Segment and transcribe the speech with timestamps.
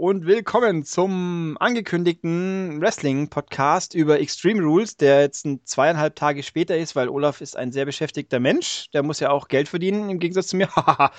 [0.00, 6.96] Und willkommen zum angekündigten Wrestling-Podcast über Extreme Rules, der jetzt ein zweieinhalb Tage später ist,
[6.96, 8.86] weil Olaf ist ein sehr beschäftigter Mensch.
[8.94, 10.70] Der muss ja auch Geld verdienen, im Gegensatz zu mir.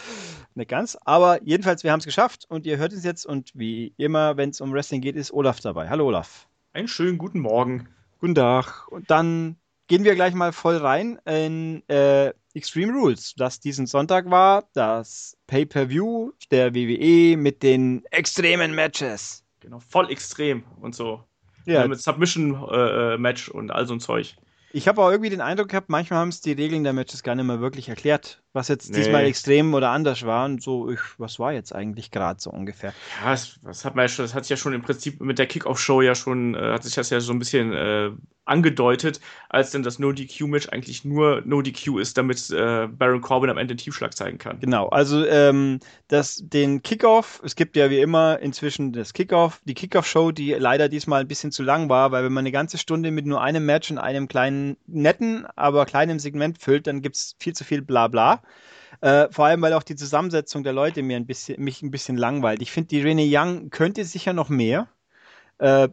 [0.55, 0.97] Nicht ganz.
[1.05, 3.23] Aber jedenfalls, wir haben es geschafft und ihr hört es jetzt.
[3.23, 5.87] Und wie immer, wenn es um Wrestling geht, ist Olaf dabei.
[5.87, 6.47] Hallo Olaf.
[6.73, 7.87] Einen schönen guten Morgen.
[8.19, 8.87] Guten Tag.
[8.87, 14.29] Und dann gehen wir gleich mal voll rein in äh, Extreme Rules, das diesen Sonntag
[14.29, 19.43] war, das Pay-per-View der WWE mit den extremen Matches.
[19.59, 21.23] Genau, voll extrem und so.
[21.65, 21.87] Ja.
[21.87, 24.35] Mit Submission-Match äh, und all so ein Zeug.
[24.73, 27.35] Ich habe auch irgendwie den Eindruck gehabt, manchmal haben es die Regeln der Matches gar
[27.35, 28.97] nicht mehr wirklich erklärt, was jetzt nee.
[28.97, 30.45] diesmal extrem oder anders war.
[30.45, 32.93] Und so, ich, was war jetzt eigentlich gerade so ungefähr?
[33.23, 35.39] Ja, das, das, hat man ja schon, das hat sich ja schon im Prinzip mit
[35.39, 38.11] der Kickoff-Show ja schon, äh, hat sich das ja so ein bisschen äh,
[38.45, 43.75] angedeutet, als denn das No-DQ-Match eigentlich nur No-DQ ist, damit äh, Baron Corbin am Ende
[43.75, 44.59] den Tiefschlag zeigen kann.
[44.59, 49.73] Genau, also ähm, das, den Kickoff, es gibt ja wie immer inzwischen das Kickoff, die
[49.73, 53.11] Kickoff-Show, die leider diesmal ein bisschen zu lang war, weil wenn man eine ganze Stunde
[53.11, 57.35] mit nur einem Match und einem kleinen, netten, aber kleinen Segment füllt, dann gibt es
[57.39, 58.40] viel zu viel Blabla.
[59.01, 62.17] Äh, vor allem, weil auch die Zusammensetzung der Leute mir ein bisschen, mich ein bisschen
[62.17, 62.61] langweilt.
[62.61, 64.87] Ich finde, die Rene Young könnte sicher noch mehr.
[65.57, 65.89] Äh,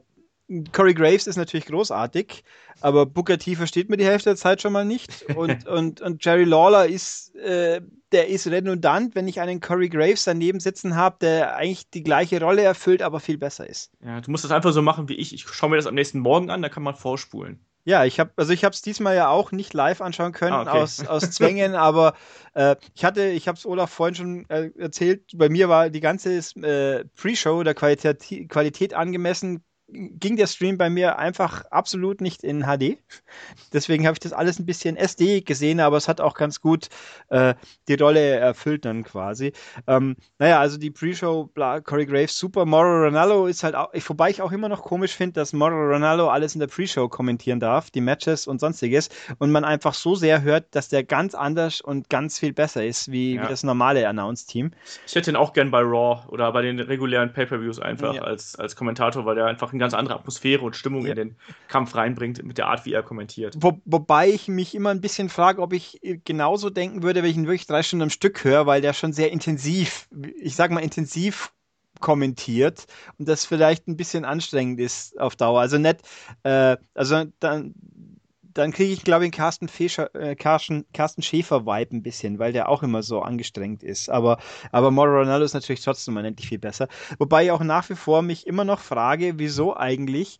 [0.73, 2.43] Corey Graves ist natürlich großartig,
[2.81, 5.27] aber Booker T versteht mir die Hälfte der Zeit schon mal nicht.
[5.37, 7.83] Und, und, und Jerry Lawler ist, äh,
[8.13, 12.41] der ist redundant, wenn ich einen Corey Graves daneben sitzen habe, der eigentlich die gleiche
[12.41, 13.91] Rolle erfüllt, aber viel besser ist.
[14.03, 15.35] Ja, du musst das einfach so machen wie ich.
[15.35, 17.61] Ich schaue mir das am nächsten Morgen an, da kann man vorspulen.
[17.89, 20.61] Ja, ich habe also ich habe es diesmal ja auch nicht live anschauen können ah,
[20.61, 20.83] okay.
[20.83, 22.12] aus, aus Zwängen, aber
[22.53, 26.00] äh, ich hatte, ich habe es Olaf vorhin schon äh, erzählt, bei mir war die
[26.00, 32.44] ganze äh, Pre-Show der Qualität, Qualität angemessen, ging der Stream bei mir einfach absolut nicht
[32.44, 32.98] in HD.
[33.72, 36.88] Deswegen habe ich das alles ein bisschen SD gesehen, aber es hat auch ganz gut
[37.28, 37.54] äh,
[37.88, 39.53] die Rolle erfüllt dann quasi.
[39.87, 41.50] Ähm, naja, also die Pre-Show,
[41.84, 42.66] Corey Graves, super.
[42.66, 45.75] Moro Ronaldo ist halt auch, ich, wobei ich auch immer noch komisch finde, dass Moro
[45.75, 50.15] Ronaldo alles in der Pre-Show kommentieren darf, die Matches und sonstiges, und man einfach so
[50.15, 53.43] sehr hört, dass der ganz anders und ganz viel besser ist, wie, ja.
[53.43, 54.72] wie das normale Announce-Team.
[55.06, 58.22] Ich hätte ihn auch gern bei Raw oder bei den regulären Pay-Per-Views einfach ja.
[58.22, 61.11] als, als Kommentator, weil der einfach eine ganz andere Atmosphäre und Stimmung ja.
[61.11, 61.37] in den
[61.69, 63.55] Kampf reinbringt mit der Art, wie er kommentiert.
[63.59, 67.37] Wo, wobei ich mich immer ein bisschen frage, ob ich genauso denken würde, wenn ich
[67.37, 70.09] ihn wirklich drei Stunden am Stück höre, weil der schon sehr intensiv,
[70.41, 71.53] ich sag mal intensiv
[72.00, 72.87] kommentiert
[73.19, 75.61] und das vielleicht ein bisschen anstrengend ist auf Dauer.
[75.61, 76.00] Also nicht,
[76.43, 77.75] äh, also dann
[78.59, 82.69] dann kriege ich, glaube ich, Carsten, Fescher, äh, Carsten, Carsten Schäfer-Vibe ein bisschen, weil der
[82.69, 84.11] auch immer so angestrengt ist.
[84.11, 84.39] Aber,
[84.73, 86.89] aber Moro Ronaldo ist natürlich trotzdem unendlich viel besser.
[87.19, 90.39] Wobei ich auch nach wie vor mich immer noch frage, wieso eigentlich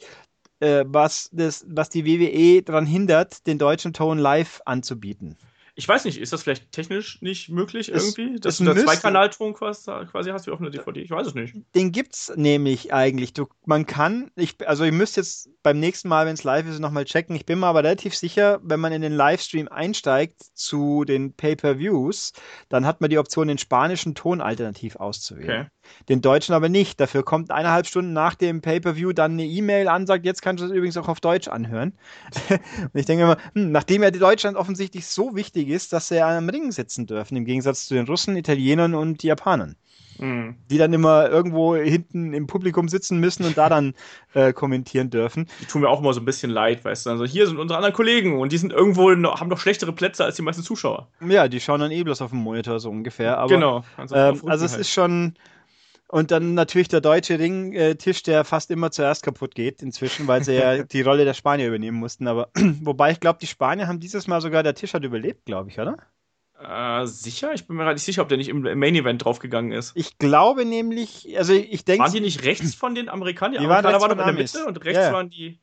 [0.59, 5.37] äh, was, das, was die WWE daran hindert, den deutschen Ton live anzubieten.
[5.79, 8.35] Ich weiß nicht, ist das vielleicht technisch nicht möglich irgendwie?
[8.35, 9.93] Es, dass du da zwei Kanalton quasi,
[10.33, 11.01] hast wie auf einer DVD?
[11.01, 11.55] Ich weiß es nicht.
[11.77, 13.33] Den gibt's nämlich eigentlich.
[13.33, 16.81] Du, man kann, ich, also ihr müsst jetzt beim nächsten Mal, wenn es live ist,
[16.81, 17.37] nochmal checken.
[17.37, 22.33] Ich bin mir aber relativ sicher, wenn man in den Livestream einsteigt zu den Pay-Per-Views,
[22.69, 25.69] dann hat man die Option, den spanischen Ton alternativ auszuwählen.
[25.69, 25.71] Okay.
[26.09, 27.01] Den deutschen aber nicht.
[27.01, 30.67] Dafür kommt eineinhalb Stunden nach dem Pay-Per-View dann eine E-Mail an, sagt, jetzt kannst du
[30.67, 31.93] es übrigens auch auf Deutsch anhören.
[32.51, 36.21] Und ich denke immer, hm, nachdem ja Deutschland offensichtlich so wichtig wichtig ist, dass sie
[36.21, 39.77] am Ring sitzen dürfen, im Gegensatz zu den Russen, Italienern und Japanern.
[40.19, 40.57] Mhm.
[40.69, 43.95] Die dann immer irgendwo hinten im Publikum sitzen müssen und da dann
[44.35, 45.47] äh, kommentieren dürfen.
[45.61, 47.11] Die tun mir auch immer so ein bisschen leid, weißt du.
[47.11, 50.25] Also hier sind unsere anderen Kollegen und die sind irgendwo noch, haben noch schlechtere Plätze
[50.25, 51.09] als die meisten Zuschauer.
[51.27, 53.39] Ja, die schauen dann eh bloß auf dem Monitor so ungefähr.
[53.39, 53.85] Aber, genau.
[53.97, 54.81] Also, ähm, also es halt.
[54.81, 55.35] ist schon.
[56.11, 60.55] Und dann natürlich der deutsche Ringtisch, der fast immer zuerst kaputt geht inzwischen, weil sie
[60.55, 62.27] ja die Rolle der Spanier übernehmen mussten.
[62.27, 65.69] Aber wobei ich glaube, die Spanier haben dieses Mal sogar, der Tisch hat überlebt, glaube
[65.69, 65.99] ich, oder?
[66.59, 67.53] Äh, sicher?
[67.53, 69.93] Ich bin mir gerade nicht sicher, ob der nicht im Main Event draufgegangen ist.
[69.95, 72.05] Ich glaube nämlich, also ich denke.
[72.05, 73.53] Waren die nicht rechts von den Amerikanern?
[73.53, 75.13] Die, die Amerikaner waren, waren in der Mitte und rechts ja.
[75.13, 75.61] waren die.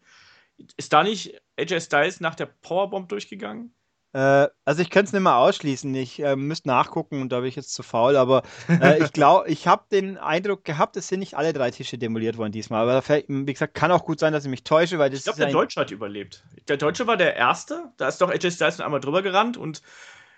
[0.77, 3.73] Ist da nicht AJ Styles nach der Powerbomb durchgegangen?
[4.15, 5.93] Äh, also ich könnte es nicht mehr ausschließen.
[5.93, 8.15] Ich äh, müsste nachgucken und da bin ich jetzt zu faul.
[8.15, 11.97] Aber äh, ich glaube, ich habe den Eindruck gehabt, es sind nicht alle drei Tische
[11.97, 12.87] demoliert worden diesmal.
[12.87, 15.39] Aber wie gesagt, kann auch gut sein, dass ich mich täusche, weil das Ich glaube,
[15.39, 16.45] der Deutsche hat überlebt.
[16.69, 17.91] Der Deutsche war der Erste.
[17.97, 19.81] Da ist doch AJ Styles einmal drüber gerannt und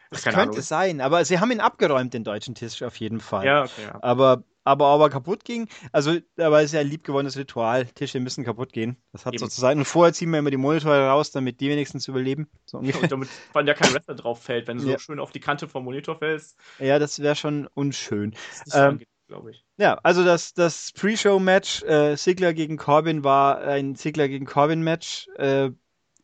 [0.09, 0.61] das könnte Ahnung.
[0.61, 3.45] sein, aber sie haben ihn abgeräumt, den deutschen Tisch auf jeden Fall.
[3.45, 3.83] Ja, okay.
[3.85, 3.99] Ja.
[4.01, 8.19] Aber aber ob er kaputt ging, also aber es ist ja ein liebgewonnenes Ritual, Tische
[8.19, 8.97] müssen kaputt gehen.
[9.11, 9.39] Das hat Eben.
[9.39, 9.79] sozusagen.
[9.79, 12.47] Und vorher ziehen wir immer die Monitore raus, damit die wenigstens überleben.
[12.65, 13.03] So ungefähr.
[13.03, 14.93] Und damit weil ja kein Wrestler drauf fällt, wenn du ja.
[14.93, 16.57] so schön auf die Kante vom Monitor fällst.
[16.79, 18.35] Ja, das wäre schon unschön.
[18.73, 19.63] Ähm, glaube ich.
[19.77, 25.27] Ja, also das, das Pre-Show-Match, äh, Sigler gegen Corbin war ein Sigler gegen Corbin-Match.
[25.37, 25.71] Äh,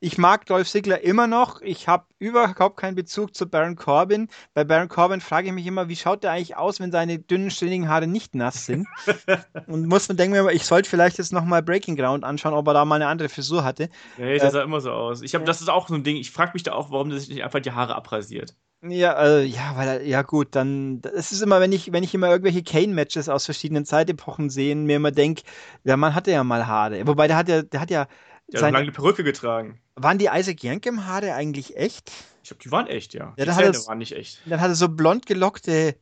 [0.03, 1.61] ich mag Dolph Ziggler immer noch.
[1.61, 4.27] Ich habe überhaupt keinen Bezug zu Baron Corbin.
[4.53, 7.50] Bei Baron Corbin frage ich mich immer, wie schaut der eigentlich aus, wenn seine dünnen,
[7.50, 8.85] ständigen Haare nicht nass sind?
[9.67, 12.83] Und muss man denken, ich sollte vielleicht jetzt nochmal Breaking Ground anschauen, ob er da
[12.83, 13.88] mal eine andere Frisur hatte.
[14.17, 15.21] Nee, der äh, sah immer so aus.
[15.21, 16.17] Ich habe, das ist auch so ein Ding.
[16.17, 18.55] Ich frage mich da auch, warum der sich nicht einfach die Haare abrasiert.
[18.85, 22.13] Ja, äh, ja, weil er, ja gut, dann es ist immer, wenn ich, wenn ich
[22.13, 25.44] immer irgendwelche Kane-Matches aus verschiedenen Zeitepochen sehe, mir immer denke,
[25.85, 27.07] der Mann hatte ja mal Haare.
[27.07, 28.07] Wobei der hat ja, der hat ja.
[28.53, 29.79] Der hat lange Perücke getragen.
[29.95, 32.11] Waren die Isaac Yankem Haare eigentlich echt?
[32.44, 33.33] Ich glaube, die waren echt, ja.
[33.38, 34.41] ja die Zähne waren nicht echt.
[34.45, 35.95] Dann hat er so blond gelockte,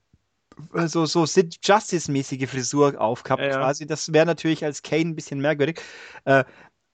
[0.74, 3.58] äh, so, so Sid Justice-mäßige Frisur aufgehabt, ja, ja.
[3.58, 3.86] quasi.
[3.86, 5.82] Das wäre natürlich als Kane ein bisschen merkwürdig.
[6.26, 6.44] Äh,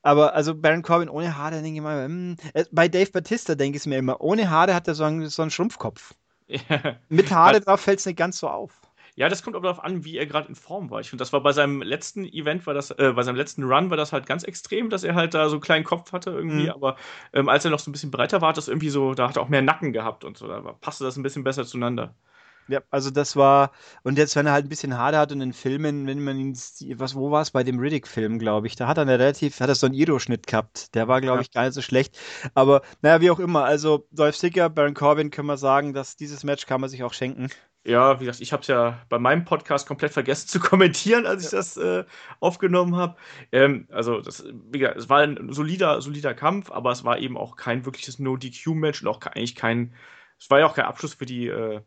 [0.01, 3.77] aber also Baron Corbin ohne Haare, denke ich mal, hm, äh, bei Dave Batista denke
[3.77, 6.13] ich mir immer, ohne Haare hat er so einen, so einen Schrumpfkopf.
[6.49, 6.95] Ja.
[7.09, 8.86] Mit Haare drauf fällt es nicht ganz so auf.
[9.17, 10.99] Ja, das kommt aber darauf an, wie er gerade in Form war.
[10.99, 13.89] Ich finde, das war bei seinem letzten Event, war das, äh, bei seinem letzten Run
[13.89, 16.65] war das halt ganz extrem, dass er halt da so einen kleinen Kopf hatte irgendwie.
[16.65, 16.69] Mhm.
[16.69, 16.97] Aber
[17.33, 19.35] ähm, als er noch so ein bisschen breiter war, hat das irgendwie so, da hat
[19.35, 20.47] er auch mehr Nacken gehabt und so.
[20.47, 22.13] Da passte das ein bisschen besser zueinander.
[22.67, 23.71] Ja, also das war,
[24.03, 26.53] und jetzt, wenn er halt ein bisschen Haare hat und in Filmen, wenn man ihn,
[26.99, 29.75] was, wo war es bei dem Riddick-Film, glaube ich, da hat er relativ, hat er
[29.75, 30.93] so einen Iro-Schnitt gehabt.
[30.93, 31.41] Der war, glaube ja.
[31.41, 32.19] ich, gar nicht so schlecht.
[32.53, 36.43] Aber, naja, wie auch immer, also Dolph Ziggler, Baron Corbin, können wir sagen, dass dieses
[36.43, 37.49] Match kann man sich auch schenken.
[37.87, 41.45] Ja, wie gesagt, ich habe es ja bei meinem Podcast komplett vergessen zu kommentieren, als
[41.45, 42.03] ich das äh,
[42.41, 43.15] aufgenommen habe.
[43.53, 47.37] Ähm, also, das, wie gesagt, es war ein solider, solider Kampf, aber es war eben
[47.37, 49.93] auch kein wirkliches No-DQ-Match und auch eigentlich kein,
[50.37, 51.79] es war ja auch kein Abschluss für die, äh,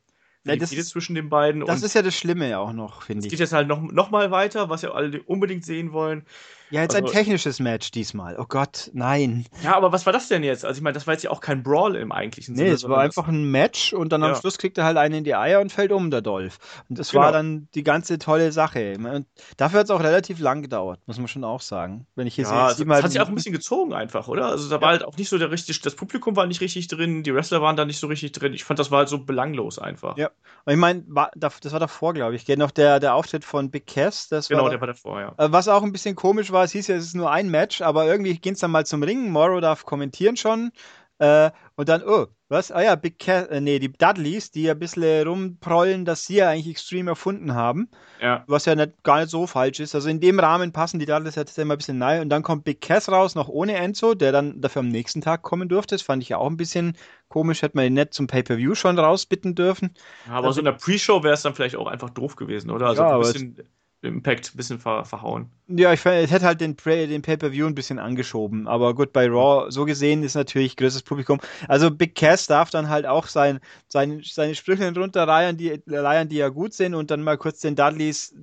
[0.45, 1.67] ja, das ist, zwischen den beiden.
[1.67, 3.27] Das ist ja das Schlimme ja auch noch, finde ich.
[3.27, 6.25] Es geht jetzt halt noch, noch mal weiter, was ja alle unbedingt sehen wollen.
[6.71, 8.37] Ja, jetzt also, ein technisches Match diesmal.
[8.39, 9.47] Oh Gott, nein.
[9.63, 10.65] Ja, aber was war das denn jetzt?
[10.65, 12.69] Also ich meine, das war jetzt ja auch kein Brawl im eigentlichen Sinne.
[12.69, 14.29] Nee, es war einfach ein Match und dann ja.
[14.29, 16.59] am Schluss kriegt er halt einen in die Eier und fällt um, der Dolph.
[16.89, 17.25] Und das genau.
[17.25, 18.95] war dann die ganze tolle Sache.
[18.97, 19.27] Und
[19.57, 22.07] dafür hat es auch relativ lang gedauert, muss man schon auch sagen.
[22.15, 24.47] Wenn ich hier ja, sehe, das hat sich auch ein bisschen gezogen einfach, oder?
[24.47, 24.83] Also da ja.
[24.83, 27.61] war halt auch nicht so der richtig, das Publikum war nicht richtig drin, die Wrestler
[27.63, 28.55] waren da nicht so richtig drin.
[28.55, 30.17] Ich fand, das war halt so belanglos einfach.
[30.17, 30.31] Ja.
[30.65, 32.47] Und ich meine, das war davor, glaube ich.
[32.61, 34.29] Noch der, der Auftritt von Big Cass.
[34.29, 35.35] Das genau, war der war davor, ja.
[35.39, 37.81] Äh, was auch ein bisschen komisch war, es hieß ja, es ist nur ein Match,
[37.81, 39.31] aber irgendwie ging es dann mal zum Ringen.
[39.31, 40.71] Morrow darf kommentieren schon.
[41.19, 42.73] Äh, und dann, oh, was?
[42.73, 46.37] Ah ja, Big Cat, äh, nee, die Dudleys, die ja ein bisschen rumprollen, dass sie
[46.37, 47.91] ja eigentlich Extreme erfunden haben.
[48.23, 48.43] Ja.
[48.47, 49.95] Was ja nicht, gar nicht so falsch ist.
[49.95, 52.23] Also in dem Rahmen passen die Dudleys jetzt immer ein bisschen nahe.
[52.23, 55.43] Und dann kommt Big Cass raus, noch ohne Enzo, der dann dafür am nächsten Tag
[55.43, 55.95] kommen durfte.
[55.95, 56.97] Das fand ich ja auch ein bisschen
[57.29, 57.61] komisch.
[57.61, 59.95] Hätte man ihn nicht zum Pay-Per-View schon rausbitten dürfen.
[60.27, 62.71] Ja, aber also, so in der Pre-Show wäre es dann vielleicht auch einfach doof gewesen,
[62.71, 62.87] oder?
[62.87, 63.57] Also ja, ein bisschen
[64.03, 65.51] Impact ein bisschen ver verhauen.
[65.73, 68.67] Ja, ich, ich hätte halt den, den Pay-Per-View ein bisschen angeschoben.
[68.67, 71.39] Aber gut, bei Raw, so gesehen, ist natürlich größeres Publikum.
[71.69, 76.37] Also Big Cass darf dann halt auch sein, sein, seine Sprüche runterreihen, die, leiern, die
[76.37, 78.35] ja gut sind und dann mal kurz den Dudleys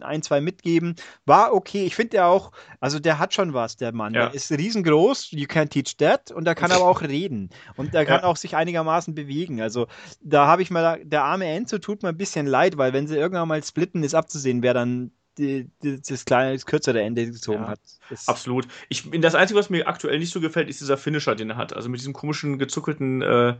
[0.00, 0.94] ein, zwei mitgeben.
[1.26, 1.84] War okay.
[1.84, 4.14] Ich finde der auch, also der hat schon was, der Mann.
[4.14, 4.26] Ja.
[4.26, 6.30] Der ist riesengroß, you can't teach that.
[6.30, 7.50] Und der kann aber auch reden.
[7.76, 8.26] Und der kann ja.
[8.26, 9.60] auch sich einigermaßen bewegen.
[9.60, 9.86] Also
[10.22, 13.16] da habe ich mal, der arme Enzo tut mir ein bisschen leid, weil wenn sie
[13.16, 15.10] irgendwann mal splitten, ist abzusehen, wer dann
[15.40, 17.80] die, die, das kleine, das kürzere Ende gezogen ja, hat.
[18.08, 18.68] Das absolut.
[18.88, 21.72] Ich, das Einzige, was mir aktuell nicht so gefällt, ist dieser Finisher, den er hat.
[21.74, 23.56] Also mit diesem komischen, gezuckelten, äh,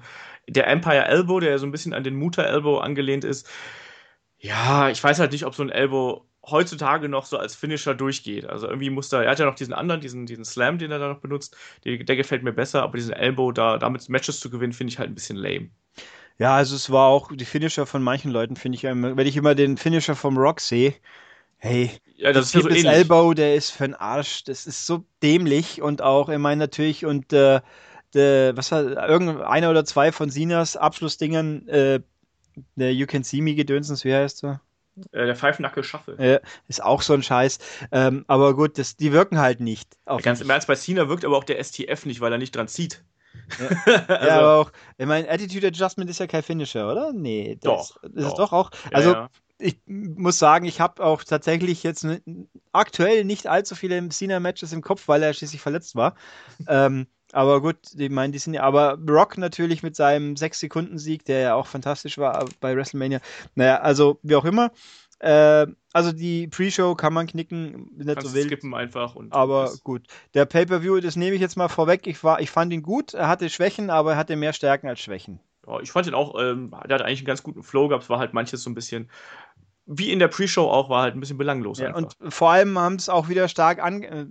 [0.48, 3.48] der Empire Elbow, der ja so ein bisschen an den Mutter Elbow angelehnt ist.
[4.38, 8.46] Ja, ich weiß halt nicht, ob so ein Elbow heutzutage noch so als Finisher durchgeht.
[8.46, 10.98] Also irgendwie muss da, er hat ja noch diesen anderen, diesen, diesen Slam, den er
[10.98, 14.50] da noch benutzt, der, der gefällt mir besser, aber diesen Elbow, da damit Matches zu
[14.50, 15.70] gewinnen, finde ich halt ein bisschen lame.
[16.38, 19.54] Ja, also es war auch die Finisher von manchen Leuten, finde ich, wenn ich immer
[19.54, 20.94] den Finisher vom Rock sehe,
[21.60, 22.86] Hey, ja, das ist ja so ähnlich.
[22.86, 24.44] Elbow, der ist für den Arsch.
[24.44, 27.60] Das ist so dämlich und auch, ich meine natürlich, und äh,
[28.14, 32.00] de, was war, irgendeiner oder zwei von Sinas Abschlussdingern, äh,
[32.76, 34.60] der You Can See Me Gedönsens, wie heißt er?
[35.12, 36.16] Äh, der Pfeifnackel Schaffe.
[36.18, 37.58] Ja, ist auch so ein Scheiß.
[37.92, 39.96] Ähm, aber gut, das, die wirken halt nicht.
[40.06, 42.56] Ja, ganz im Ernst, bei Cena wirkt aber auch der STF nicht, weil er nicht
[42.56, 43.04] dran zieht.
[43.58, 43.66] Ja,
[44.08, 47.12] also, ja aber auch, ich meine, Attitude Adjustment ist ja kein Finisher, oder?
[47.12, 48.36] Nee, das doch, ist doch.
[48.36, 48.70] doch auch.
[48.92, 49.28] Also,
[49.60, 52.06] ich muss sagen, ich habe auch tatsächlich jetzt
[52.72, 56.14] aktuell nicht allzu viele Cena-Matches im Kopf, weil er schließlich verletzt war.
[56.68, 61.40] ähm, aber gut, ich meine, die sind ja, aber Rock natürlich mit seinem 6-Sekunden-Sieg, der
[61.40, 63.20] ja auch fantastisch war bei WrestleMania.
[63.54, 64.72] Naja, also wie auch immer.
[65.20, 68.46] Äh, also die Pre-Show kann man knicken, nicht Kannst so wild.
[68.46, 69.14] skippen einfach.
[69.14, 70.06] Und aber gut.
[70.34, 72.06] Der Pay-Per-View, das nehme ich jetzt mal vorweg.
[72.06, 75.00] Ich, war, ich fand ihn gut, er hatte Schwächen, aber er hatte mehr Stärken als
[75.00, 75.40] Schwächen.
[75.66, 78.04] Ja, ich fand ihn auch, ähm, der hat eigentlich einen ganz guten Flow gehabt.
[78.04, 79.10] Es war halt manches so ein bisschen
[79.92, 81.80] wie in der Pre-Show auch, war halt ein bisschen belanglos.
[81.80, 84.24] Ja, und vor allem haben es auch wieder stark an, äh,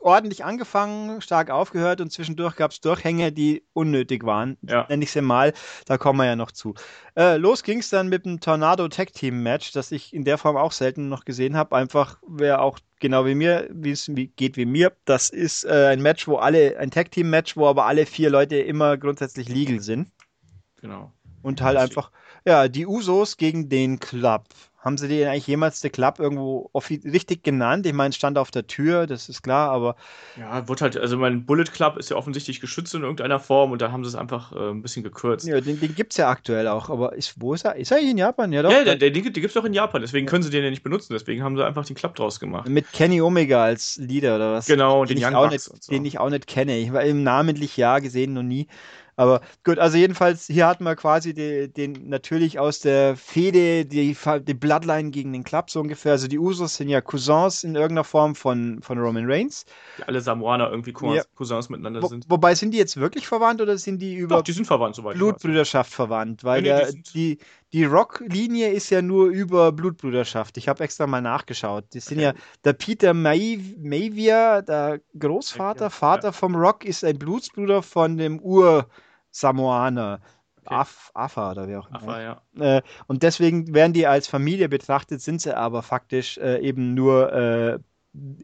[0.00, 4.58] ordentlich angefangen, stark aufgehört und zwischendurch gab es Durchhänge, die unnötig waren.
[4.60, 4.84] Ja.
[4.90, 5.54] Nenne ich sie mal.
[5.86, 6.74] Da kommen wir ja noch zu.
[7.16, 10.36] Äh, los ging es dann mit dem Tornado Tag Team Match, das ich in der
[10.36, 11.74] Form auch selten noch gesehen habe.
[11.74, 14.92] Einfach, wer auch genau wie mir, wie es geht wie mir.
[15.06, 18.28] Das ist äh, ein Match, wo alle, ein Tag Team Match, wo aber alle vier
[18.28, 20.10] Leute immer grundsätzlich legal sind.
[20.82, 21.12] Genau.
[21.40, 22.10] Und halt einfach,
[22.44, 24.44] ja, die Usos gegen den Club.
[24.80, 27.84] Haben sie den eigentlich jemals der Club irgendwo richtig genannt?
[27.84, 29.96] Ich meine, stand auf der Tür, das ist klar, aber.
[30.38, 33.82] Ja, wird halt, also mein Bullet Club ist ja offensichtlich geschützt in irgendeiner Form und
[33.82, 35.48] da haben sie es einfach äh, ein bisschen gekürzt.
[35.48, 37.74] Ja, den, den gibt es ja aktuell auch, aber ist, wo ist er?
[37.74, 38.52] Ist er in Japan?
[38.52, 38.70] Ja, doch.
[38.70, 40.84] Ja, den, den, den gibt es auch in Japan, deswegen können sie den ja nicht
[40.84, 42.68] benutzen, deswegen haben sie einfach den Club draus gemacht.
[42.68, 44.66] Mit Kenny Omega als Leader oder was?
[44.66, 45.74] Genau, den, den, ich, auch nicht, so.
[45.90, 46.78] den ich auch nicht kenne.
[46.78, 48.68] Ich war im namentlich ja gesehen, noch nie.
[49.18, 54.16] Aber gut, also jedenfalls, hier hat man quasi die, den natürlich aus der Fehde die,
[54.42, 56.12] die Bloodline gegen den Club so ungefähr.
[56.12, 59.64] Also die Usos sind ja Cousins in irgendeiner Form von, von Roman Reigns.
[59.98, 61.36] Die alle Samoaner irgendwie Cousins, ja.
[61.36, 62.26] Cousins miteinander Wo, sind.
[62.28, 65.16] Wobei, sind die jetzt wirklich verwandt oder sind die über Doch, die sind verwandt, soweit
[65.16, 66.44] Blutbrüderschaft verwandt?
[66.44, 67.38] Weil nee, nee, der, die,
[67.72, 70.56] die Rock-Linie ist ja nur über Blutbrüderschaft.
[70.58, 71.86] Ich habe extra mal nachgeschaut.
[71.92, 72.26] Die sind okay.
[72.26, 72.34] ja,
[72.64, 78.86] der Peter Mavier, der Großvater, Vater vom Rock, ist ein Blutsbruder von dem Ur-
[79.30, 80.20] Samoaner.
[80.64, 80.74] Okay.
[80.74, 81.96] Af, Afa oder wie auch immer.
[82.02, 82.42] Afa, ja.
[82.58, 87.32] Äh, und deswegen werden die als Familie betrachtet, sind sie aber faktisch äh, eben nur
[87.32, 87.78] äh,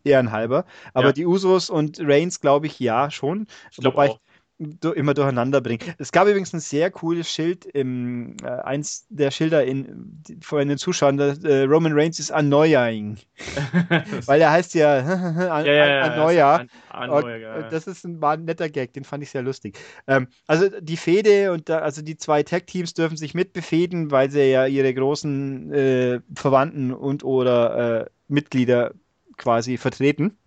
[0.05, 0.65] ehrenhalber.
[0.93, 1.13] Aber ja.
[1.13, 3.47] die Usos und Reigns, glaube ich, ja schon.
[3.71, 4.21] Ich glaube auch
[4.59, 5.81] immer durcheinander bringen.
[5.99, 10.79] Es gab übrigens ein sehr cooles Schild, im, äh, eins der Schilder in, vor den
[10.79, 13.19] Zuschauern, der, äh, Roman Reigns ist Annoying.
[14.27, 14.99] Weil er heißt ja,
[15.51, 16.57] an, ja, ja, Annoya.
[16.57, 17.63] An, Annoya ja.
[17.69, 19.77] Das ist ein, war ein netter Gag, den fand ich sehr lustig.
[20.07, 24.51] Ähm, also die Fehde und da, also die zwei Tag-Teams dürfen sich mitbefehden, weil sie
[24.51, 28.93] ja ihre großen äh, Verwandten und oder äh, Mitglieder
[29.37, 30.39] quasi vertreten.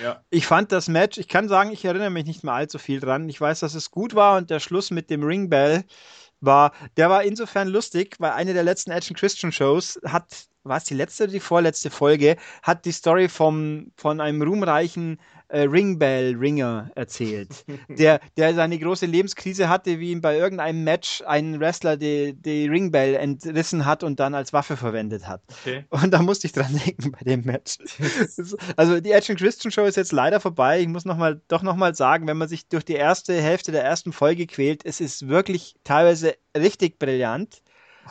[0.00, 0.22] Ja.
[0.30, 3.28] Ich fand das Match, ich kann sagen, ich erinnere mich nicht mehr allzu viel dran.
[3.28, 5.84] Ich weiß, dass es gut war und der Schluss mit dem Ringbell
[6.40, 10.84] war, der war insofern lustig, weil eine der letzten Action Christian Shows hat, war es
[10.84, 15.18] die letzte oder die vorletzte Folge, hat die Story vom, von einem ruhmreichen
[15.52, 21.60] äh, Ringbell-Ringer erzählt, der, der seine große Lebenskrise hatte, wie ihm bei irgendeinem Match ein
[21.60, 25.42] Wrestler die, die Ringbell entrissen hat und dann als Waffe verwendet hat.
[25.60, 25.84] Okay.
[25.90, 27.76] Und da musste ich dran denken bei dem Match.
[28.76, 30.80] also die Action Christian Show ist jetzt leider vorbei.
[30.80, 33.84] Ich muss noch mal, doch nochmal sagen, wenn man sich durch die erste Hälfte der
[33.84, 37.62] ersten Folge quält, es ist wirklich teilweise richtig brillant.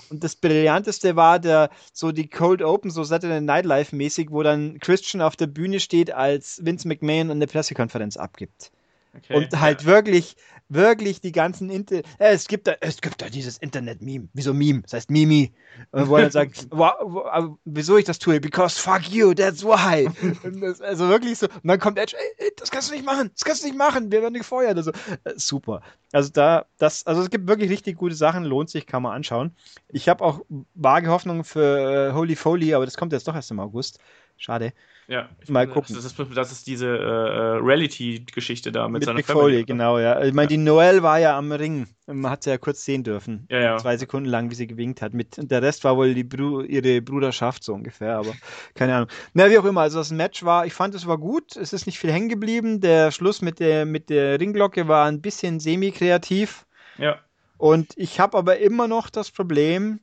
[0.10, 4.44] Und das Brillanteste war der, so die Cold Open, so Saturday Night Live mäßig, wo
[4.44, 8.72] dann Christian auf der Bühne steht, als Vince McMahon eine Pressekonferenz abgibt.
[9.16, 9.88] Okay, und halt ja.
[9.88, 10.38] wirklich,
[10.70, 14.82] wirklich die ganzen Inter äh, es gibt da, es gibt da dieses Internet-Meme, wieso Meme,
[14.84, 15.54] das heißt Mimi,
[15.92, 20.10] wo er dann sagt, wow, wieso ich das tue, because fuck you, that's why.
[20.62, 23.32] das, also wirklich so, und dann kommt Edge, ey, ey, das kannst du nicht machen,
[23.34, 24.78] das kannst du nicht machen, wir werden gefeuert.
[24.78, 25.82] Also äh, super.
[26.14, 29.56] Also da, das, also es gibt wirklich richtig gute Sachen, lohnt sich, kann man anschauen.
[29.90, 30.42] Ich habe auch
[30.74, 34.00] vage Hoffnung für äh, Holy Foley, aber das kommt jetzt doch erst im August.
[34.42, 34.74] Schade.
[35.08, 35.96] Ja, mal finde, gucken.
[35.96, 39.42] Das ist, das ist diese äh, Reality-Geschichte da mit, mit seiner Mick Family.
[39.42, 40.20] Foley, genau, ja.
[40.24, 41.88] Ich meine, die Noelle war ja am Ring.
[42.08, 43.46] Man hat sie ja kurz sehen dürfen.
[43.52, 43.78] Ja, ja.
[43.78, 45.14] Zwei Sekunden lang, wie sie gewinkt hat.
[45.14, 48.34] Mit, der Rest war wohl die Bru ihre Bruderschaft, so ungefähr, aber
[48.74, 49.10] keine Ahnung.
[49.34, 51.56] Na, wie auch immer, also das Match war, ich fand, es war gut.
[51.56, 52.82] Es ist nicht viel hängen geblieben.
[52.82, 56.66] Der Schluss mit der, mit der Ringglocke war ein bisschen semi-kreativ.
[56.98, 57.20] Ja.
[57.60, 60.00] Und ich habe aber immer noch das Problem,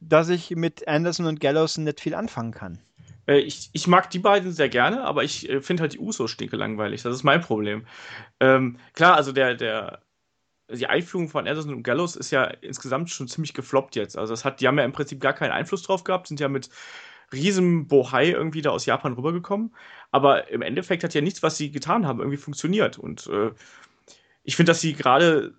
[0.00, 2.78] dass ich mit Anderson und Gallows nicht viel anfangen kann.
[3.32, 6.30] Äh, ich, ich mag die beiden sehr gerne, aber ich äh, finde halt die Usos
[6.30, 7.02] stinke langweilig.
[7.02, 7.86] Das ist mein Problem.
[8.40, 10.02] Ähm, klar, also der, der,
[10.70, 14.16] die Einführung von Anderson und Gallows ist ja insgesamt schon ziemlich gefloppt jetzt.
[14.18, 16.48] Also das hat, die haben ja im Prinzip gar keinen Einfluss drauf gehabt, sind ja
[16.48, 16.70] mit
[17.32, 19.74] riesen Bohai irgendwie da aus Japan rübergekommen.
[20.10, 22.98] Aber im Endeffekt hat ja nichts, was sie getan haben, irgendwie funktioniert.
[22.98, 23.52] Und äh,
[24.44, 25.54] ich finde, dass sie gerade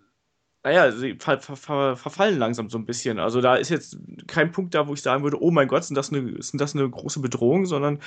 [0.63, 3.20] naja, sie ver ver ver verfallen langsam so ein bisschen.
[3.20, 5.96] Also da ist jetzt kein Punkt da, wo ich sagen würde, oh mein Gott, sind
[5.96, 8.01] das eine, sind das eine große Bedrohung, sondern ich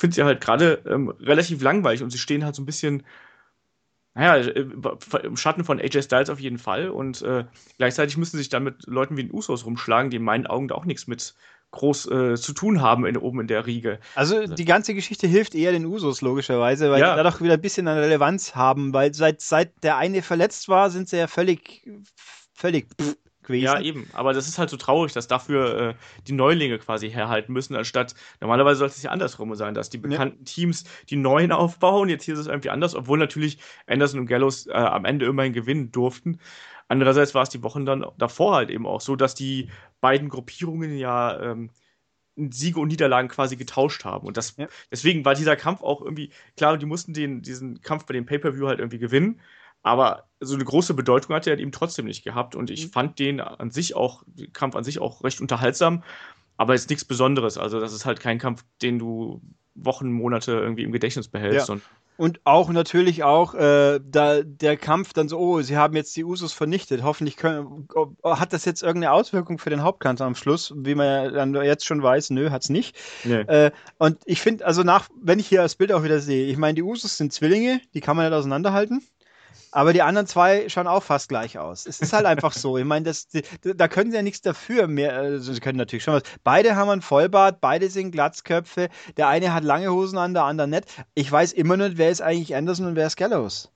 [0.00, 3.02] finde sie halt gerade ähm, relativ langweilig und sie stehen halt so ein bisschen,
[4.14, 4.66] naja, äh,
[5.24, 7.44] im Schatten von AJ Styles auf jeden Fall und äh,
[7.78, 10.68] gleichzeitig müssen sie sich dann mit Leuten wie den Usos rumschlagen, die in meinen Augen
[10.68, 11.34] da auch nichts mit
[11.70, 13.98] groß äh, zu tun haben in, oben in der Riege.
[14.14, 17.10] Also die ganze Geschichte hilft eher den Usos logischerweise, weil ja.
[17.10, 20.90] die dadurch wieder ein bisschen an Relevanz haben, weil seit, seit der eine verletzt war,
[20.90, 21.86] sind sie ja völlig,
[22.54, 23.64] völlig pff, gewesen.
[23.64, 24.08] Ja, eben.
[24.12, 25.94] Aber das ist halt so traurig, dass dafür äh,
[26.26, 30.40] die Neulinge quasi herhalten müssen, anstatt normalerweise sollte es ja andersrum sein, dass die bekannten
[30.40, 30.44] ja.
[30.44, 32.08] Teams die neuen aufbauen.
[32.08, 35.52] Jetzt hier ist es irgendwie anders, obwohl natürlich Anderson und Gallows äh, am Ende immerhin
[35.52, 36.38] gewinnen durften.
[36.88, 40.96] Andererseits war es die Wochen dann davor halt eben auch so, dass die beiden Gruppierungen
[40.96, 41.70] ja ähm,
[42.36, 44.26] Siege und Niederlagen quasi getauscht haben.
[44.26, 44.68] Und das, ja.
[44.90, 48.66] deswegen war dieser Kampf auch irgendwie, klar, die mussten den, diesen Kampf bei dem Pay-Per-View
[48.66, 49.40] halt irgendwie gewinnen.
[49.86, 52.56] Aber so eine große Bedeutung hat er halt eben trotzdem nicht gehabt.
[52.56, 52.90] Und ich mhm.
[52.90, 56.02] fand den an sich auch, den Kampf an sich auch recht unterhaltsam.
[56.56, 57.56] Aber jetzt nichts Besonderes.
[57.56, 59.40] Also, das ist halt kein Kampf, den du
[59.76, 61.68] Wochen, Monate irgendwie im Gedächtnis behältst.
[61.68, 61.74] Ja.
[61.74, 61.82] Und
[62.18, 66.24] und auch natürlich auch äh, da der Kampf dann so, oh, sie haben jetzt die
[66.24, 67.02] Usos vernichtet.
[67.02, 67.86] Hoffentlich können,
[68.24, 71.84] hat das jetzt irgendeine Auswirkung für den Hauptkampf am Schluss, wie man ja dann jetzt
[71.84, 72.96] schon weiß, nö, hat's nicht.
[73.24, 73.40] Nee.
[73.40, 76.56] Äh, und ich finde, also nach, wenn ich hier das Bild auch wieder sehe, ich
[76.56, 79.02] meine, die Usos sind Zwillinge, die kann man nicht auseinanderhalten.
[79.72, 81.86] Aber die anderen zwei schauen auch fast gleich aus.
[81.86, 82.78] Es ist halt einfach so.
[82.78, 83.28] Ich meine, das,
[83.62, 84.86] da können sie ja nichts dafür.
[84.86, 86.22] Mehr, also sie können natürlich schon was.
[86.44, 88.88] Beide haben einen Vollbart, beide sind Glatzköpfe.
[89.16, 90.84] Der eine hat lange Hosen an, der andere nicht.
[91.14, 93.70] Ich weiß immer nicht, wer ist eigentlich Anderson und wer ist Gallows.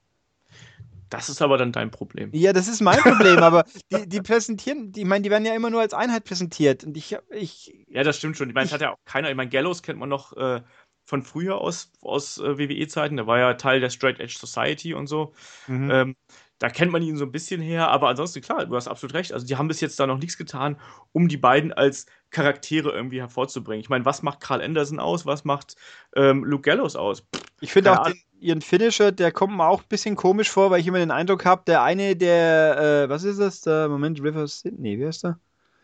[1.11, 2.29] Das ist aber dann dein Problem.
[2.31, 5.53] Ja, das ist mein Problem, aber die, die präsentieren, die, ich meine, die werden ja
[5.53, 6.85] immer nur als Einheit präsentiert.
[6.85, 7.85] Und ich, ich.
[7.89, 8.47] Ja, das stimmt schon.
[8.47, 10.61] Ich meine, es hat ja auch keiner, ich meine, Gallows kennt man noch äh,
[11.11, 13.17] von früher aus, aus äh, WWE-Zeiten.
[13.17, 15.33] Der war ja Teil der Straight Edge Society und so.
[15.67, 15.91] Mhm.
[15.91, 16.15] Ähm,
[16.57, 19.33] da kennt man ihn so ein bisschen her, aber ansonsten, klar, du hast absolut recht.
[19.33, 20.77] Also, die haben bis jetzt da noch nichts getan,
[21.11, 23.81] um die beiden als Charaktere irgendwie hervorzubringen.
[23.81, 25.25] Ich meine, was macht Carl Anderson aus?
[25.25, 25.75] Was macht
[26.15, 27.25] ähm, Luke Gallows aus?
[27.59, 30.79] Ich finde auch den, ihren Finisher, der kommt mir auch ein bisschen komisch vor, weil
[30.79, 33.59] ich immer den Eindruck habe, der eine, der, äh, was ist das?
[33.61, 35.39] Der Moment, Rivers, nee, wie heißt der?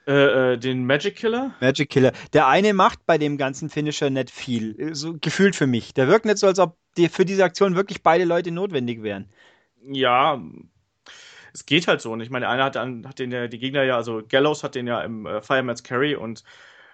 [0.07, 1.53] Äh, äh, den Magic Killer?
[1.59, 2.13] Magic Killer.
[2.31, 4.95] Der eine macht bei dem ganzen Finisher nicht viel.
[4.95, 5.93] So gefühlt für mich.
[5.93, 9.29] Der wirkt nicht so, als ob die, für diese Aktion wirklich beide Leute notwendig wären.
[9.83, 10.41] Ja,
[11.53, 12.13] es geht halt so.
[12.13, 14.75] Und ich meine, einer hat, dann, hat den ja, die Gegner ja, also Gallows hat
[14.75, 16.45] den ja im äh, Fireman's Carry und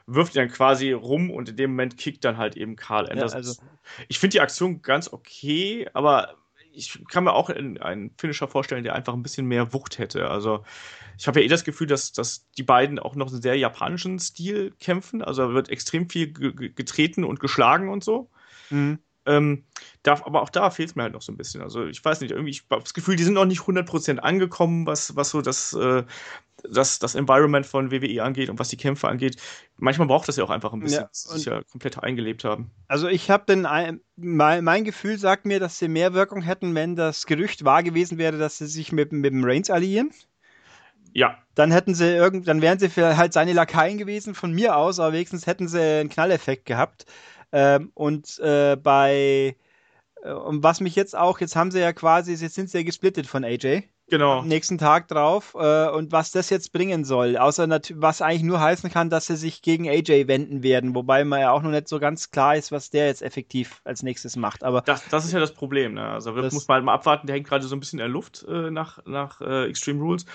[0.08, 3.30] wirft ihn dann quasi rum und in dem Moment kickt dann halt eben Karl Anderson.
[3.30, 3.62] Ja, also
[4.08, 6.36] ich finde die Aktion ganz okay, aber
[6.74, 10.30] ich kann mir auch einen Finisher vorstellen, der einfach ein bisschen mehr Wucht hätte.
[10.30, 10.64] Also
[11.18, 14.20] ich habe ja eh das Gefühl, dass, dass die beiden auch noch einen sehr japanischen
[14.20, 15.22] Stil kämpfen.
[15.22, 18.30] Also da wird extrem viel getreten und geschlagen und so.
[18.70, 19.00] Mhm.
[19.26, 19.64] Ähm,
[20.02, 21.62] darf, aber auch da fehlt es mir halt noch so ein bisschen.
[21.62, 24.86] Also ich weiß nicht, irgendwie, ich habe das Gefühl, die sind noch nicht 100% angekommen,
[24.86, 26.04] was, was so das, äh,
[26.70, 29.38] das, das Environment von WWE angeht und was die Kämpfe angeht.
[29.78, 32.44] Manchmal braucht das ja auch einfach ein bisschen, ja, dass sie sich ja komplett eingelebt
[32.44, 32.72] haben.
[32.88, 33.68] Also ich habe den,
[34.16, 38.18] mein, mein Gefühl sagt mir, dass sie mehr Wirkung hätten, wenn das Gerücht wahr gewesen
[38.18, 40.12] wäre, dass sie sich mit, mit dem Reigns alliieren.
[41.14, 41.38] Ja.
[41.56, 45.14] Dann hätten sie irgend, dann wären sie halt seine Lakaien gewesen von mir aus, aber
[45.14, 47.06] wenigstens hätten sie einen Knalleffekt gehabt.
[47.52, 49.56] Ähm, und äh, bei
[50.24, 52.84] äh, und was mich jetzt auch, jetzt haben sie ja quasi, jetzt sind sie ja
[52.84, 53.84] gesplittet von AJ.
[54.10, 54.40] Genau.
[54.40, 55.56] Am nächsten Tag drauf.
[55.58, 59.36] Äh, und was das jetzt bringen soll, außer was eigentlich nur heißen kann, dass sie
[59.36, 62.72] sich gegen AJ wenden werden, wobei man ja auch noch nicht so ganz klar ist,
[62.72, 64.64] was der jetzt effektiv als nächstes macht.
[64.64, 65.94] Aber das, das ist ja das Problem.
[65.94, 66.06] Ne?
[66.06, 67.28] Also das muss man halt mal abwarten.
[67.28, 70.26] Der hängt gerade so ein bisschen in der Luft äh, nach, nach äh, Extreme Rules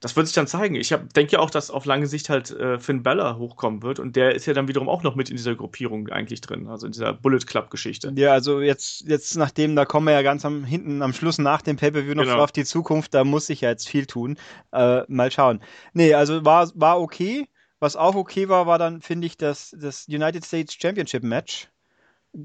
[0.00, 0.74] das wird sich dann zeigen.
[0.74, 4.16] Ich denke ja auch, dass auf lange Sicht halt äh, Finn Bella hochkommen wird und
[4.16, 6.92] der ist ja dann wiederum auch noch mit in dieser Gruppierung eigentlich drin, also in
[6.92, 8.10] dieser Bullet Club Geschichte.
[8.16, 11.60] Ja, also jetzt, jetzt nachdem, da kommen wir ja ganz am hinten am Schluss nach
[11.60, 12.42] dem Pay-Per-View noch genau.
[12.42, 14.38] auf die Zukunft, da muss ich ja jetzt viel tun.
[14.72, 15.60] Äh, mal schauen.
[15.92, 17.46] Nee, also war, war okay.
[17.78, 21.68] Was auch okay war, war dann, finde ich, das, das United States Championship Match.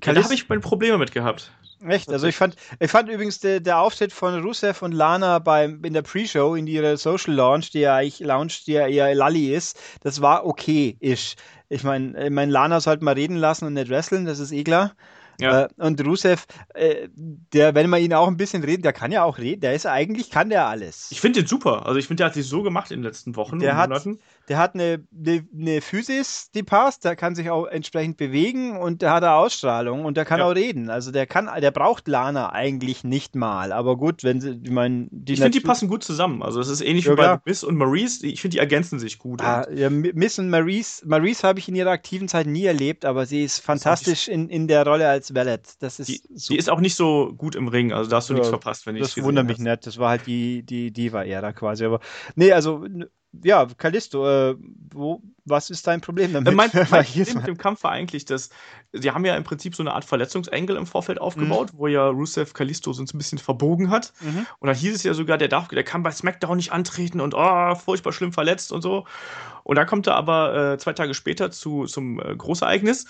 [0.03, 1.51] Ja, da habe ich meine Probleme mit gehabt.
[1.87, 2.09] Echt?
[2.09, 5.93] Also ich fand, ich fand übrigens der, der Auftritt von Rusev und Lana beim, in
[5.93, 9.79] der Pre-Show, in ihrer Social Launch, die ja eigentlich Lounge, die ja eher Lalli ist,
[10.01, 11.35] das war okay-ish.
[11.69, 14.63] Ich meine, ich mein, Lana sollte mal reden lassen und nicht wresteln, das ist eh
[14.63, 14.93] klar.
[15.39, 15.63] Ja.
[15.63, 17.07] Äh, und Rusev, äh,
[17.53, 19.85] der, wenn man ihn auch ein bisschen redet, der kann ja auch reden, der ist
[19.85, 21.07] eigentlich, kann der alles.
[21.11, 21.85] Ich finde den super.
[21.85, 23.89] Also ich finde, der hat sich so gemacht in den letzten Wochen der und hat,
[23.89, 24.19] Monaten.
[24.47, 29.01] Der hat eine, eine, eine, Physis, die passt, der kann sich auch entsprechend bewegen und
[29.01, 30.45] der hat eine Ausstrahlung und der kann ja.
[30.45, 30.89] auch reden.
[30.89, 33.71] Also der kann, der braucht Lana eigentlich nicht mal.
[33.71, 36.43] Aber gut, wenn sie, ich meine, Ich finde, die passen gut zusammen.
[36.43, 38.25] Also es ist ähnlich ja, wie bei Miss und Maurice.
[38.25, 39.41] Ich finde, die ergänzen sich gut.
[39.41, 43.25] Ah, ja, Miss und Maurice, Maurice habe ich in ihrer aktiven Zeit nie erlebt, aber
[43.25, 45.61] sie ist fantastisch in, in der Rolle als Valet.
[45.79, 48.33] Das ist die, die, ist auch nicht so gut im Ring, also da hast du
[48.33, 49.85] nichts verpasst, wenn ich Das wundert mich nicht.
[49.85, 51.85] Das war halt die, die Diva-Ära quasi.
[51.85, 51.99] Aber
[52.35, 52.85] nee, also
[53.43, 54.55] ja, Callisto, äh,
[54.91, 56.47] wo, was ist dein Problem damit?
[56.47, 58.49] Äh, mein, mein Problem mit dem Kampf war eigentlich, dass
[58.93, 61.77] sie haben ja im Prinzip so eine Art Verletzungsengel im Vorfeld aufgebaut, mhm.
[61.77, 64.13] wo ja Rusev Callisto so ein bisschen verbogen hat.
[64.21, 64.45] Mhm.
[64.59, 67.33] Und dann hieß es ja sogar, der darf, der kann bei SmackDown nicht antreten und
[67.35, 69.05] oh, furchtbar schlimm verletzt und so.
[69.63, 73.05] Und dann kommt er aber äh, zwei Tage später zu, zum äh, Großereignis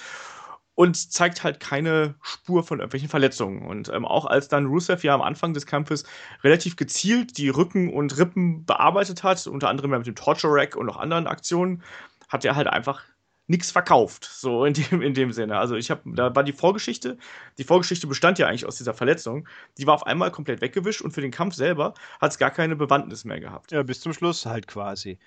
[0.76, 3.66] und zeigt halt keine Spur von irgendwelchen Verletzungen.
[3.66, 6.04] Und ähm, auch als dann Rusev ja am Anfang des Kampfes
[6.44, 10.76] relativ gezielt die Rücken und Rippen bearbeitet hat, unter anderem ja mit dem Torture Rack
[10.76, 11.82] und noch anderen Aktionen,
[12.28, 13.04] hat er halt einfach
[13.48, 15.58] nichts verkauft, so in dem, in dem Sinne.
[15.58, 17.18] Also ich habe, da war die Vorgeschichte,
[17.58, 21.12] die Vorgeschichte bestand ja eigentlich aus dieser Verletzung, die war auf einmal komplett weggewischt und
[21.12, 23.72] für den Kampf selber hat es gar keine Bewandtnis mehr gehabt.
[23.72, 25.20] Ja, bis zum Schluss halt quasi.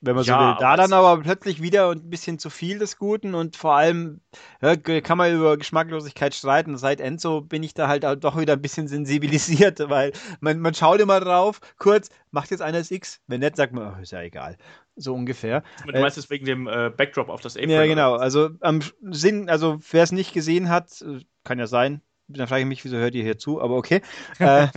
[0.00, 0.56] Wenn man ja, so will.
[0.60, 4.20] Da dann aber plötzlich wieder ein bisschen zu viel des Guten und vor allem
[4.62, 6.76] ja, kann man über Geschmacklosigkeit streiten.
[6.76, 11.00] Seit Enzo bin ich da halt doch wieder ein bisschen sensibilisiert, weil man, man schaut
[11.00, 13.20] immer drauf, kurz, macht jetzt einer das X?
[13.26, 14.56] Wenn nicht, sagt man, oh, ist ja egal.
[14.96, 15.62] So ungefähr.
[15.86, 17.70] Du meinst es wegen dem äh, Backdrop auf das Apron?
[17.70, 18.16] Ja, genau.
[18.16, 22.02] Also am Sinn, also wer es nicht gesehen hat, äh, kann ja sein,
[22.36, 24.00] dann frage ich mich, wieso hört ihr hier zu, aber okay.
[24.38, 24.68] äh,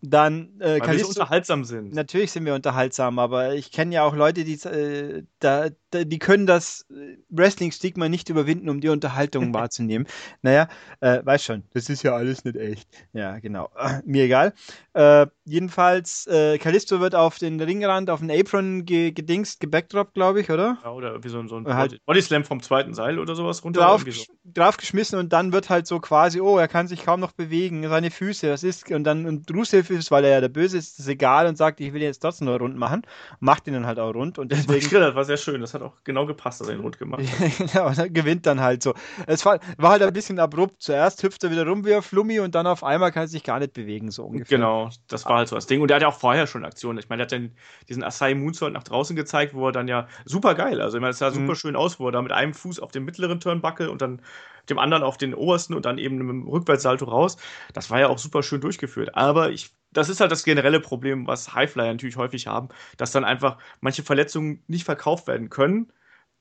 [0.00, 1.94] dann äh, Weil wir unterhaltsam sind.
[1.94, 6.18] Natürlich sind wir unterhaltsam, aber ich kenne ja auch Leute, die äh, da, da, die
[6.18, 10.06] können das äh, Wrestling-Stigma nicht überwinden, um die Unterhaltung wahrzunehmen.
[10.42, 10.68] Naja,
[11.00, 12.88] äh, weiß schon, das ist ja alles nicht echt.
[13.12, 13.70] Ja, genau.
[14.04, 14.52] mir egal.
[14.94, 20.40] Äh, jedenfalls, äh, Kalisto wird auf den Ringrand, auf den Apron ge gedingst, gebackdroppt, glaube
[20.40, 20.78] ich, oder?
[20.82, 23.80] Ja, oder wie so, so ein halt Bodyslam vom zweiten Seil oder sowas runter.
[23.80, 24.32] Drauf, so.
[24.44, 28.10] Draufgeschmissen und dann wird halt so quasi, oh, er kann sich kaum noch bewegen, seine
[28.10, 31.08] Füße, das ist, und dann und Rusev ist, weil er ja der Böse ist, ist
[31.08, 33.02] egal und sagt, ich will ihn jetzt trotzdem nur rund machen.
[33.40, 34.88] Macht ihn dann halt auch rund und deswegen.
[34.90, 37.74] Das war sehr schön, das hat auch genau gepasst, dass er ihn rund gemacht hat.
[37.74, 38.94] ja, und er gewinnt dann halt so.
[39.26, 40.76] Es war, war halt ein bisschen abrupt.
[40.78, 43.42] Zuerst hüpft er wieder rum wie ein Flummi und dann auf einmal kann er sich
[43.42, 44.58] gar nicht bewegen, so ungefähr.
[44.58, 45.80] Genau, das war halt so das Ding.
[45.80, 46.98] Und er hat ja auch vorher schon Aktionen.
[46.98, 47.52] Ich meine, er hat dann
[47.88, 51.10] diesen Asai Moonsault nach draußen gezeigt, wo er dann ja super geil, also ich meine,
[51.10, 51.34] es sah mhm.
[51.34, 54.22] super schön aus, wo er da mit einem Fuß auf dem mittleren Turnbuckle und dann
[54.68, 57.36] dem anderen auf den obersten und dann eben mit dem Rückwärtssalto raus.
[57.72, 59.14] Das war ja auch super schön durchgeführt.
[59.16, 63.24] Aber ich, das ist halt das generelle Problem, was Highflyer natürlich häufig haben, dass dann
[63.24, 65.92] einfach manche Verletzungen nicht verkauft werden können,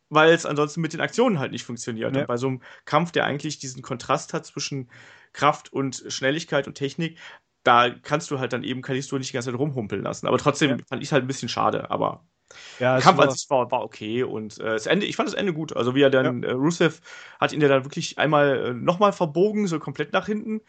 [0.09, 2.15] weil es ansonsten mit den Aktionen halt nicht funktioniert.
[2.15, 2.21] Ja.
[2.21, 4.89] Und bei so einem Kampf, der eigentlich diesen Kontrast hat zwischen
[5.33, 7.17] Kraft und Schnelligkeit und Technik,
[7.63, 10.27] da kannst du halt dann eben Kalisto nicht die ganze Zeit rumhumpeln lassen.
[10.27, 10.77] Aber trotzdem ja.
[10.87, 11.91] fand ich es halt ein bisschen schade.
[11.91, 12.25] Aber
[12.79, 15.35] ja, Kampf war, an sich war, war okay und äh, das Ende, ich fand das
[15.35, 15.75] Ende gut.
[15.75, 16.49] Also wie er dann, ja.
[16.49, 17.01] äh, Rusev
[17.39, 20.61] hat ihn ja dann wirklich einmal äh, nochmal verbogen, so komplett nach hinten.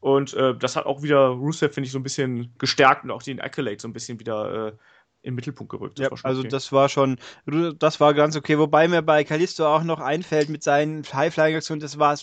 [0.00, 3.22] Und äh, das hat auch wieder Rusev, finde ich, so ein bisschen gestärkt und auch
[3.22, 4.72] den Accolade so ein bisschen wieder äh,
[5.22, 5.98] in den Mittelpunkt gerückt.
[5.98, 6.48] Das ja, also okay.
[6.48, 8.58] das war schon, das war ganz okay.
[8.58, 12.16] Wobei mir bei Kalisto auch noch einfällt mit seinen High-Flying-Aktionen, das war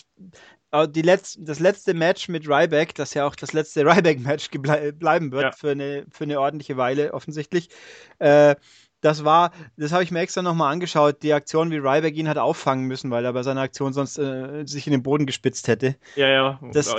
[0.84, 4.50] die Letz-, das letzte Match mit Ryback, das ja auch das letzte Ryback-Match
[4.98, 5.52] bleiben wird ja.
[5.52, 7.70] für, eine, für eine ordentliche Weile offensichtlich.
[8.18, 8.56] Äh,
[9.00, 12.38] das war, das habe ich mir extra nochmal angeschaut, die Aktion, wie Ryback ihn hat
[12.38, 15.96] auffangen müssen, weil er bei seiner Aktion sonst äh, sich in den Boden gespitzt hätte.
[16.16, 16.60] Ja, ja.
[16.72, 16.94] Das,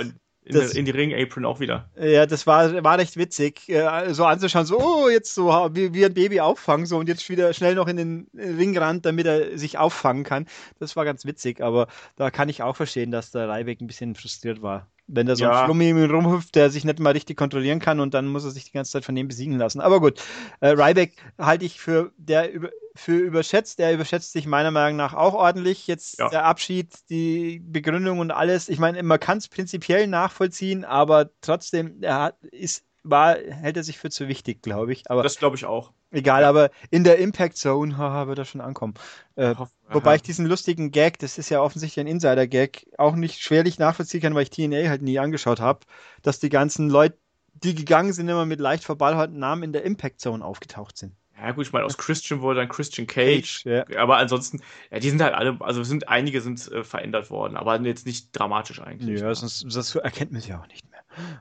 [0.48, 1.88] in, das, in die Ring-Apron auch wieder.
[2.00, 6.04] Ja, das war, war recht witzig, äh, so anzuschauen, so, oh, jetzt so wie, wie
[6.06, 9.76] ein Baby auffangen, so und jetzt wieder schnell noch in den Ringrand, damit er sich
[9.76, 10.46] auffangen kann.
[10.78, 14.14] Das war ganz witzig, aber da kann ich auch verstehen, dass der Ryback ein bisschen
[14.14, 14.86] frustriert war.
[15.08, 15.60] Wenn da so ja.
[15.60, 18.64] ein Flummi rumhüpft, der sich nicht mal richtig kontrollieren kann und dann muss er sich
[18.64, 19.80] die ganze Zeit von dem besiegen lassen.
[19.80, 20.22] Aber gut,
[20.60, 23.78] äh, Ryback halte ich für, der über, für überschätzt.
[23.78, 25.86] Der überschätzt sich meiner Meinung nach auch ordentlich.
[25.86, 26.28] Jetzt ja.
[26.28, 28.68] der Abschied, die Begründung und alles.
[28.68, 33.84] Ich meine, man kann es prinzipiell nachvollziehen, aber trotzdem, er hat, ist, war, hält er
[33.84, 35.10] sich für zu wichtig, glaube ich.
[35.10, 35.92] Aber das glaube ich auch.
[36.10, 36.48] Egal, ja.
[36.48, 38.94] aber in der Impact Zone haha, wird er schon ankommen.
[39.36, 39.54] Äh,
[39.90, 44.22] wobei ich diesen lustigen Gag, das ist ja offensichtlich ein Insider-Gag, auch nicht schwerlich nachvollziehen
[44.22, 45.80] kann, weil ich TNA halt nie angeschaut habe,
[46.22, 47.18] dass die ganzen Leute,
[47.52, 51.14] die gegangen sind, immer mit leicht verballhorten Namen in der Impact Zone aufgetaucht sind.
[51.40, 53.62] Ja, gut, ich meine, aus Christian wurde dann Christian Cage.
[53.62, 53.98] Cage ja.
[53.98, 57.80] Aber ansonsten, ja, die sind halt alle, also sind einige sind äh, verändert worden, aber
[57.82, 59.20] jetzt nicht dramatisch eigentlich.
[59.20, 60.84] Ja, sonst, das erkennt man ja auch nicht.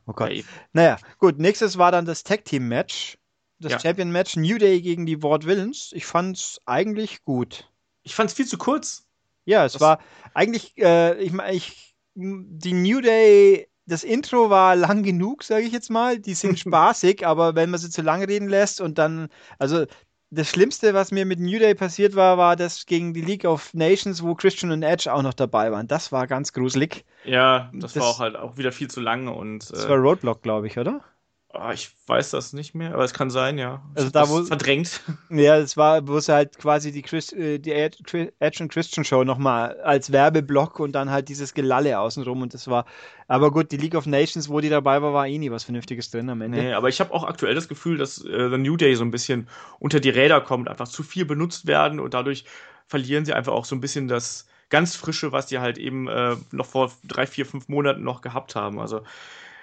[0.06, 0.32] Oh Gott.
[0.32, 3.18] Ja, naja, gut, nächstes war dann das Tag Team Match
[3.60, 3.80] das ja.
[3.80, 5.92] Champion-Match New Day gegen die Ward Villains.
[5.94, 7.70] Ich fand's eigentlich gut.
[8.04, 9.06] Ich fand's viel zu kurz.
[9.46, 10.00] Ja, es das war
[10.34, 15.72] eigentlich, äh, ich meine, ich, die New Day, das Intro war lang genug, sage ich
[15.72, 16.20] jetzt mal.
[16.20, 19.86] Die sind spaßig, aber wenn man sie zu lange reden lässt und dann, also
[20.30, 23.74] das Schlimmste, was mir mit New Day passiert war, war das gegen die League of
[23.74, 25.88] Nations, wo Christian und Edge auch noch dabei waren.
[25.88, 27.06] Das war ganz gruselig.
[27.24, 29.70] Ja, das, das war auch halt auch wieder viel zu lang und.
[29.72, 31.02] Das äh, war Roadblock, glaube ich, oder?
[31.54, 33.82] Oh, ich weiß das nicht mehr, aber es kann sein, ja.
[33.94, 35.02] Ich also da wo verdrängt.
[35.30, 38.04] Ja, es war, wo es halt quasi die, Chris, äh, die Edge
[38.40, 42.86] and Christian Show nochmal als Werbeblock und dann halt dieses Gelalle außenrum und das war.
[43.30, 46.12] Aber gut, die League of Nations, wo die dabei war, war eh nie was Vernünftiges
[46.12, 46.60] drin am Ende.
[46.60, 49.12] Nee, aber ich habe auch aktuell das Gefühl, dass äh, The New Day so ein
[49.12, 49.48] bisschen
[49.80, 52.44] unter die Räder kommt, einfach zu viel benutzt werden und dadurch
[52.88, 56.36] verlieren sie einfach auch so ein bisschen das ganz frische, was die halt eben äh,
[56.52, 58.80] noch vor drei, vier, fünf Monaten noch gehabt haben.
[58.80, 59.02] Also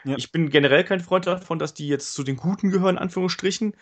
[0.05, 0.17] ja.
[0.17, 3.75] Ich bin generell kein Freund davon, dass die jetzt zu den Guten gehören, Anführungsstrichen.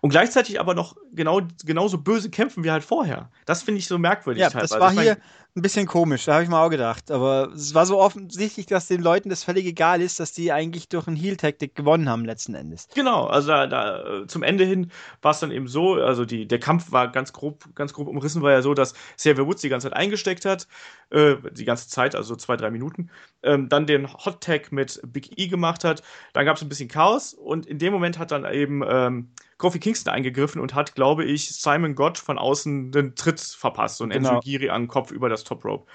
[0.00, 3.30] Und gleichzeitig aber noch genau, genauso böse kämpfen wie halt vorher.
[3.46, 4.42] Das finde ich so merkwürdig.
[4.42, 4.74] Ja, teilweise.
[4.74, 5.16] das war hier
[5.56, 7.10] ein bisschen komisch, da habe ich mir auch gedacht.
[7.10, 10.88] Aber es war so offensichtlich, dass den Leuten das völlig egal ist, dass die eigentlich
[10.88, 12.88] durch ein Heal-Taktik gewonnen haben letzten Endes.
[12.94, 16.60] Genau, also da, da zum Ende hin war es dann eben so, also die, der
[16.60, 19.88] Kampf war ganz grob, ganz grob umrissen, war ja so, dass Xavier Woods die ganze
[19.88, 20.68] Zeit eingesteckt hat,
[21.10, 23.10] äh, die ganze Zeit, also zwei, drei Minuten,
[23.42, 26.02] ähm, dann den Hot-Tag mit Big E gemacht hat,
[26.32, 29.78] dann gab es ein bisschen Chaos und in dem Moment hat dann eben ähm, Kofi
[29.78, 34.30] Kingston eingegriffen und hat, glaube ich, Simon Gott von außen den Tritt verpasst und genau.
[34.30, 35.90] Enzo Giri an den Kopf über das Top Rope.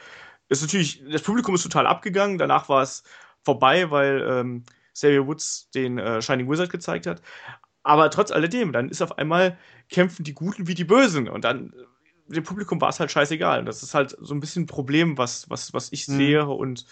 [0.50, 3.04] Ist natürlich, das Publikum ist total abgegangen, danach war es
[3.44, 7.22] vorbei, weil ähm, Xavier Woods den äh, Shining Wizard gezeigt hat.
[7.84, 9.58] Aber trotz alledem, dann ist auf einmal
[9.90, 11.74] kämpfen die Guten wie die Bösen und dann
[12.28, 13.60] dem Publikum war es halt scheißegal.
[13.60, 16.18] Und das ist halt so ein bisschen ein Problem, was, was, was ich mhm.
[16.18, 16.86] sehe und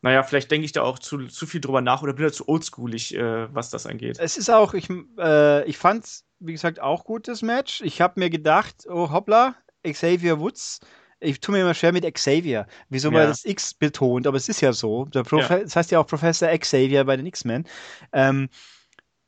[0.00, 2.48] naja, vielleicht denke ich da auch zu, zu viel drüber nach oder bin da zu
[2.48, 4.18] oldschoolig, äh, was das angeht.
[4.20, 7.80] Es ist auch, ich, äh, ich fand es, wie gesagt, auch gut, das Match.
[7.80, 10.80] Ich habe mir gedacht, oh hoppla, Xavier Woods.
[11.20, 12.68] Ich tue mir immer schwer mit Xavier.
[12.90, 13.18] Wieso ja.
[13.18, 15.08] man das X betont, aber es ist ja so.
[15.12, 15.22] Ja.
[15.22, 17.66] Das heißt ja auch Professor Xavier bei den X-Men.
[18.12, 18.48] Ähm,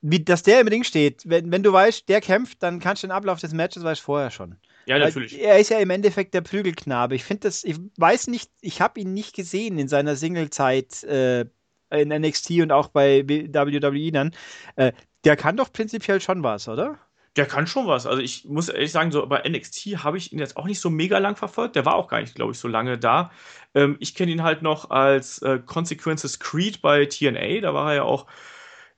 [0.00, 3.08] wie, dass der im Ring steht, wenn, wenn du weißt, der kämpft, dann kannst du
[3.08, 4.56] den Ablauf des Matches weißt vorher schon.
[4.90, 5.40] Ja, natürlich.
[5.40, 7.14] Er ist ja im Endeffekt der Prügelknabe.
[7.14, 11.44] Ich finde das, ich weiß nicht, ich habe ihn nicht gesehen in seiner Singlezeit äh,
[11.90, 14.32] in NXT und auch bei WWE dann.
[14.74, 14.90] Äh,
[15.22, 16.98] der kann doch prinzipiell schon was, oder?
[17.36, 18.04] Der kann schon was.
[18.04, 20.90] Also ich muss ehrlich sagen, so bei NXT habe ich ihn jetzt auch nicht so
[20.90, 21.76] mega lang verfolgt.
[21.76, 23.30] Der war auch gar nicht, glaube ich, so lange da.
[23.76, 27.60] Ähm, ich kenne ihn halt noch als äh, Consequences Creed bei TNA.
[27.60, 28.26] Da war er ja auch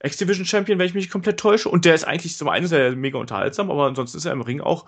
[0.03, 1.69] X-Division Champion, wenn ich mich komplett täusche.
[1.69, 4.63] Und der ist eigentlich zum einen sehr mega unterhaltsam, aber ansonsten ist er im Ring
[4.63, 4.87] auch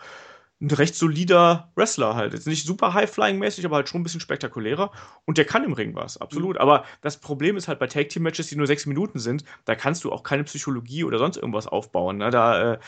[0.64, 2.33] ein recht solider Wrestler halt.
[2.33, 4.90] Jetzt nicht super High-Flying-mäßig, aber halt schon ein bisschen spektakulärer.
[5.24, 6.57] Und der kann im Ring was, absolut.
[6.57, 6.61] Mhm.
[6.61, 10.12] Aber das Problem ist halt bei Tag-Team-Matches, die nur sechs Minuten sind, da kannst du
[10.12, 12.18] auch keine Psychologie oder sonst irgendwas aufbauen.
[12.18, 12.31] Ne?
[12.31, 12.79] Da äh,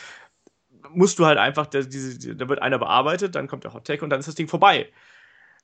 [0.90, 4.10] musst du halt einfach, da, diese, da wird einer bearbeitet, dann kommt der Hot-Tag und
[4.10, 4.88] dann ist das Ding vorbei.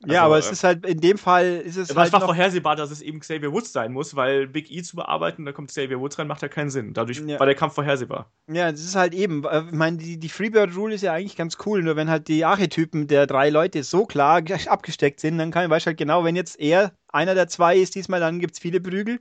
[0.02, 1.94] Also, ja, aber es äh, ist halt, in dem Fall ist es.
[1.94, 5.44] halt war vorhersehbar, dass es eben Xavier Woods sein muss, weil Big E zu bearbeiten,
[5.44, 6.92] da kommt Xavier Woods rein, macht ja keinen Sinn.
[6.92, 7.38] Dadurch ja.
[7.38, 8.30] war der Kampf vorhersehbar.
[8.48, 9.44] Ja, das ist halt eben.
[9.44, 12.44] Äh, ich meine, die, die Freebird-Rule ist ja eigentlich ganz cool, nur wenn halt die
[12.44, 16.36] Archetypen der drei Leute so klar abgesteckt sind, dann kann ich weiß halt genau, wenn
[16.36, 19.20] jetzt er einer der zwei ist diesmal, dann gibt es viele Prügel.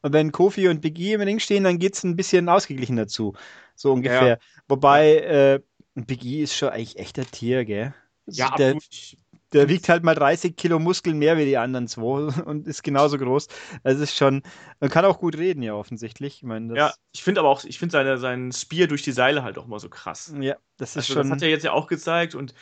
[0.00, 2.96] Und wenn Kofi und Big E im Ring stehen, dann geht es ein bisschen ausgeglichen
[2.96, 3.34] dazu.
[3.74, 4.28] So ungefähr.
[4.28, 4.36] Ja.
[4.68, 5.60] Wobei, äh,
[5.94, 7.94] Big E ist schon eigentlich echter Tier, gell?
[8.26, 9.21] Ja, der, absolut.
[9.52, 13.18] Der wiegt halt mal 30 Kilo Muskeln mehr wie die anderen zwei und ist genauso
[13.18, 13.48] groß.
[13.82, 14.42] Es ist schon,
[14.80, 16.36] man kann auch gut reden, ja, offensichtlich.
[16.36, 19.42] Ich meine, ja, ich finde aber auch, ich finde seine, seinen Spear durch die Seile
[19.42, 20.34] halt auch mal so krass.
[20.40, 21.22] Ja, das ist also, schon.
[21.22, 22.54] Das hat er jetzt ja auch gezeigt und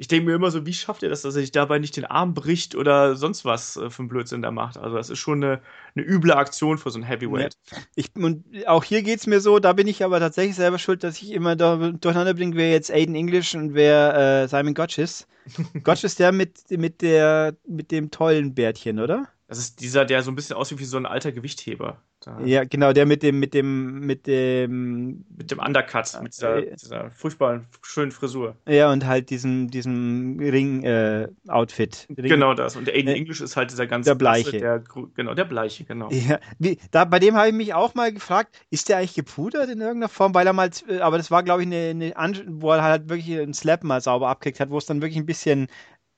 [0.00, 2.04] ich denke mir immer so, wie schafft er das, dass er sich dabei nicht den
[2.04, 4.78] Arm bricht oder sonst was äh, für einen Blödsinn da macht.
[4.78, 5.60] Also das ist schon eine,
[5.96, 7.54] eine üble Aktion für so ein Heavyweight.
[7.70, 7.78] Ja.
[7.96, 11.02] Ich, und auch hier geht es mir so, da bin ich aber tatsächlich selber schuld,
[11.02, 14.98] dass ich immer da durcheinander bringe, wer jetzt Aiden English und wer äh, Simon Gotch
[14.98, 15.26] ist.
[15.82, 19.26] Gotch ist der mit, mit, der, mit dem tollen Bärtchen, oder?
[19.48, 22.00] Das ist dieser, der so ein bisschen aussieht wie so ein alter Gewichtheber.
[22.20, 22.40] Da.
[22.44, 25.24] Ja, genau, der mit dem, mit dem, mit dem.
[25.36, 28.56] Mit dem Undercut, mit dieser, äh, dieser furchtbaren, schönen Frisur.
[28.66, 32.06] Ja, und halt diesem, diesem Ring-Outfit.
[32.10, 32.74] Äh, Ring genau das.
[32.74, 34.06] Und der Aiden äh, English ist halt dieser ganz.
[34.06, 34.58] Der Bleiche.
[34.58, 34.82] der,
[35.14, 36.10] genau, der Bleiche, genau.
[36.10, 39.68] Ja, wie, da, bei dem habe ich mich auch mal gefragt, ist der eigentlich gepudert
[39.68, 40.34] in irgendeiner Form?
[40.34, 43.54] Weil er mal, aber das war, glaube ich, eine, eine, wo er halt wirklich einen
[43.54, 45.68] Slap mal sauber abgekriegt hat, wo es dann wirklich ein bisschen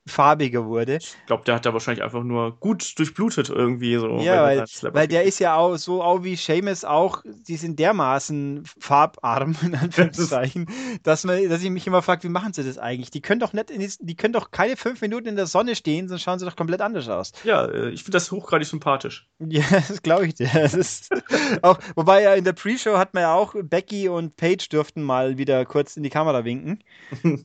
[0.07, 0.97] farbiger wurde.
[0.97, 4.17] Ich glaube, der hat da wahrscheinlich einfach nur gut durchblutet irgendwie so.
[4.19, 8.63] Ja, weil, weil der ist ja auch so auch wie Seamus auch, die sind dermaßen
[8.79, 10.67] farbarm in Anführungszeichen,
[11.03, 13.11] dass man, dass ich mich immer frage, wie machen sie das eigentlich?
[13.11, 16.07] Die können doch nicht, die, die können doch keine fünf Minuten in der Sonne stehen,
[16.07, 17.31] sonst schauen sie doch komplett anders aus.
[17.43, 19.27] Ja, äh, ich finde das hochgradig sympathisch.
[19.51, 20.49] Ja, das glaube ich dir.
[20.53, 21.09] Das ist
[21.61, 25.37] auch, wobei ja in der Pre-Show hat man ja auch Becky und Paige dürften mal
[25.37, 26.81] wieder kurz in die Kamera winken.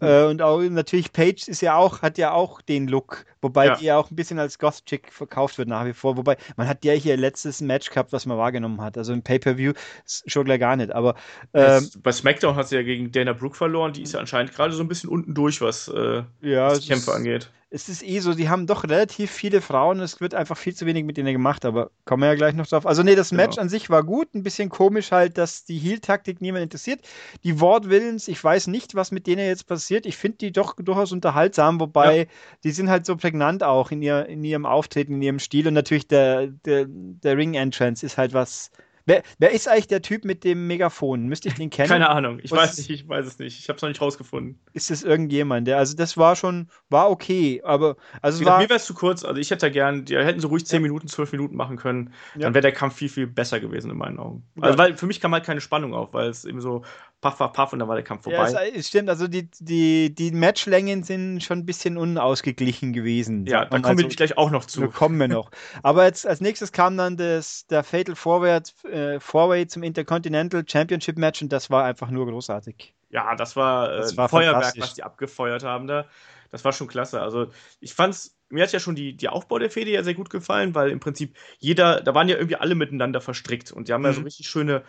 [0.00, 3.66] äh, und auch natürlich Paige ist ja auch, hat ja auch auch den Look, wobei
[3.66, 3.76] ja.
[3.76, 6.16] die ja auch ein bisschen als Goth-Chick verkauft wird nach wie vor.
[6.16, 8.96] Wobei, man hat ja hier letztes Match gehabt, was man wahrgenommen hat.
[8.96, 9.72] Also im Pay-Per-View
[10.04, 10.92] schon gleich gar nicht.
[10.92, 11.16] Aber
[11.54, 13.92] ähm, bei SmackDown hat sie ja gegen Dana Brooke verloren.
[13.92, 17.12] Die ist ja anscheinend gerade so ein bisschen unten durch, was, äh, ja, was Kämpfe
[17.12, 20.74] angeht es ist eh so, die haben doch relativ viele Frauen, es wird einfach viel
[20.74, 22.86] zu wenig mit denen gemacht, aber kommen wir ja gleich noch drauf.
[22.86, 23.62] Also nee, das Match genau.
[23.62, 27.00] an sich war gut, ein bisschen komisch halt, dass die Heal-Taktik niemand interessiert.
[27.44, 30.06] Die Wortwillens, ich weiß nicht, was mit denen jetzt passiert.
[30.06, 32.24] Ich finde die doch durchaus unterhaltsam, wobei ja.
[32.64, 35.74] die sind halt so prägnant auch in, ihr, in ihrem Auftreten, in ihrem Stil und
[35.74, 38.70] natürlich der, der, der Ring-Entrance ist halt was,
[39.08, 41.26] Wer, wer, ist eigentlich der Typ mit dem Megafon?
[41.26, 41.88] Müsste ich den kennen?
[41.88, 43.60] Keine Ahnung, ich Was weiß nicht, ich weiß es nicht.
[43.60, 44.58] Ich habe es noch nicht rausgefunden.
[44.72, 45.68] Ist es irgendjemand?
[45.68, 49.24] Der, also das war schon, war okay, aber also war, mir wäre es zu kurz.
[49.24, 52.12] Also ich hätte gern, die hätten so ruhig 10 Minuten, 12 Minuten machen können.
[52.34, 52.42] Ja.
[52.42, 54.42] Dann wäre der Kampf viel, viel besser gewesen in meinen Augen.
[54.60, 54.78] Also ja.
[54.78, 56.82] weil für mich kam halt keine Spannung auf, weil es eben so
[57.20, 58.50] paff, paff, paff und dann war der Kampf vorbei.
[58.50, 63.46] Ja, es, stimmt, also die, die, die Matchlängen sind schon ein bisschen unausgeglichen gewesen.
[63.46, 64.16] Ja, da kommen wir so.
[64.16, 64.82] gleich auch noch zu.
[64.82, 65.50] Da kommen wir noch.
[65.82, 71.18] Aber jetzt als nächstes kam dann das, der Fatal Forward, äh, Fourway zum Intercontinental Championship
[71.18, 72.94] Match und das war einfach nur großartig.
[73.10, 76.06] Ja, das war, äh, das war Feuerwerk, was die abgefeuert haben da.
[76.50, 77.20] Das war schon klasse.
[77.20, 77.48] Also
[77.80, 80.74] ich fand's, mir hat ja schon die, die Aufbau der Fehde ja sehr gut gefallen,
[80.74, 84.06] weil im Prinzip jeder, da waren ja irgendwie alle miteinander verstrickt und die haben mhm.
[84.06, 84.26] ja so mhm.
[84.26, 84.84] richtig schöne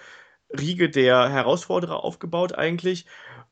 [0.50, 3.06] Riege der Herausforderer aufgebaut eigentlich.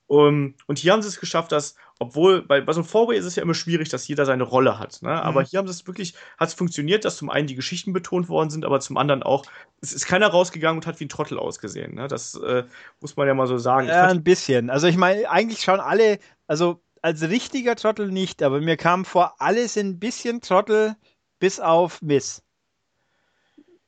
[0.08, 3.26] Um, und hier haben sie es geschafft, dass, obwohl bei, bei so einem Fourway ist
[3.26, 5.02] es ja immer schwierig, dass jeder seine Rolle hat.
[5.02, 5.10] Ne?
[5.10, 5.46] Aber mhm.
[5.46, 8.52] hier haben sie es wirklich, hat es funktioniert, dass zum einen die Geschichten betont worden
[8.52, 9.46] sind, aber zum anderen auch,
[9.82, 11.96] es ist keiner rausgegangen und hat wie ein Trottel ausgesehen.
[11.96, 12.08] Ne?
[12.08, 12.66] Das äh,
[13.02, 13.88] muss man ja mal so sagen.
[13.88, 14.70] Ja, ein bisschen.
[14.70, 19.36] Also ich meine, eigentlich schauen alle, also als richtiger Trottel nicht, aber mir kam vor,
[19.40, 20.96] alle sind ein bisschen Trottel,
[21.40, 22.45] bis auf Miss.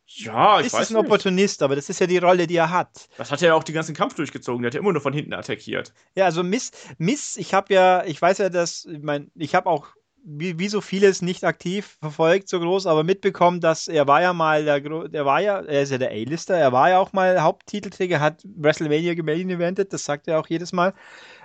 [0.09, 1.05] Ja, ich ist weiß ein nicht.
[1.05, 3.09] Opportunist, aber das ist ja die Rolle, die er hat.
[3.17, 4.61] Das hat er ja auch den ganzen Kampf durchgezogen.
[4.61, 5.93] Der hat ja immer nur von hinten attackiert.
[6.15, 9.69] Ja, also Miss, Miss, ich habe ja, ich weiß ja, dass, ich meine, ich habe
[9.69, 9.87] auch
[10.29, 14.33] wie, wie so vieles nicht aktiv verfolgt, so groß, aber mitbekommen, dass er war ja
[14.33, 17.41] mal, der, der war ja, er ist ja der A-Lister, er war ja auch mal
[17.41, 20.93] Haupttitelträger, hat WrestleMania gemain eventet, das sagt er auch jedes Mal.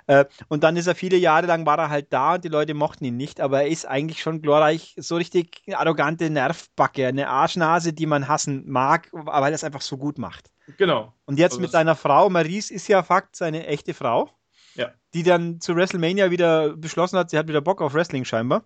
[0.07, 2.73] Äh, und dann ist er viele Jahre lang war er halt da und die Leute
[2.73, 7.93] mochten ihn nicht, aber er ist eigentlich schon glorreich, so richtig arrogante Nervbacke, eine Arschnase,
[7.93, 10.51] die man hassen mag, weil er es einfach so gut macht.
[10.77, 11.13] Genau.
[11.23, 14.29] Und jetzt also mit seiner Frau, Maurice ist ja Fakt seine echte Frau.
[14.75, 14.91] Ja.
[15.13, 18.65] Die dann zu WrestleMania wieder beschlossen hat, sie hat wieder Bock auf Wrestling scheinbar.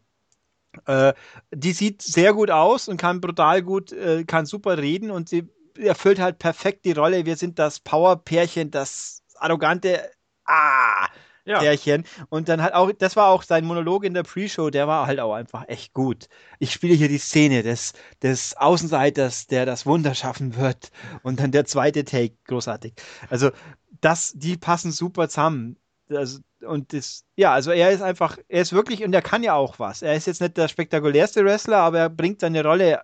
[0.85, 1.13] Äh,
[1.53, 5.47] die sieht sehr gut aus und kann brutal gut, äh, kann super reden und sie
[5.77, 7.25] erfüllt halt perfekt die Rolle.
[7.25, 10.09] Wir sind das Power-Pärchen, das arrogante
[10.45, 11.07] Ah,
[11.45, 11.59] ja.
[11.59, 12.05] Pärchen.
[12.29, 15.19] Und dann hat auch, das war auch sein Monolog in der Pre-Show, der war halt
[15.19, 16.29] auch einfach echt gut.
[16.59, 20.91] Ich spiele hier die Szene des, des Außenseiters, der das Wunder schaffen wird.
[21.23, 22.93] Und dann der zweite Take, großartig.
[23.29, 23.51] Also,
[24.01, 25.77] das, die passen super zusammen.
[26.09, 29.53] Also, und das, ja, also er ist einfach, er ist wirklich, und er kann ja
[29.53, 30.01] auch was.
[30.01, 33.01] Er ist jetzt nicht der spektakulärste Wrestler, aber er bringt seine Rolle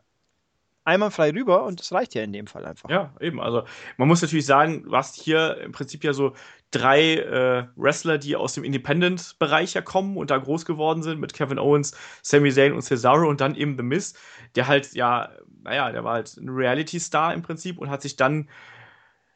[0.86, 2.90] einmal frei rüber und das reicht ja in dem Fall einfach.
[2.90, 3.40] Ja, eben.
[3.40, 3.64] Also
[3.98, 6.34] man muss natürlich sagen, du hast hier im Prinzip ja so
[6.72, 11.34] drei äh, Wrestler, die aus dem Independent-Bereich ja kommen und da groß geworden sind mit
[11.34, 14.14] Kevin Owens, Sami Zayn und Cesaro und dann eben The Miz,
[14.56, 15.30] der halt ja,
[15.64, 18.50] naja, der war halt ein Reality-Star im Prinzip und hat sich dann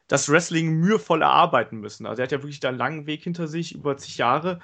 [0.08, 2.06] das Wrestling mühevoll erarbeiten müssen.
[2.06, 4.58] Also er hat ja wirklich da einen langen Weg hinter sich, über zig Jahre,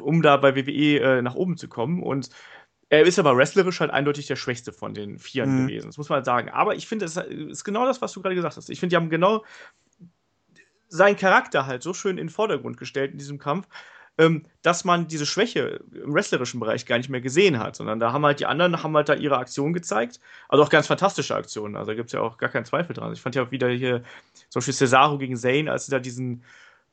[0.00, 2.30] um da bei WWE äh, nach oben zu kommen und
[2.92, 5.66] er ist aber wrestlerisch halt eindeutig der Schwächste von den Vieren mhm.
[5.66, 5.86] gewesen.
[5.86, 6.50] Das muss man halt sagen.
[6.50, 8.68] Aber ich finde, es ist genau das, was du gerade gesagt hast.
[8.68, 9.46] Ich finde, die haben genau
[10.88, 13.66] seinen Charakter halt so schön in den Vordergrund gestellt in diesem Kampf,
[14.22, 18.12] ähm, dass man diese Schwäche im wrestlerischen Bereich gar nicht mehr gesehen hat, sondern da
[18.12, 21.76] haben halt die anderen haben halt da ihre Aktionen gezeigt, also auch ganz fantastische Aktionen,
[21.76, 23.12] also da gibt es ja auch gar keinen Zweifel dran.
[23.12, 24.02] Ich fand ja auch wieder hier
[24.48, 26.44] zum Beispiel Cesaro gegen Zane, als sie da diesen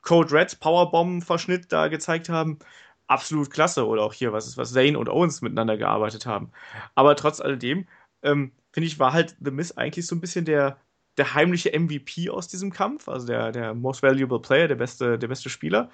[0.02, 2.58] Code Red Powerbomb-Verschnitt da gezeigt haben,
[3.06, 3.86] absolut klasse.
[3.86, 6.50] Oder auch hier, was ist, was Zane und Owens miteinander gearbeitet haben.
[6.94, 7.86] Aber trotz alledem,
[8.22, 10.78] ähm, finde ich, war halt The Miz eigentlich so ein bisschen der,
[11.16, 15.28] der heimliche MVP aus diesem Kampf, also der, der Most Valuable Player, der beste, der
[15.28, 15.90] beste Spieler,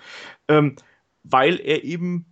[0.49, 0.77] ähm,
[1.31, 2.27] weil er eben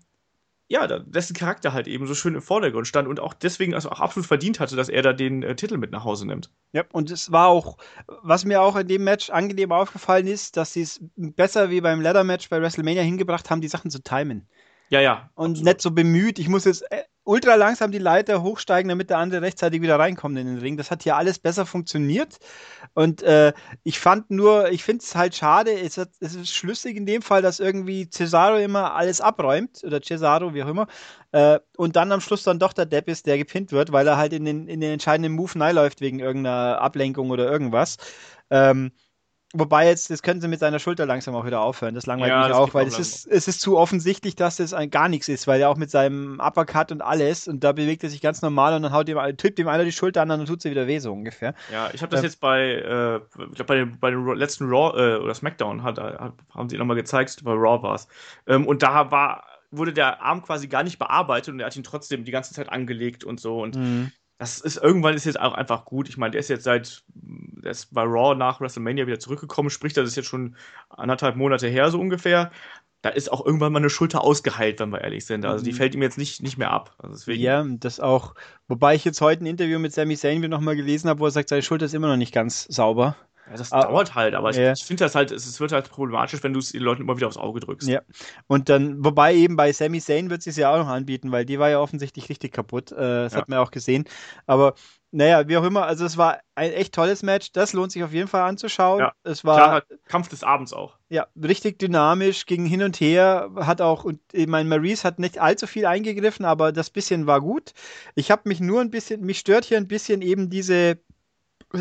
[0.66, 4.00] ja, dessen Charakter halt eben so schön im Vordergrund stand und auch deswegen also auch
[4.00, 6.50] absolut verdient hatte, dass er da den äh, Titel mit nach Hause nimmt.
[6.72, 7.76] Ja, und es war auch,
[8.22, 12.00] was mir auch in dem Match angenehm aufgefallen ist, dass sie es besser wie beim
[12.00, 14.48] Leather-Match bei WrestleMania hingebracht haben, die Sachen zu timen.
[14.88, 15.30] Ja, ja.
[15.34, 15.64] Und absolut.
[15.64, 19.42] nicht so bemüht, ich muss jetzt äh, ultra langsam die Leiter hochsteigen, damit der andere
[19.42, 20.76] rechtzeitig wieder reinkommt in den Ring.
[20.76, 22.38] Das hat hier alles besser funktioniert.
[22.92, 26.96] Und äh, ich fand nur, ich finde es halt schade, es, hat, es, ist schlüssig
[26.96, 30.86] in dem Fall, dass irgendwie Cesaro immer alles abräumt, oder Cesaro, wie auch immer,
[31.32, 34.16] äh, und dann am Schluss dann doch der Depp ist, der gepinnt wird, weil er
[34.16, 37.96] halt in den, in den entscheidenden Move läuft wegen irgendeiner Ablenkung oder irgendwas.
[38.50, 38.92] Ähm,
[39.56, 41.94] Wobei jetzt, das können sie mit seiner Schulter langsam auch wieder aufhören.
[41.94, 44.90] Das langweilt ja, mich auch, weil es ist, es ist zu offensichtlich, dass das ein,
[44.90, 48.10] gar nichts ist, weil er auch mit seinem Uppercut und alles und da bewegt er
[48.10, 50.46] sich ganz normal und dann haut ihm, tippt ihm einer die Schulter an und dann
[50.46, 51.54] tut sie wieder weh, so ungefähr.
[51.72, 54.68] Ja, ich habe das äh, jetzt bei, äh, ich glaube, bei dem, bei dem letzten
[54.68, 58.08] Raw äh, oder Smackdown hat, hat, haben sie nochmal gezeigt, bei Raw war es.
[58.48, 61.84] Ähm, und da war, wurde der Arm quasi gar nicht bearbeitet und er hat ihn
[61.84, 65.54] trotzdem die ganze Zeit angelegt und so und mhm das ist irgendwann ist jetzt auch
[65.54, 66.08] einfach gut.
[66.08, 69.92] Ich meine, der ist jetzt seit, der ist bei Raw nach WrestleMania wieder zurückgekommen, sprich,
[69.92, 70.56] das ist jetzt schon
[70.88, 72.50] anderthalb Monate her, so ungefähr.
[73.02, 75.44] Da ist auch irgendwann mal eine Schulter ausgeheilt, wenn wir ehrlich sind.
[75.44, 75.76] Also die mhm.
[75.76, 76.94] fällt ihm jetzt nicht, nicht mehr ab.
[76.96, 77.42] Also deswegen.
[77.42, 78.34] Ja, das auch.
[78.66, 81.30] Wobei ich jetzt heute ein Interview mit Sami Zayn wieder nochmal gelesen habe, wo er
[81.30, 83.14] sagt, seine Schulter ist immer noch nicht ganz sauber.
[83.50, 84.72] Ja, das ah, dauert halt, aber ja.
[84.72, 87.16] ich, ich finde das halt, es wird halt problematisch, wenn du es den Leuten immer
[87.16, 87.88] wieder aufs Auge drückst.
[87.88, 88.00] Ja.
[88.46, 91.58] Und dann, wobei eben bei Sami Zayn wird es ja auch noch anbieten, weil die
[91.58, 92.92] war ja offensichtlich richtig kaputt.
[92.92, 93.40] Äh, das ja.
[93.40, 94.04] hat man ja auch gesehen.
[94.46, 94.74] Aber
[95.10, 97.52] naja, wie auch immer, also es war ein echt tolles Match.
[97.52, 98.98] Das lohnt sich auf jeden Fall anzuschauen.
[98.98, 99.12] Ja.
[99.22, 100.98] Es war Klar, Kampf des Abends auch.
[101.08, 105.38] Ja, richtig dynamisch, ging hin und her, hat auch, und ich meine, Maurice hat nicht
[105.38, 107.74] allzu viel eingegriffen, aber das bisschen war gut.
[108.16, 110.98] Ich habe mich nur ein bisschen, mich stört hier ein bisschen eben diese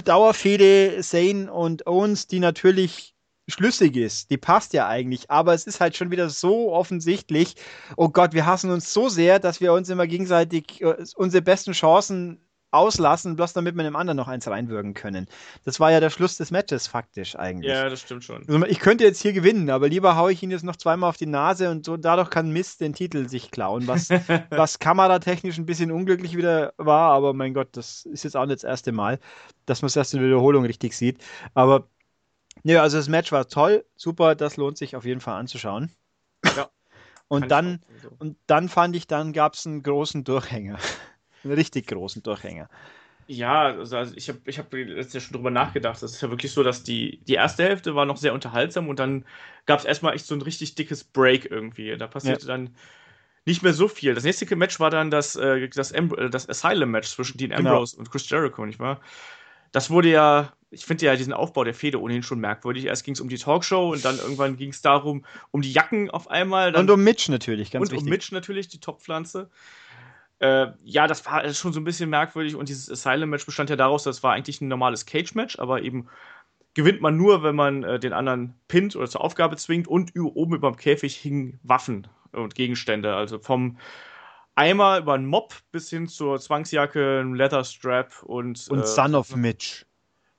[0.02, 3.14] Dauerfehde Zane und Owens, die natürlich
[3.48, 4.32] schlüssig ist.
[4.32, 7.56] Die passt ja eigentlich, aber es ist halt schon wieder so offensichtlich.
[7.98, 11.74] Oh Gott, wir hassen uns so sehr, dass wir uns immer gegenseitig äh, unsere besten
[11.74, 12.43] Chancen
[12.74, 15.28] auslassen, bloß damit wir dem anderen noch eins reinwürgen können.
[15.63, 17.71] Das war ja der Schluss des Matches faktisch eigentlich.
[17.71, 18.43] Ja, das stimmt schon.
[18.47, 21.17] Also ich könnte jetzt hier gewinnen, aber lieber haue ich ihn jetzt noch zweimal auf
[21.17, 24.09] die Nase und so dadurch kann Mist den Titel sich klauen, was,
[24.49, 28.57] was kameratechnisch ein bisschen unglücklich wieder war, aber mein Gott, das ist jetzt auch nicht
[28.57, 29.19] das erste Mal,
[29.65, 31.24] dass man es erst in der Wiederholung richtig sieht.
[31.53, 31.88] Aber
[32.63, 35.91] ja, also das Match war toll, super, das lohnt sich auf jeden Fall anzuschauen.
[36.55, 36.69] Ja.
[37.28, 38.09] Und dann, so.
[38.19, 40.78] und dann fand ich, dann gab es einen großen Durchhänger.
[41.44, 42.70] Einen richtig großen Durchhänger.
[43.28, 46.02] Ja, also, also ich habe ich hab jetzt ja schon drüber nachgedacht.
[46.04, 49.00] Es ist ja wirklich so, dass die, die erste Hälfte war noch sehr unterhaltsam und
[49.00, 49.26] dann
[49.66, 51.96] gab es erstmal echt so ein richtig dickes Break irgendwie.
[51.96, 52.54] Da passierte ja.
[52.54, 52.76] dann
[53.46, 54.14] nicht mehr so viel.
[54.14, 57.72] Das nächste Match war dann das, äh, das, äh, das Asylum-Match zwischen Dean genau.
[57.72, 58.02] Ambrose genau.
[58.02, 59.00] und Chris Jericho, nicht wahr?
[59.72, 62.86] Das wurde ja ich finde ja diesen Aufbau der Fehde ohnehin schon merkwürdig.
[62.86, 66.10] Erst ging es um die Talkshow und dann irgendwann ging es darum, um die Jacken
[66.10, 66.76] auf einmal.
[66.76, 68.00] und um Mitch natürlich, ganz und wichtig.
[68.00, 69.50] Und um Mitch natürlich, die Topfpflanze.
[70.44, 74.04] Äh, ja, das war schon so ein bisschen merkwürdig und dieses Asylum-Match bestand ja daraus,
[74.04, 76.10] das war eigentlich ein normales Cage-Match, aber eben
[76.74, 80.56] gewinnt man nur, wenn man äh, den anderen pinnt oder zur Aufgabe zwingt und oben
[80.56, 83.78] über dem Käfig hingen Waffen und Gegenstände, also vom
[84.56, 88.68] Eimer über einen Mob bis hin zur Zwangsjacke, Leatherstrap und.
[88.70, 89.86] Und äh, Son of Mitch.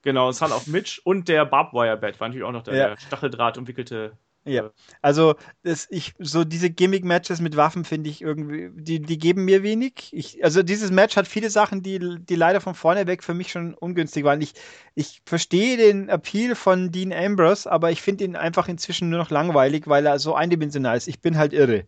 [0.03, 2.89] Genau, Son of Mitch und der Barbwire Bat war natürlich auch noch der, ja.
[2.89, 4.19] der Stacheldraht umwickelte.
[4.45, 4.71] Ja, äh,
[5.01, 9.63] also das, ich, so diese Gimmick-Matches mit Waffen finde ich irgendwie, die, die geben mir
[9.63, 10.11] wenig.
[10.13, 13.51] Ich, also dieses Match hat viele Sachen, die, die leider von vorne weg für mich
[13.51, 14.41] schon ungünstig waren.
[14.41, 14.55] Ich,
[14.95, 19.31] ich verstehe den Appeal von Dean Ambrose, aber ich finde ihn einfach inzwischen nur noch
[19.31, 21.09] langweilig, weil er so eindimensional ist.
[21.09, 21.87] Ich bin halt irre.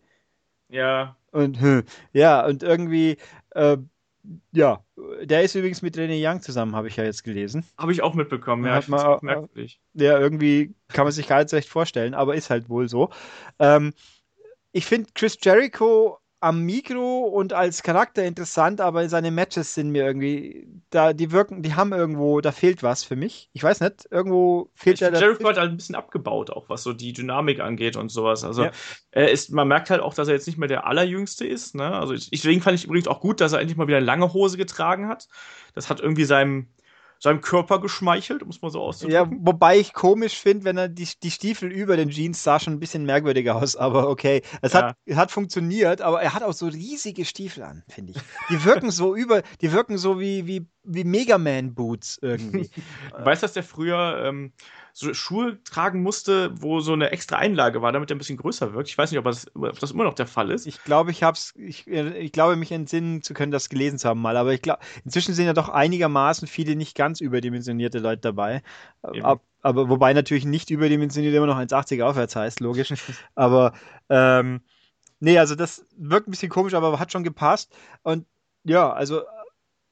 [0.69, 1.15] Ja.
[1.31, 1.59] Und
[2.13, 3.17] ja, und irgendwie
[3.51, 3.77] äh,
[4.51, 4.83] ja,
[5.23, 7.65] der ist übrigens mit René Young zusammen, habe ich ja jetzt gelesen.
[7.77, 8.81] Habe ich auch mitbekommen, ja.
[8.87, 9.79] Man, auch merkwürdig.
[9.93, 13.09] Ja, irgendwie kann man sich gar nicht so recht vorstellen, aber ist halt wohl so.
[13.59, 13.93] Ähm,
[14.71, 20.05] ich finde Chris Jericho am Mikro und als Charakter interessant, aber seine Matches sind mir
[20.05, 23.49] irgendwie, da die wirken, die haben irgendwo, da fehlt was für mich.
[23.53, 25.11] Ich weiß nicht, irgendwo fehlt ja.
[25.11, 28.43] Jericho hat halt ein bisschen abgebaut, auch was so die Dynamik angeht und sowas.
[28.43, 28.71] Also ja.
[29.11, 31.73] er ist, man merkt halt auch, dass er jetzt nicht mehr der allerjüngste ist.
[31.73, 31.91] Ne?
[31.91, 34.31] Also ich, deswegen fand ich übrigens auch gut, dass er endlich mal wieder eine lange
[34.33, 35.27] Hose getragen hat.
[35.73, 36.67] Das hat irgendwie seinem
[37.19, 39.31] seinem Körper geschmeichelt, um es mal so auszudrücken.
[39.31, 42.73] Ja, wobei ich komisch finde, wenn er die, die Stiefel über den Jeans sah schon
[42.73, 44.41] ein bisschen merkwürdiger aus, aber okay.
[44.61, 44.89] Es ja.
[44.89, 48.17] hat, hat funktioniert, aber er hat auch so riesige Stiefel an, finde ich.
[48.49, 52.69] Die wirken so über, die wirken so wie, wie, wie Mega Man Boots irgendwie.
[53.17, 54.53] weißt du, dass der früher ähm,
[54.99, 58.73] so Schuhe tragen musste, wo so eine extra Einlage war, damit er ein bisschen größer
[58.73, 58.89] wirkt.
[58.89, 60.65] Ich weiß nicht, ob das, ob das immer noch der Fall ist.
[60.65, 64.19] Ich glaube, ich hab's, ich, ich glaube, mich entsinnen zu können, das gelesen zu haben
[64.19, 68.63] mal, aber ich glaube, inzwischen sind ja doch einigermaßen viele nicht ganz überdimensionierte Leute dabei.
[69.03, 72.91] Ab, aber wobei natürlich nicht überdimensioniert immer noch 1,80 aufwärts heißt, logisch.
[73.35, 73.73] aber
[74.09, 74.61] ähm,
[75.19, 77.71] nee, also das wirkt ein bisschen komisch, aber hat schon gepasst.
[78.01, 78.25] Und
[78.63, 79.21] ja, also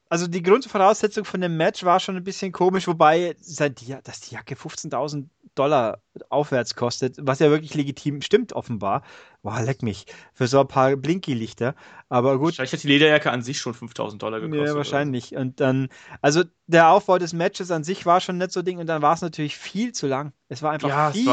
[0.08, 4.54] also die Grundvoraussetzung von dem Match war schon ein bisschen komisch, wobei dass die Jacke
[4.54, 5.26] 15.000
[5.56, 9.02] Dollar aufwärts kostet, was ja wirklich legitim stimmt offenbar.
[9.42, 10.06] Boah, leck mich.
[10.34, 11.74] Für so ein paar Blinky-Lichter.
[12.08, 12.54] Aber gut.
[12.54, 14.68] Vielleicht hat die Lederjacke an sich schon 5.000 Dollar gekostet.
[14.68, 15.32] Ja, wahrscheinlich.
[15.32, 15.40] Oder?
[15.40, 15.88] Und dann,
[16.20, 19.14] also der Aufbau des Matches an sich war schon nicht so Ding und dann war
[19.14, 20.32] es natürlich viel zu lang.
[20.48, 21.24] Es war einfach ja, viel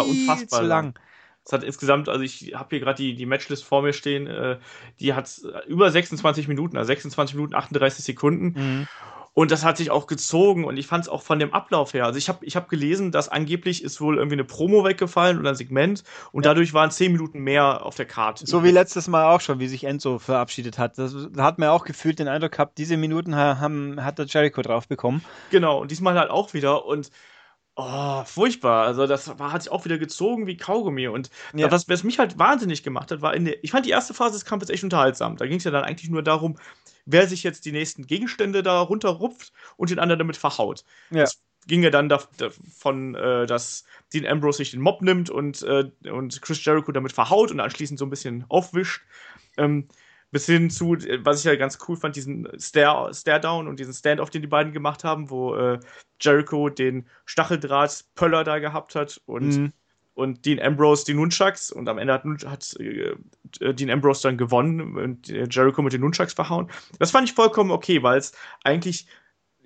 [0.47, 0.67] zu lang.
[0.67, 0.99] lang.
[1.45, 4.57] Es hat insgesamt, also ich habe hier gerade die, die Matchlist vor mir stehen, äh,
[4.99, 5.29] die hat
[5.67, 8.53] über 26 Minuten, also 26 Minuten 38 Sekunden.
[8.55, 8.87] Mhm.
[9.35, 12.05] Und das hat sich auch gezogen und ich fand es auch von dem Ablauf her.
[12.05, 15.49] Also ich habe ich hab gelesen, dass angeblich ist wohl irgendwie eine Promo weggefallen oder
[15.49, 16.51] ein Segment und ja.
[16.51, 18.45] dadurch waren 10 Minuten mehr auf der Karte.
[18.45, 20.99] So wie letztes Mal auch schon, wie sich Enzo verabschiedet hat.
[20.99, 24.61] Das, da hat man auch gefühlt den Eindruck gehabt, diese Minuten haben, hat der Jericho
[24.61, 25.25] drauf bekommen.
[25.49, 27.09] Genau, und diesmal halt auch wieder und
[27.75, 28.85] Oh, furchtbar.
[28.85, 31.07] Also das war, hat sich auch wieder gezogen wie Kaugummi.
[31.07, 31.71] Und ja.
[31.71, 34.33] was, was mich halt wahnsinnig gemacht hat, war in der, ich fand die erste Phase
[34.33, 35.37] des Kampfes echt unterhaltsam.
[35.37, 36.57] Da ging es ja dann eigentlich nur darum,
[37.05, 40.83] wer sich jetzt die nächsten Gegenstände da runterrupft und den anderen damit verhaut.
[41.09, 41.21] Ja.
[41.21, 45.89] Das ging ja dann davon, äh, dass Dean Ambrose sich den Mob nimmt und, äh,
[46.11, 49.01] und Chris Jericho damit verhaut und anschließend so ein bisschen aufwischt.
[49.57, 49.87] Ähm,
[50.33, 53.79] bis hin zu, äh, was ich ja ganz cool fand, diesen Stare, Stare Down und
[53.79, 55.79] diesen Stand-off, den die beiden gemacht haben, wo äh,
[56.19, 59.73] Jericho den Stacheldraht-Pöller da gehabt hat und, mhm.
[60.15, 64.97] und Dean Ambrose die Nunchucks und am Ende hat, hat äh, Dean Ambrose dann gewonnen
[64.97, 66.69] und äh, Jericho mit den Nunchucks verhauen.
[66.97, 69.07] Das fand ich vollkommen okay, weil es eigentlich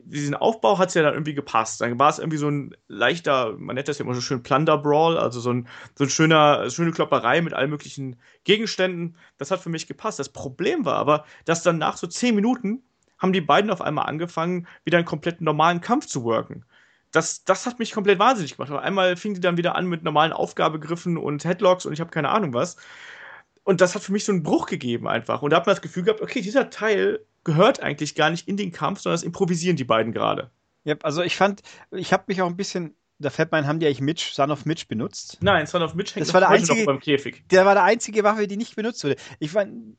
[0.10, 1.82] diesen Aufbau hat es ja dann irgendwie gepasst.
[1.82, 5.18] Dann war es irgendwie so ein leichter, man nennt das ja immer so schön Plunder-Brawl,
[5.18, 9.18] also so ein, so ein schöner, schöne Klopperei mit allen möglichen Gegenständen.
[9.38, 10.20] Das hat für mich gepasst.
[10.20, 12.84] Das Problem war aber, dass dann nach so zehn Minuten
[13.18, 16.66] haben die beiden auf einmal angefangen, wieder einen komplett normalen Kampf zu worken.
[17.12, 18.72] Das, das hat mich komplett wahnsinnig gemacht.
[18.72, 22.12] Aber einmal fing die dann wieder an mit normalen Aufgabegriffen und Headlocks und ich habe
[22.12, 22.78] keine Ahnung was.
[23.64, 25.42] Und das hat für mich so einen Bruch gegeben einfach.
[25.42, 28.58] Und da hat man das Gefühl gehabt, okay, dieser Teil gehört eigentlich gar nicht in
[28.58, 30.52] den Kampf, sondern das improvisieren die beiden gerade.
[30.84, 33.88] Ja, also ich fand, ich habe mich auch ein bisschen da fällt mein, haben die
[33.88, 35.38] eigentlich Mitch, Son of Mitch benutzt?
[35.42, 37.44] Nein, Son of Mitch hängt das war der einzige, beim Käfig.
[37.50, 39.16] Der war der einzige Waffe, die nicht benutzt wurde.
[39.40, 39.98] Ich fand,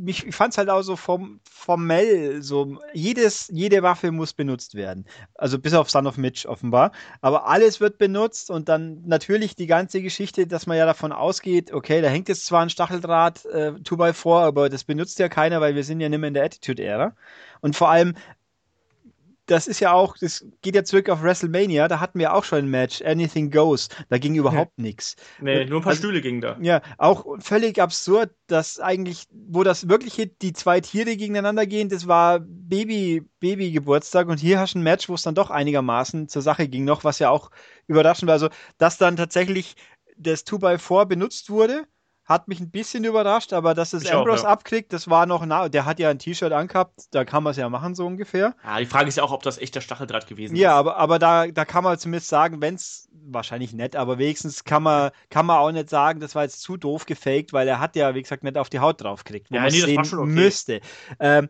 [0.00, 4.74] mich, ich fand es halt auch so vom, formell, so jedes, jede Waffe muss benutzt
[4.74, 5.06] werden.
[5.34, 6.92] Also bis auf Son of Mitch offenbar.
[7.20, 11.72] Aber alles wird benutzt und dann natürlich die ganze Geschichte, dass man ja davon ausgeht,
[11.72, 15.74] okay, da hängt jetzt zwar ein Stacheldraht äh, 2x4, aber das benutzt ja keiner, weil
[15.74, 17.14] wir sind ja nicht mehr in der Attitude-Ära.
[17.60, 18.14] Und vor allem,
[19.50, 22.60] das ist ja auch, das geht ja zurück auf WrestleMania, da hatten wir auch schon
[22.60, 24.84] ein Match, Anything Goes, da ging überhaupt hm.
[24.84, 25.16] nichts.
[25.40, 26.56] Nee, nur ein paar also, Stühle gingen da.
[26.60, 32.06] Ja, auch völlig absurd, dass eigentlich, wo das wirkliche, die zwei Tiere gegeneinander gehen, das
[32.06, 36.42] war Baby, Baby-Geburtstag und hier hast du ein Match, wo es dann doch einigermaßen zur
[36.42, 37.50] Sache ging noch, was ja auch
[37.88, 39.74] überraschend war, also, dass dann tatsächlich
[40.16, 41.86] das 2x4 benutzt wurde,
[42.30, 44.50] hat mich ein bisschen überrascht, aber dass es ich Ambrose auch, ja.
[44.50, 45.68] abkriegt, das war noch nah.
[45.68, 48.54] Der hat ja ein T-Shirt angehabt, da kann man es ja machen, so ungefähr.
[48.64, 50.62] Ja, die Frage ist ja auch, ob das echter Stacheldraht gewesen ja, ist.
[50.62, 54.62] Ja, aber, aber da, da kann man zumindest sagen, wenn es wahrscheinlich nett, aber wenigstens
[54.62, 57.80] kann man, kann man auch nicht sagen, das war jetzt zu doof gefaked, weil er
[57.80, 60.24] hat ja, wie gesagt, nicht auf die Haut draufgekriegt, wo ja, man nee, sehen okay.
[60.24, 60.80] müsste.
[61.18, 61.48] Ähm,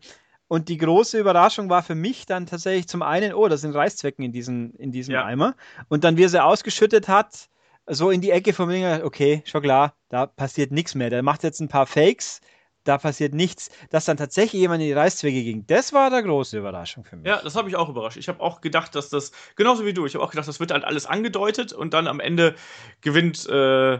[0.48, 4.24] und die große Überraschung war für mich dann tatsächlich zum einen, oh, da sind Reißzwecken
[4.24, 5.14] in, diesen, in diesem.
[5.14, 5.54] Eimer.
[5.88, 7.50] Und dann, wie er sie ausgeschüttet hat,
[7.90, 11.10] so in die Ecke vom Ring, okay, schon klar, da passiert nichts mehr.
[11.10, 12.40] Der macht jetzt ein paar Fakes,
[12.84, 13.70] da passiert nichts.
[13.90, 17.26] Dass dann tatsächlich jemand in die Reißzwecke ging, das war der große Überraschung für mich.
[17.26, 18.16] Ja, das habe ich auch überrascht.
[18.16, 20.70] Ich habe auch gedacht, dass das, genauso wie du, ich habe auch gedacht, das wird
[20.70, 22.54] halt alles angedeutet und dann am Ende
[23.00, 23.98] gewinnt äh,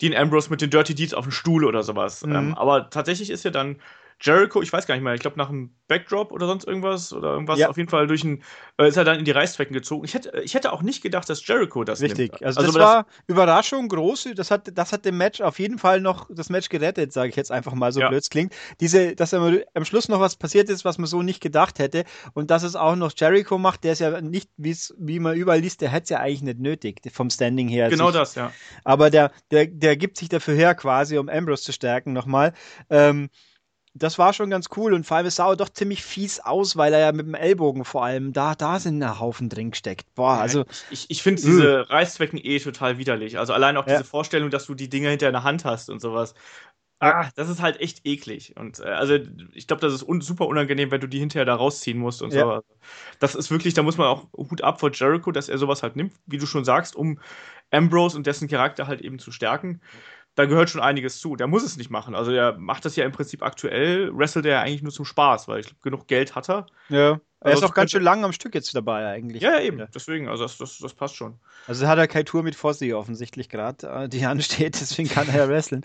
[0.00, 2.24] Dean Ambrose mit den Dirty Deeds auf dem Stuhl oder sowas.
[2.24, 2.34] Mhm.
[2.34, 3.80] Ähm, aber tatsächlich ist ja dann
[4.22, 7.32] Jericho, ich weiß gar nicht mehr, ich glaube nach einem Backdrop oder sonst irgendwas oder
[7.32, 7.68] irgendwas, ja.
[7.68, 8.42] auf jeden Fall durch ein,
[8.76, 10.04] äh, ist er dann in die Reißzwecken gezogen.
[10.04, 12.44] Ich hätte, ich hätte auch nicht gedacht, dass Jericho das Richtig, nimmt.
[12.44, 15.78] Also, also das war das Überraschung, groß, das hat, das hat dem Match auf jeden
[15.78, 18.08] Fall noch das Match gerettet, sage ich jetzt einfach mal, so ja.
[18.08, 18.54] blöd klingt.
[18.80, 22.04] Diese, dass am Schluss noch was passiert ist, was man so nicht gedacht hätte
[22.34, 25.80] und dass es auch noch Jericho macht, der ist ja nicht, wie man überall liest,
[25.80, 27.88] der hätte es ja eigentlich nicht nötig, vom Standing her.
[27.88, 28.52] Genau sich, das, ja.
[28.84, 32.52] Aber der, der, der gibt sich dafür her quasi, um Ambrose zu stärken nochmal.
[32.90, 33.30] Ähm,
[34.00, 36.92] das war schon ganz cool und vor allem es sah doch ziemlich fies aus, weil
[36.94, 40.06] er ja mit dem Ellbogen vor allem da, da sind ein Haufen drin gesteckt.
[40.14, 40.64] Boah, also.
[40.90, 41.92] Ich, ich finde diese uh.
[41.92, 43.38] Reißzwecken eh total widerlich.
[43.38, 43.98] Also allein auch ja.
[43.98, 46.34] diese Vorstellung, dass du die Dinger hinter in der Hand hast und sowas.
[46.98, 48.54] Ah, das ist halt echt eklig.
[48.56, 49.18] Und äh, also
[49.52, 52.32] ich glaube, das ist un super unangenehm, wenn du die hinterher da rausziehen musst und
[52.32, 52.40] ja.
[52.40, 52.62] so.
[53.18, 55.96] Das ist wirklich, da muss man auch Hut ab vor Jericho, dass er sowas halt
[55.96, 57.18] nimmt, wie du schon sagst, um
[57.70, 59.80] Ambrose und dessen Charakter halt eben zu stärken
[60.40, 61.36] da gehört schon einiges zu.
[61.36, 62.14] Der muss es nicht machen.
[62.14, 65.48] Also der macht das ja im Prinzip aktuell, wrestelt er ja eigentlich nur zum Spaß,
[65.48, 66.66] weil ich glaube, genug Geld hat er.
[66.88, 67.20] Ja.
[67.42, 69.42] Er also ist auch ganz schön lang am Stück jetzt dabei eigentlich.
[69.42, 69.86] Ja, eben.
[69.94, 71.38] Deswegen, also das, das, das passt schon.
[71.66, 75.36] Also hat er keine Tour mit Fossi offensichtlich gerade, äh, die ansteht, deswegen kann er
[75.36, 75.82] ja wresteln.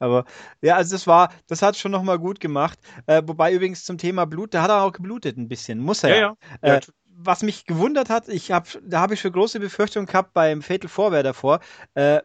[0.00, 0.24] Aber
[0.62, 2.78] ja, also das war, das hat schon nochmal gut gemacht.
[3.06, 6.10] Äh, wobei übrigens zum Thema Blut, da hat er auch geblutet ein bisschen, muss er
[6.10, 6.16] ja.
[6.16, 6.36] ja.
[6.62, 6.74] ja.
[6.76, 6.80] Äh,
[7.18, 10.88] was mich gewundert hat, ich hab, da habe ich schon große Befürchtungen gehabt beim Fatal
[10.88, 11.60] Four davor.
[11.94, 12.20] Äh,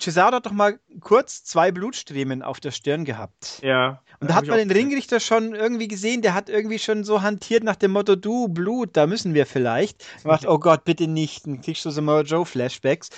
[0.00, 3.60] Cesaro hat doch mal kurz zwei Blutstriemen auf der Stirn gehabt.
[3.62, 4.00] Ja.
[4.20, 7.62] Und da hat man den Ringrichter schon irgendwie gesehen, der hat irgendwie schon so hantiert
[7.64, 10.04] nach dem Motto, du, Blut, da müssen wir vielleicht.
[10.22, 11.46] Er macht, oh Gott, bitte nicht.
[11.46, 13.10] Dann kriegst du so mal Joe-Flashbacks.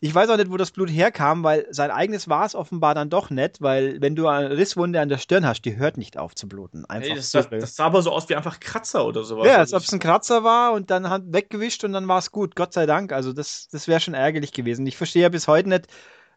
[0.00, 3.10] Ich weiß auch nicht, wo das Blut herkam, weil sein eigenes war es offenbar dann
[3.10, 6.34] doch nicht, weil wenn du eine Risswunde an der Stirn hast, die hört nicht auf
[6.34, 6.84] zu bluten.
[6.86, 7.38] Einfach hey, das, so.
[7.38, 9.46] das, das, sah aber so aus wie einfach Kratzer oder sowas.
[9.46, 12.30] Ja, als ob es ein Kratzer war und dann hat weggewischt und dann war es
[12.30, 12.54] gut.
[12.56, 13.12] Gott sei Dank.
[13.12, 14.86] Also das, das wäre schon ärgerlich gewesen.
[14.86, 15.86] Ich verstehe ja bis heute nicht,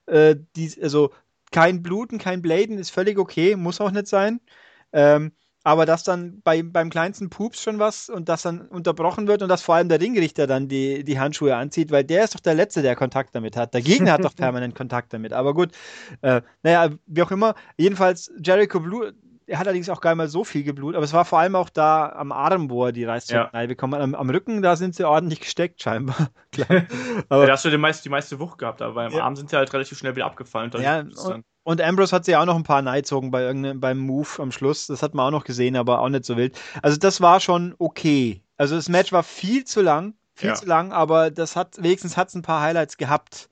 [0.08, 1.12] äh, die, also
[1.52, 4.42] kein Bluten, kein Bladen ist völlig okay, muss auch nicht sein.
[4.94, 5.32] Ähm,
[5.64, 9.50] aber dass dann bei, beim kleinsten Pups schon was und das dann unterbrochen wird und
[9.50, 12.54] dass vor allem der Ringrichter dann die, die Handschuhe anzieht, weil der ist doch der
[12.54, 13.74] Letzte, der Kontakt damit hat.
[13.74, 15.34] Der Gegner hat doch permanent Kontakt damit.
[15.34, 15.72] Aber gut,
[16.22, 17.54] äh, naja, wie auch immer.
[17.78, 19.14] Jedenfalls, Jericho Blue,
[19.48, 21.56] er hat allerdings auch gar nicht mal so viel geblutet, aber es war vor allem
[21.56, 23.66] auch da am Arm, wo er die Reißzwecken ja.
[23.66, 26.30] bekommen am, am, Rücken, da sind sie ordentlich gesteckt, scheinbar.
[27.30, 29.24] aber, ja, da hast du die meiste, die meiste Wucht gehabt, aber beim ja.
[29.24, 30.70] Arm sind sie halt relativ schnell wieder abgefallen.
[30.80, 34.52] Ja, und, und, Ambrose hat sie auch noch ein paar Neizogen bei beim Move am
[34.52, 34.88] Schluss.
[34.88, 36.60] Das hat man auch noch gesehen, aber auch nicht so wild.
[36.82, 38.44] Also das war schon okay.
[38.58, 42.36] Also das Match war viel zu lang, viel zu lang, aber das hat wenigstens hat's
[42.36, 43.50] ein paar Highlights gehabt.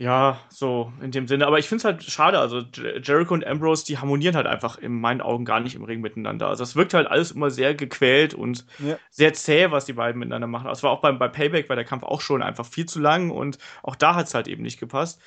[0.00, 1.46] Ja, so in dem Sinne.
[1.46, 2.38] Aber ich finde es halt schade.
[2.38, 2.60] Also
[3.02, 6.48] Jericho und Ambrose, die harmonieren halt einfach in meinen Augen gar nicht im Ring miteinander.
[6.48, 8.96] Also es wirkt halt alles immer sehr gequält und ja.
[9.10, 10.68] sehr zäh, was die beiden miteinander machen.
[10.68, 13.28] Das war auch beim, bei Payback, war der Kampf auch schon einfach viel zu lang
[13.28, 15.20] und auch da hat es halt eben nicht gepasst.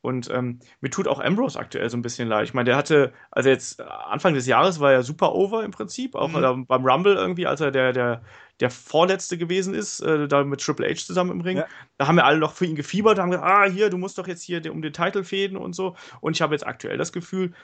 [0.00, 2.44] Und ähm, mir tut auch Ambrose aktuell so ein bisschen leid.
[2.44, 6.14] Ich meine, der hatte, also jetzt Anfang des Jahres war er super over im Prinzip,
[6.14, 6.66] auch mhm.
[6.66, 8.22] beim Rumble irgendwie, als er der, der
[8.60, 11.58] der Vorletzte gewesen ist, äh, da mit Triple H zusammen im Ring.
[11.58, 11.66] Ja.
[11.96, 14.26] Da haben wir alle noch für ihn gefiebert, haben gesagt, ah, hier, du musst doch
[14.26, 15.96] jetzt hier um den Titel fäden und so.
[16.20, 17.54] Und ich habe jetzt aktuell das Gefühl,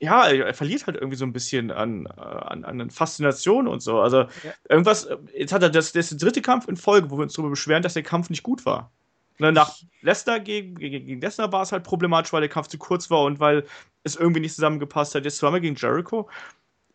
[0.00, 4.00] ja, er verliert halt irgendwie so ein bisschen an, an, an Faszination und so.
[4.00, 4.52] Also ja.
[4.68, 7.34] irgendwas, jetzt hat er das, das ist der dritte Kampf in Folge, wo wir uns
[7.34, 8.90] darüber beschweren, dass der Kampf nicht gut war.
[9.40, 12.76] Ne, nach Leicester gegen, gegen, gegen Lesnar war es halt problematisch, weil der Kampf zu
[12.76, 13.64] kurz war und weil
[14.04, 15.24] es irgendwie nicht zusammengepasst hat.
[15.24, 16.28] Jetzt zweimal gegen Jericho.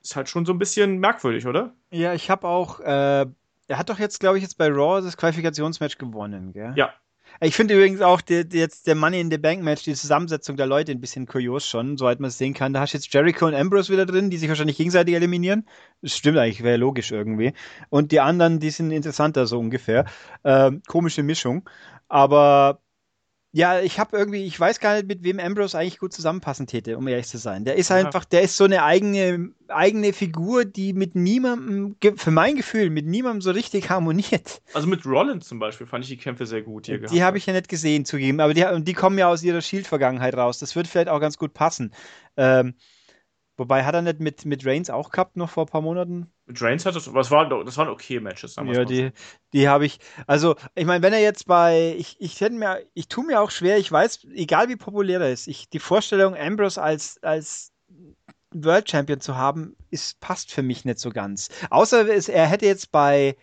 [0.04, 1.74] Ist halt schon so ein bisschen merkwürdig, oder?
[1.90, 3.26] Ja, ich habe auch, äh,
[3.68, 6.74] er hat doch jetzt, glaube ich, jetzt bei Raw das Qualifikationsmatch gewonnen, gell?
[6.76, 6.94] Ja,
[7.42, 10.56] ich finde übrigens auch die, die, jetzt der Money in the Bank Match, die Zusammensetzung
[10.56, 12.72] der Leute ein bisschen kurios schon, soweit man es sehen kann.
[12.72, 15.68] Da hast du jetzt Jericho und Ambrose wieder drin, die sich wahrscheinlich gegenseitig eliminieren.
[16.02, 17.54] Das stimmt eigentlich, wäre logisch irgendwie.
[17.90, 20.06] Und die anderen, die sind interessanter so ungefähr.
[20.46, 21.70] Ähm, komische Mischung.
[22.08, 22.82] Aber
[23.56, 26.98] ja, ich habe irgendwie, ich weiß gar nicht, mit wem Ambrose eigentlich gut zusammenpassen täte,
[26.98, 27.64] um ehrlich zu sein.
[27.64, 27.96] Der ist ja.
[27.96, 33.06] einfach, der ist so eine eigene, eigene Figur, die mit niemandem, für mein Gefühl, mit
[33.06, 34.62] niemandem so richtig harmoniert.
[34.74, 37.46] Also mit Rollins zum Beispiel fand ich die Kämpfe sehr gut hier Die habe ich
[37.46, 40.60] ja nicht gesehen, zugeben, aber die, die kommen ja aus ihrer Shield-Vergangenheit raus.
[40.60, 41.94] Das wird vielleicht auch ganz gut passen.
[42.36, 42.74] Ähm,
[43.58, 46.32] Wobei hat er nicht mit, mit Reigns auch gehabt, noch vor ein paar Monaten?
[46.46, 48.56] Mit Reigns hat das, das waren, das waren okay Matches.
[48.58, 49.12] Ja, die,
[49.54, 53.08] die habe ich, also ich meine, wenn er jetzt bei, ich, ich hätte mir, ich
[53.08, 56.82] tue mir auch schwer, ich weiß, egal wie populär er ist, ich, die Vorstellung, Ambrose
[56.82, 57.72] als, als
[58.52, 61.50] World Champion zu haben, ist, passt für mich nicht so ganz.
[61.70, 63.38] Außer er hätte jetzt bei,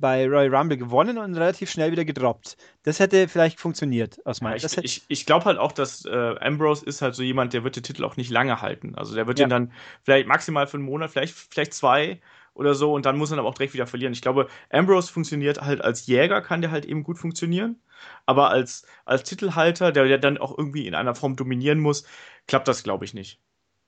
[0.00, 2.56] bei Royal Rumble gewonnen und relativ schnell wieder gedroppt.
[2.82, 6.34] Das hätte vielleicht funktioniert aus meiner ja, Ich, ich, ich glaube halt auch, dass äh,
[6.40, 8.94] Ambrose ist halt so jemand, der wird den Titel auch nicht lange halten.
[8.96, 9.46] Also der wird ja.
[9.46, 9.72] den dann
[10.02, 12.20] vielleicht maximal für einen Monat, vielleicht, vielleicht zwei
[12.54, 14.12] oder so und dann muss er aber auch direkt wieder verlieren.
[14.12, 17.80] Ich glaube, Ambrose funktioniert halt als Jäger, kann der halt eben gut funktionieren.
[18.26, 22.04] Aber als, als Titelhalter, der, der dann auch irgendwie in einer Form dominieren muss,
[22.46, 23.38] klappt das, glaube ich, nicht.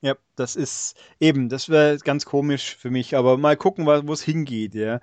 [0.02, 4.22] Ja, das ist eben, das wäre ganz komisch für mich, aber mal gucken, wo es
[4.22, 5.00] hingeht, ja.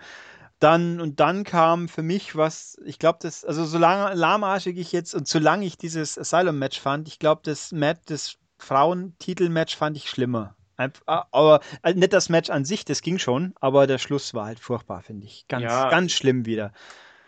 [0.60, 5.16] Dann, und dann kam für mich was, ich glaube, das, also solange lahmarschig ich jetzt
[5.16, 10.55] und solange ich dieses Asylum-Match fand, ich glaube, das Match, das Frauentitel-Match fand ich schlimmer.
[11.05, 14.60] Aber äh, nicht das Match an sich, das ging schon, aber der Schluss war halt
[14.60, 15.45] furchtbar, finde ich.
[15.47, 15.89] Ganz, ja.
[15.89, 16.72] ganz schlimm wieder.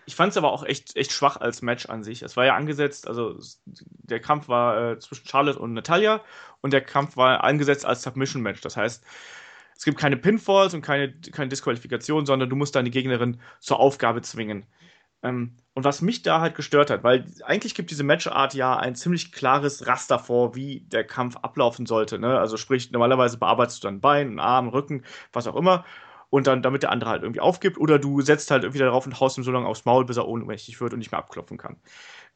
[0.06, 2.22] Ich fand es aber auch echt, echt schwach als Match an sich.
[2.22, 6.22] Es war ja angesetzt, also der Kampf war äh, zwischen Charlotte und Natalia
[6.62, 8.62] und der Kampf war angesetzt als Submission-Match.
[8.62, 9.04] Das heißt,
[9.82, 14.22] es gibt keine Pinfalls und keine, keine Disqualifikation, sondern du musst deine Gegnerin zur Aufgabe
[14.22, 14.68] zwingen.
[15.24, 18.94] Ähm, und was mich da halt gestört hat, weil eigentlich gibt diese Matchart ja ein
[18.94, 22.20] ziemlich klares Raster vor, wie der Kampf ablaufen sollte.
[22.20, 22.38] Ne?
[22.38, 25.04] Also sprich, normalerweise bearbeitest du dann Bein, Arm, Rücken,
[25.34, 25.84] was auch immer.
[26.30, 29.20] Und dann, damit der andere halt irgendwie aufgibt, oder du setzt halt irgendwie darauf und
[29.20, 31.78] haust ihm so lange aufs Maul, bis er ohnmächtig wird und nicht mehr abklopfen kann.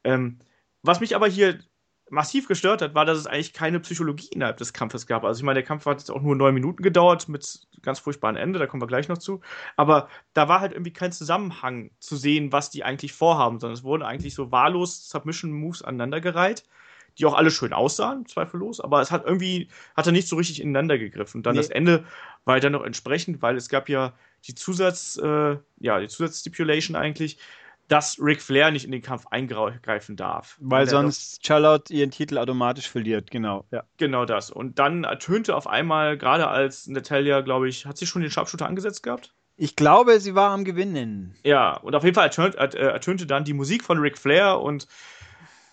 [0.02, 0.40] Ähm,
[0.82, 1.60] was mich aber hier
[2.08, 5.24] massiv gestört hat, war, dass es eigentlich keine Psychologie innerhalb des Kampfes gab.
[5.24, 8.36] Also ich meine, der Kampf hat jetzt auch nur neun Minuten gedauert mit ganz furchtbaren
[8.36, 9.40] Ende, da kommen wir gleich noch zu.
[9.76, 13.82] Aber da war halt irgendwie kein Zusammenhang zu sehen, was die eigentlich vorhaben, sondern es
[13.82, 16.64] wurden eigentlich so wahllos Submission-Moves aneinandergereiht,
[17.18, 20.60] die auch alle schön aussahen, zweifellos, aber es hat irgendwie, hat er nicht so richtig
[20.60, 21.38] ineinander gegriffen.
[21.38, 21.60] Und dann nee.
[21.60, 22.04] das Ende
[22.44, 24.12] war dann noch entsprechend, weil es gab ja
[24.46, 27.38] die Zusatz, äh, ja, die Zusatzstipulation eigentlich,
[27.88, 30.56] dass Ric Flair nicht in den Kampf eingreifen darf.
[30.60, 33.64] Weil sonst Charlotte ihren Titel automatisch verliert, genau.
[33.70, 33.84] Ja.
[33.96, 34.50] Genau das.
[34.50, 38.66] Und dann ertönte auf einmal, gerade als Natalia, glaube ich, hat sie schon den Sharpshooter
[38.66, 39.32] angesetzt gehabt?
[39.56, 41.34] Ich glaube, sie war am Gewinnen.
[41.42, 44.86] Ja, und auf jeden Fall ertönte, äh, ertönte dann die Musik von Ric Flair und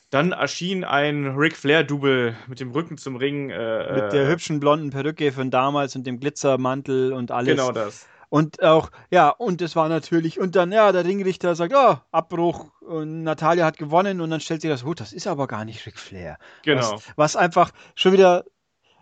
[0.10, 3.50] dann erschien ein Ric Flair-Double mit dem Rücken zum Ring.
[3.50, 7.58] Äh, mit der äh, hübschen blonden Perücke von damals und dem Glitzermantel und alles.
[7.58, 8.08] Genau das.
[8.34, 12.72] Und auch, ja, und es war natürlich, und dann, ja, der Ringrichter sagt, oh, Abbruch,
[12.82, 15.86] und Natalia hat gewonnen, und dann stellt sich das, oh, das ist aber gar nicht
[15.86, 16.40] Ric Flair.
[16.64, 16.94] Genau.
[16.94, 18.44] Was, was einfach schon wieder,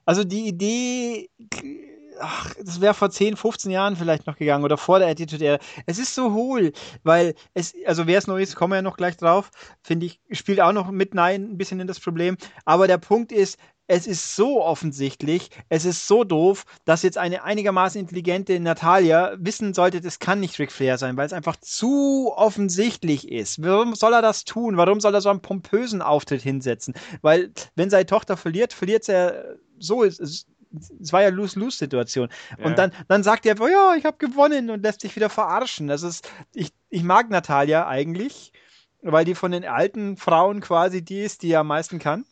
[0.03, 1.29] also die Idee,
[2.19, 5.59] ach, das wäre vor 10, 15 Jahren vielleicht noch gegangen oder vor der Attitude Era.
[5.85, 6.73] Es ist so hohl,
[7.03, 9.49] weil es, also wer es neu ist, kommen wir ja noch gleich drauf,
[9.81, 12.35] finde ich, spielt auch noch mit Nein ein bisschen in das Problem.
[12.65, 13.57] Aber der Punkt ist,
[13.91, 19.73] es ist so offensichtlich, es ist so doof, dass jetzt eine einigermaßen intelligente Natalia wissen
[19.73, 23.61] sollte, das kann nicht Ric Flair sein, weil es einfach zu offensichtlich ist.
[23.61, 24.77] Warum soll er das tun?
[24.77, 26.93] Warum soll er so einen pompösen Auftritt hinsetzen?
[27.21, 29.33] Weil, wenn seine Tochter verliert, verliert sie ja
[29.77, 30.05] so.
[30.05, 30.47] Es, es,
[31.11, 32.29] war ja Lose-Lose-Situation.
[32.57, 32.65] Ja.
[32.65, 35.89] Und dann, dann sagt er, oh ja, ich habe gewonnen und lässt sich wieder verarschen.
[35.89, 38.53] Das ist, ich, ich mag Natalia eigentlich,
[39.01, 42.23] weil die von den alten Frauen quasi die ist, die er am meisten kann.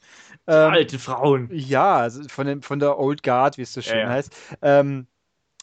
[0.49, 1.47] Ähm, alte Frauen.
[1.53, 4.35] Ja, von, den, von der Old Guard, wie es so schön ja, heißt.
[4.63, 5.05] Ähm,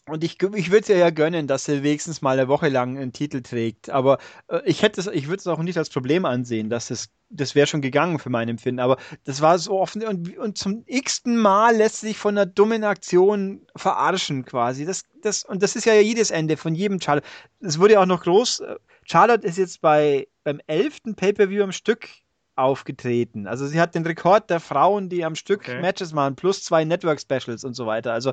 [0.08, 3.12] und ich, ich würde es ja gönnen, dass sie wenigstens mal eine Woche lang einen
[3.12, 3.90] Titel trägt.
[3.90, 7.08] Aber äh, ich hätte es, ich würde es auch nicht als Problem ansehen, dass es,
[7.30, 8.78] das wäre schon gegangen für mein Empfinden.
[8.78, 12.84] Aber das war so offen und, und zum x-ten Mal lässt sich von einer dummen
[12.84, 14.86] Aktion verarschen quasi.
[14.86, 17.26] Das, das, und das ist ja jedes Ende von jedem Charlotte.
[17.58, 18.62] Es wurde ja auch noch groß.
[19.02, 22.08] Charlotte ist jetzt bei, beim elften Pay-Per-View am Stück
[22.56, 23.46] aufgetreten.
[23.46, 25.80] Also sie hat den Rekord der Frauen, die am Stück okay.
[25.80, 28.12] Matches machen, plus zwei Network-Specials und so weiter.
[28.12, 28.32] Also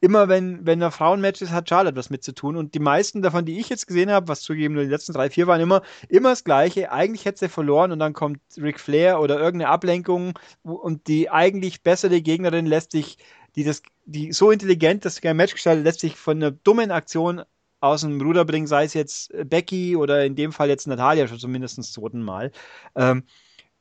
[0.00, 2.56] immer wenn, wenn er Frauen-Match ist, hat Charlotte was mit zu tun.
[2.56, 5.30] Und die meisten davon, die ich jetzt gesehen habe, was zugegeben nur die letzten drei,
[5.30, 6.90] vier waren, immer, immer das Gleiche.
[6.90, 11.82] Eigentlich hätte sie verloren und dann kommt Ric Flair oder irgendeine Ablenkung und die eigentlich
[11.82, 13.18] bessere Gegnerin lässt sich,
[13.54, 17.42] die das, die so intelligent das Match gestaltet, lässt sich von einer dummen Aktion
[17.80, 21.38] aus dem Ruder bringen, sei es jetzt Becky oder in dem Fall jetzt Natalia schon
[21.38, 22.52] zumindest zum zweiten Mal.
[22.94, 23.24] Ähm,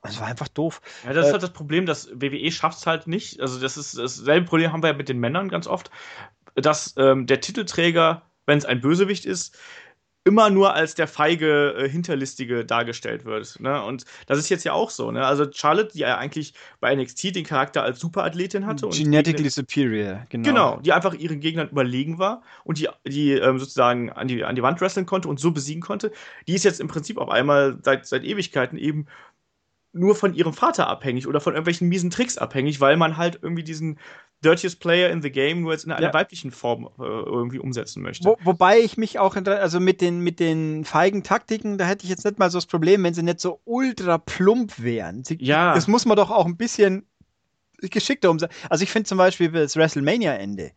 [0.01, 0.81] das war einfach doof.
[1.03, 3.41] Ja, das ist äh, halt das Problem, dass WWE schafft es halt nicht.
[3.41, 5.91] Also, das ist dasselbe Problem haben wir ja mit den Männern ganz oft,
[6.55, 9.57] dass ähm, der Titelträger, wenn es ein Bösewicht ist,
[10.25, 13.59] immer nur als der feige äh, Hinterlistige dargestellt wird.
[13.59, 13.81] Ne?
[13.83, 15.11] Und das ist jetzt ja auch so.
[15.11, 15.25] Ne?
[15.25, 18.89] Also Charlotte, die ja eigentlich bei NXT den Charakter als Superathletin hatte.
[18.89, 20.49] Genetically Gegner, superior, genau.
[20.49, 24.55] Genau, die einfach ihren Gegnern überlegen war und die, die ähm, sozusagen an die, an
[24.55, 26.11] die Wand wresteln konnte und so besiegen konnte.
[26.47, 29.07] Die ist jetzt im Prinzip auf einmal seit, seit Ewigkeiten eben
[29.91, 33.63] nur von ihrem Vater abhängig oder von irgendwelchen miesen Tricks abhängig, weil man halt irgendwie
[33.63, 33.99] diesen
[34.43, 36.13] Dirtiest Player in the Game nur jetzt in einer ja.
[36.13, 38.25] weiblichen Form äh, irgendwie umsetzen möchte.
[38.25, 42.09] Wo, wobei ich mich auch, also mit den, mit den feigen Taktiken, da hätte ich
[42.09, 45.23] jetzt nicht mal so das Problem, wenn sie nicht so ultra plump wären.
[45.23, 45.73] Sie, ja.
[45.73, 47.05] Das muss man doch auch ein bisschen
[47.81, 48.53] geschickter umsetzen.
[48.69, 50.71] Also ich finde zum Beispiel das WrestleMania-Ende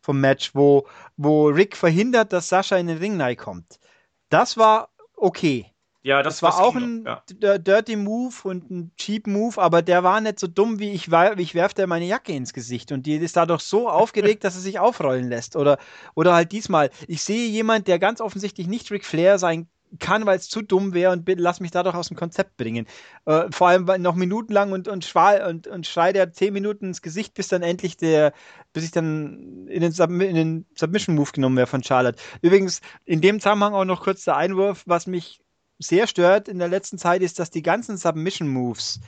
[0.00, 0.86] vom Match, wo,
[1.16, 3.80] wo Rick verhindert, dass Sascha in den Ring kommt.
[4.28, 5.72] Das war okay.
[6.06, 7.58] Ja, das, das war auch ein ja.
[7.58, 11.54] Dirty Move und ein Cheap Move, aber der war nicht so dumm, wie ich, ich
[11.56, 14.78] werfe der meine Jacke ins Gesicht und die ist dadurch so aufgeregt, dass er sich
[14.78, 15.56] aufrollen lässt.
[15.56, 15.78] Oder,
[16.14, 19.66] oder halt diesmal, ich sehe jemand, der ganz offensichtlich nicht Ric Flair sein
[19.98, 22.86] kann, weil es zu dumm wäre und lass mich dadurch aus dem Konzept bringen.
[23.24, 27.34] Äh, vor allem noch minutenlang und, und, und, und schreit er zehn Minuten ins Gesicht,
[27.34, 28.32] bis dann endlich der,
[28.72, 32.22] bis ich dann in den, Sub in den Submission Move genommen wäre von Charlotte.
[32.42, 35.40] Übrigens, in dem Zusammenhang auch noch kurz der Einwurf, was mich
[35.78, 39.00] sehr stört in der letzten Zeit, ist, dass die ganzen Submission Moves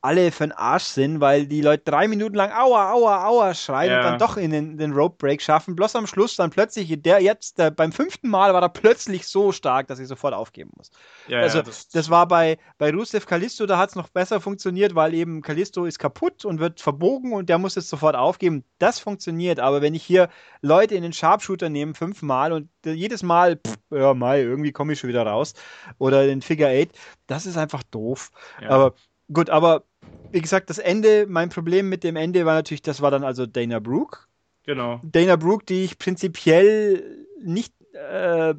[0.00, 3.90] alle für den Arsch sind, weil die Leute drei Minuten lang Aua, Aua, Aua schreien
[3.90, 3.98] ja.
[3.98, 5.74] und dann doch in den, den Rope Break schaffen.
[5.74, 9.50] Bloß am Schluss dann plötzlich, der jetzt, der, beim fünften Mal war er plötzlich so
[9.50, 10.90] stark, dass ich sofort aufgeben muss.
[11.26, 14.40] Ja, also, ja, das, das, war bei, bei Rusev Kalisto, da hat es noch besser
[14.40, 18.64] funktioniert, weil eben Kalisto ist kaputt und wird verbogen und der muss jetzt sofort aufgeben.
[18.78, 20.28] Das funktioniert, aber wenn ich hier
[20.62, 25.00] Leute in den Sharpshooter nehme, fünfmal und jedes Mal, pff, ja, Mai, irgendwie komme ich
[25.00, 25.54] schon wieder raus
[25.98, 26.90] oder den Figure Eight,
[27.26, 28.30] das ist einfach doof.
[28.68, 28.94] Aber
[29.32, 29.84] Gut, aber
[30.32, 33.46] wie gesagt, das Ende, mein Problem mit dem Ende war natürlich, das war dann also
[33.46, 34.20] Dana Brooke.
[34.64, 35.00] Genau.
[35.02, 38.54] Dana Brooke, die ich prinzipiell nicht, äh,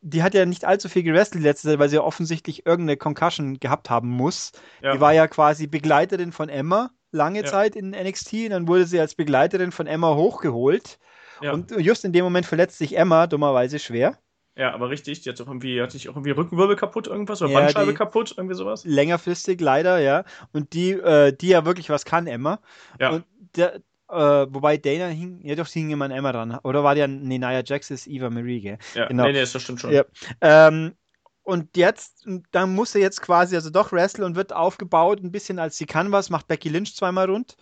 [0.00, 3.58] die hat ja nicht allzu viel gewrestelt letzte Zeit, weil sie ja offensichtlich irgendeine Concussion
[3.58, 4.52] gehabt haben muss.
[4.82, 4.92] Ja.
[4.92, 7.46] Die war ja quasi Begleiterin von Emma lange ja.
[7.46, 10.98] Zeit in NXT und dann wurde sie als Begleiterin von Emma hochgeholt.
[11.40, 14.18] Und just in dem Moment verletzt sich Emma dummerweise schwer.
[14.58, 17.52] Ja, aber richtig, die hat doch irgendwie, hat sich auch irgendwie Rückenwirbel kaputt irgendwas oder
[17.52, 18.84] ja, Bandscheibe kaputt, irgendwie sowas.
[18.84, 20.24] Längerfristig leider, ja.
[20.52, 22.58] Und die, äh, die ja wirklich was kann, Emma.
[22.98, 23.10] Ja.
[23.10, 26.58] Und der, äh, wobei Dana hing, ja doch, sie hing immer an Emma dran.
[26.64, 28.78] Oder war der, nee, Nia Jax ist Eva Marie, gell?
[28.94, 29.26] Ja, genau.
[29.26, 29.92] nee, nee, das stimmt schon.
[29.92, 30.04] Ja.
[30.40, 30.96] Ähm,
[31.44, 35.60] und jetzt, dann muss er jetzt quasi also doch wresteln und wird aufgebaut, ein bisschen
[35.60, 37.56] als sie kann was, macht Becky Lynch zweimal rund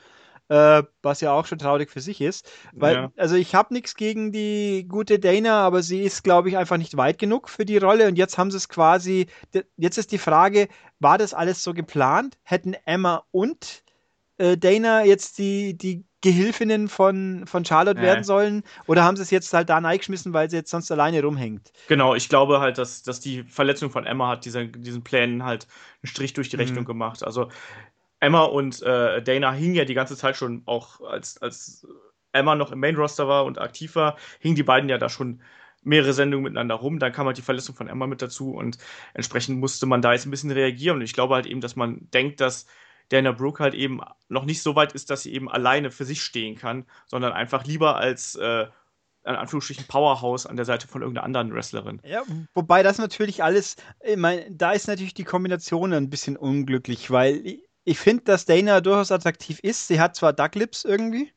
[0.49, 2.51] äh, was ja auch schon traurig für sich ist.
[2.73, 3.13] Weil, ja.
[3.17, 6.97] also ich habe nichts gegen die gute Dana, aber sie ist, glaube ich, einfach nicht
[6.97, 8.09] weit genug für die Rolle.
[8.09, 9.27] Und jetzt haben sie es quasi,
[9.77, 10.69] jetzt ist die Frage,
[11.01, 12.39] war das alles so geplant?
[12.43, 13.83] Hätten Emma und
[14.39, 18.07] äh, Dana jetzt die, die Gehilfinnen von, von Charlotte nee.
[18.07, 18.63] werden sollen?
[18.87, 21.73] Oder haben sie es jetzt halt da reingeschmissen, weil sie jetzt sonst alleine rumhängt?
[21.89, 25.67] Genau, ich glaube halt, dass, dass die Verletzung von Emma hat dieser, diesen Plänen halt
[26.03, 26.89] einen Strich durch die Rechnung mhm.
[26.89, 27.25] gemacht.
[27.25, 27.49] Also
[28.21, 31.87] Emma und äh, Dana hingen ja die ganze Zeit schon auch, als, als
[32.33, 35.43] Emma noch im Main-Roster war und aktiv war, hingen die beiden ja da schon
[35.83, 36.99] mehrere Sendungen miteinander rum.
[36.99, 38.79] Dann kam halt die Verletzung von Emma mit dazu und
[39.15, 40.97] entsprechend musste man da jetzt ein bisschen reagieren.
[40.97, 42.67] Und ich glaube halt eben, dass man denkt, dass
[43.09, 46.23] Dana Brooke halt eben noch nicht so weit ist, dass sie eben alleine für sich
[46.23, 48.67] stehen kann, sondern einfach lieber als äh,
[49.25, 52.01] in Anführungsstrichen Powerhouse an der Seite von irgendeiner anderen Wrestlerin.
[52.05, 52.23] Ja,
[52.55, 57.61] wobei das natürlich alles, ich meine, da ist natürlich die Kombination ein bisschen unglücklich, weil
[57.87, 59.87] ich finde, dass Dana durchaus attraktiv ist.
[59.89, 61.33] Sie hat zwar Ducklips irgendwie,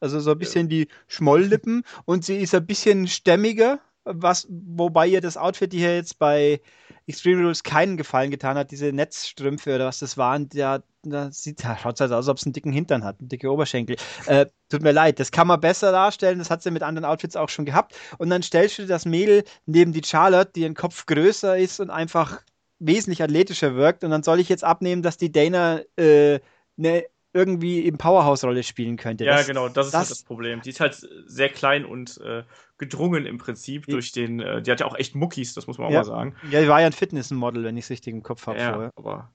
[0.00, 0.78] also so ein bisschen ja.
[0.78, 6.18] die Schmolllippen und sie ist ein bisschen stämmiger, was, wobei ihr das Outfit hier jetzt
[6.18, 6.60] bei
[7.06, 11.60] Extreme Rules keinen Gefallen getan hat, diese Netzstrümpfe oder was das waren, der, da sieht,
[11.60, 13.96] schaut halt aus, als ob es einen dicken Hintern hat, einen dicke Oberschenkel.
[14.24, 17.36] Äh, tut mir leid, das kann man besser darstellen, das hat sie mit anderen Outfits
[17.36, 17.94] auch schon gehabt.
[18.16, 21.90] Und dann stellst du das Mädel neben die Charlotte, die ein Kopf größer ist und
[21.90, 22.40] einfach
[22.80, 26.40] wesentlich athletischer wirkt und dann soll ich jetzt abnehmen, dass die Dana äh,
[26.76, 29.24] ne, irgendwie im Powerhouse-Rolle spielen könnte.
[29.24, 30.62] Ja, das, genau, das ist das, halt das Problem.
[30.62, 32.42] Die ist halt sehr klein und äh,
[32.78, 35.88] gedrungen im Prinzip durch den, äh, die hat ja auch echt Muckis, das muss man
[35.88, 36.34] auch ja, mal sagen.
[36.50, 38.58] Ja, die war ja ein Fitnessmodel, wenn ich es richtig im Kopf habe.
[38.58, 38.90] Ja, vorher.
[38.96, 39.30] aber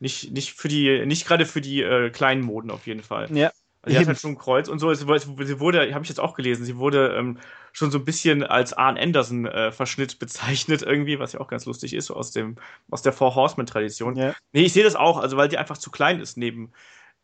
[0.00, 3.30] Nicht, nicht für die, nicht gerade für die äh, kleinen Moden auf jeden Fall.
[3.36, 3.52] Ja.
[3.86, 4.92] Also sie hat halt schon ein Kreuz und so.
[4.92, 7.38] Sie wurde, habe ich jetzt auch gelesen, sie wurde ähm,
[7.72, 11.94] schon so ein bisschen als Arn Anderson-Verschnitt äh, bezeichnet irgendwie, was ja auch ganz lustig
[11.94, 12.56] ist, so aus, dem,
[12.90, 14.16] aus der Four Horseman-Tradition.
[14.16, 14.34] Ja.
[14.52, 16.72] Nee, ich sehe das auch, also weil die einfach zu klein ist neben,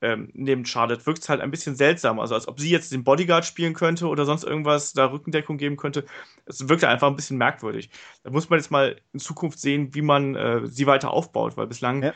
[0.03, 2.21] ähm, neben Charlotte, wirkt es halt ein bisschen seltsam.
[2.21, 5.77] Also als ob sie jetzt den Bodyguard spielen könnte oder sonst irgendwas, da Rückendeckung geben
[5.77, 6.05] könnte.
[6.47, 7.91] Es wirkt einfach ein bisschen merkwürdig.
[8.23, 11.67] Da muss man jetzt mal in Zukunft sehen, wie man äh, sie weiter aufbaut, weil
[11.67, 12.15] bislang ja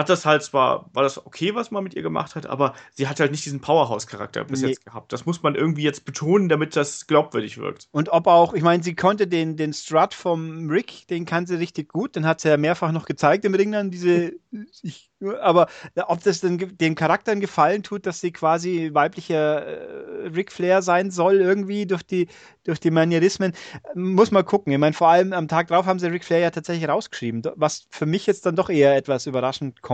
[0.00, 3.06] hat das halt zwar, war das okay, was man mit ihr gemacht hat, aber sie
[3.06, 4.68] hat halt nicht diesen Powerhouse-Charakter bis nee.
[4.68, 5.12] jetzt gehabt.
[5.12, 7.88] Das muss man irgendwie jetzt betonen, damit das glaubwürdig wirkt.
[7.92, 11.56] Und ob auch, ich meine, sie konnte den, den Strut vom Rick, den kann sie
[11.56, 14.32] richtig gut, den hat sie ja mehrfach noch gezeigt im Ring dann, diese,
[14.82, 15.68] ich, aber
[16.06, 20.80] ob das denn dem Charakter einen Gefallen tut, dass sie quasi weiblicher äh, Ric Flair
[20.80, 22.28] sein soll, irgendwie durch die,
[22.64, 23.52] durch die Manierismen,
[23.94, 24.72] muss man gucken.
[24.72, 27.86] Ich meine, vor allem am Tag drauf haben sie Ric Flair ja tatsächlich rausgeschrieben, was
[27.90, 29.89] für mich jetzt dann doch eher etwas überraschend kommt.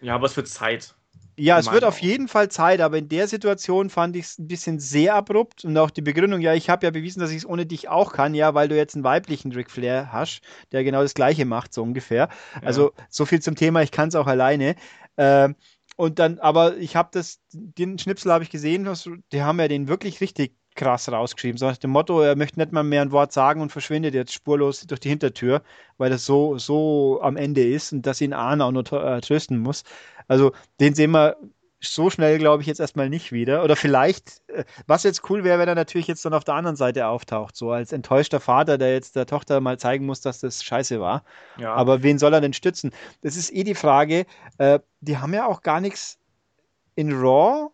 [0.00, 0.94] Ja, aber es wird Zeit.
[1.38, 4.48] Ja, es wird auf jeden Fall Zeit, aber in der Situation fand ich es ein
[4.48, 7.46] bisschen sehr abrupt und auch die Begründung, ja, ich habe ja bewiesen, dass ich es
[7.46, 10.40] ohne dich auch kann, ja, weil du jetzt einen weiblichen Ric Flair hast,
[10.72, 12.28] der genau das gleiche macht, so ungefähr.
[12.54, 12.62] Ja.
[12.62, 14.74] Also so viel zum Thema, ich kann es auch alleine.
[15.14, 15.50] Äh,
[15.98, 18.88] und dann, aber ich habe das, den Schnipsel habe ich gesehen,
[19.32, 21.58] die haben ja den wirklich richtig krass rausgeschrieben.
[21.58, 24.32] So nach dem Motto, er möchte nicht mal mehr ein Wort sagen und verschwindet jetzt
[24.32, 25.60] spurlos durch die Hintertür,
[25.96, 29.58] weil das so, so am Ende ist und dass ihn Arne auch nur äh, trösten
[29.58, 29.82] muss.
[30.28, 31.36] Also den sehen wir
[31.80, 33.62] so schnell, glaube ich, jetzt erstmal nicht wieder.
[33.62, 36.76] Oder vielleicht, äh, was jetzt cool wäre, wenn er natürlich jetzt dann auf der anderen
[36.76, 40.64] Seite auftaucht, so als enttäuschter Vater, der jetzt der Tochter mal zeigen muss, dass das
[40.64, 41.24] scheiße war.
[41.56, 41.74] Ja.
[41.74, 42.92] Aber wen soll er denn stützen?
[43.22, 44.26] Das ist eh die Frage.
[44.58, 46.18] Äh, die haben ja auch gar nichts
[46.96, 47.70] in Raw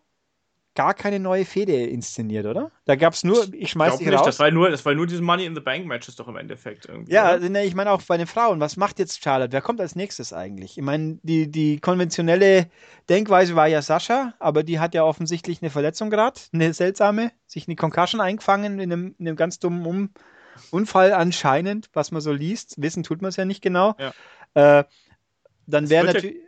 [0.75, 2.69] gar keine neue Fehde inszeniert, oder?
[2.85, 4.25] Da gab es nur, ich schmeiß dich raus.
[4.25, 6.85] Das war nur, das war nur diese Money in the Bank Matches doch im Endeffekt
[6.85, 7.13] irgendwie.
[7.13, 7.49] Ja, oder?
[7.49, 8.59] Ne, ich meine auch bei den Frauen.
[8.59, 9.53] Was macht jetzt Charlotte?
[9.53, 10.77] Wer kommt als nächstes eigentlich?
[10.77, 12.67] Ich meine, die, die konventionelle
[13.09, 17.67] Denkweise war ja Sascha, aber die hat ja offensichtlich eine Verletzung gerade, eine seltsame, sich
[17.67, 20.09] eine Concussion eingefangen in einem, in einem ganz dummen um
[20.71, 22.81] Unfall anscheinend, was man so liest.
[22.81, 23.95] Wissen tut man es ja nicht genau.
[23.97, 24.79] Ja.
[24.79, 24.83] Äh,
[25.67, 26.35] dann wäre natürlich.
[26.35, 26.44] Ja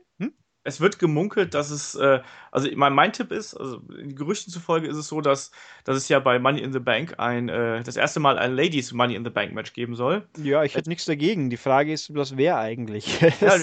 [0.68, 2.20] es wird gemunkelt, dass es, äh,
[2.51, 5.51] also mein, mein Tipp ist, also in Gerüchten zufolge ist es so, dass,
[5.86, 8.91] dass es ja bei Money in the Bank ein, äh, das erste Mal ein Ladies
[8.91, 10.28] Money in the Bank Match geben soll.
[10.38, 11.49] Ja, ich hätte nichts dagegen.
[11.49, 13.18] Die Frage ist, was wer eigentlich?
[13.39, 13.55] ja,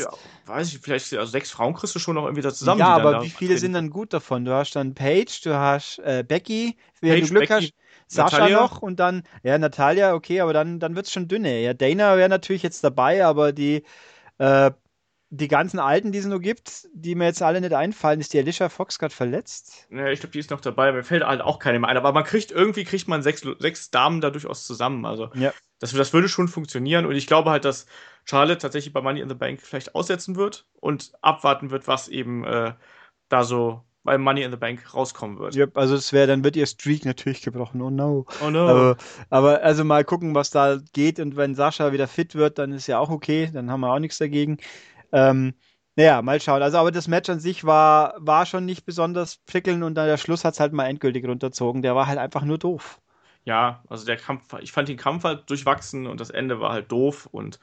[0.46, 2.80] weiß ich, vielleicht, also sechs Frauen kriegst du schon noch irgendwie da zusammen.
[2.80, 4.46] Ja, aber wie viele sind dann gut davon?
[4.46, 7.74] Du hast dann Paige, du hast äh, Becky, wer du Glück Becky, hast.
[8.06, 8.60] Sascha Natalia?
[8.60, 11.60] noch und dann, ja, Natalia, okay, aber dann, dann wird es schon dünne.
[11.60, 13.82] Ja, Dana wäre natürlich jetzt dabei, aber die,
[14.38, 14.70] äh,
[15.30, 18.38] die ganzen alten, die es nur gibt, die mir jetzt alle nicht einfallen, ist die
[18.38, 19.86] Alicia Fox gerade verletzt?
[19.90, 20.92] Ja, ich glaube, die ist noch dabei.
[20.92, 21.96] Mir fällt halt auch keine mehr ein.
[21.96, 25.04] Aber man kriegt irgendwie kriegt man sechs, sechs Damen da durchaus zusammen.
[25.04, 25.52] Also ja.
[25.80, 27.06] das, das würde schon funktionieren.
[27.06, 27.86] Und ich glaube halt, dass
[28.24, 32.44] Charlotte tatsächlich bei Money in the Bank vielleicht aussetzen wird und abwarten wird, was eben
[32.44, 32.74] äh,
[33.28, 35.54] da so bei Money in the Bank rauskommen wird.
[35.54, 37.80] Ja, also es wäre, dann wird ihr Streak natürlich gebrochen.
[37.80, 38.26] Oh no.
[38.44, 38.68] Oh no.
[38.68, 38.96] Aber,
[39.30, 41.18] aber, also mal gucken, was da geht.
[41.18, 43.50] Und wenn Sascha wieder fit wird, dann ist ja auch okay.
[43.52, 44.58] Dann haben wir auch nichts dagegen.
[45.14, 45.54] Ähm,
[45.96, 46.62] naja, mal schauen.
[46.62, 50.18] Also, aber das Match an sich war, war schon nicht besonders prickelnd und dann der
[50.18, 51.82] Schluss hat es halt mal endgültig runterzogen.
[51.82, 53.00] Der war halt einfach nur doof.
[53.44, 56.90] Ja, also der Kampf, ich fand den Kampf halt durchwachsen und das Ende war halt
[56.90, 57.60] doof und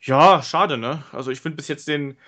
[0.00, 1.02] ja, schade, ne?
[1.12, 2.18] Also ich finde bis jetzt den,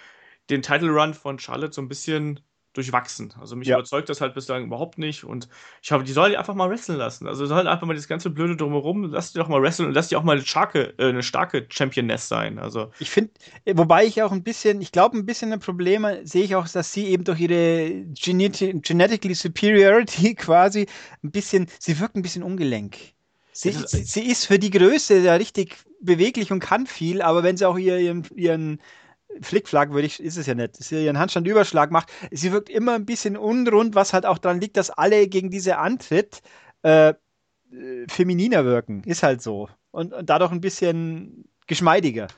[0.51, 2.41] den Title Run von Charlotte so ein bisschen
[2.77, 3.33] durchwachsen.
[3.41, 3.77] Also mich ja.
[3.77, 5.49] überzeugt das halt bislang überhaupt nicht und
[5.83, 7.27] ich hoffe, die sollen die einfach mal wresteln lassen.
[7.27, 10.09] Also sollen einfach mal das ganze Blöde drumherum, lass die doch mal wresteln und lass
[10.09, 12.59] die auch mal eine starke, äh, eine starke Championess sein.
[12.59, 13.33] Also ich finde,
[13.75, 16.93] wobei ich auch ein bisschen, ich glaube, ein bisschen ein Problem sehe ich auch, dass
[16.93, 20.87] sie eben durch ihre Genet Genetically Superiority quasi
[21.23, 22.97] ein bisschen, sie wirkt ein bisschen ungelenk.
[23.53, 27.57] Sie, sie, sie ist für die Größe ja richtig beweglich und kann viel, aber wenn
[27.57, 28.81] sie auch ihren, ihren
[29.41, 32.11] Flickflack würde ich, ist es ja nicht, dass sie ihren Handstandüberschlag macht.
[32.31, 35.79] Sie wirkt immer ein bisschen unrund, was halt auch daran liegt, dass alle gegen diese
[35.79, 36.41] Antritt
[36.83, 37.15] äh,
[38.09, 39.03] femininer wirken.
[39.05, 39.69] Ist halt so.
[39.91, 42.29] Und, und dadurch ein bisschen geschmeidiger.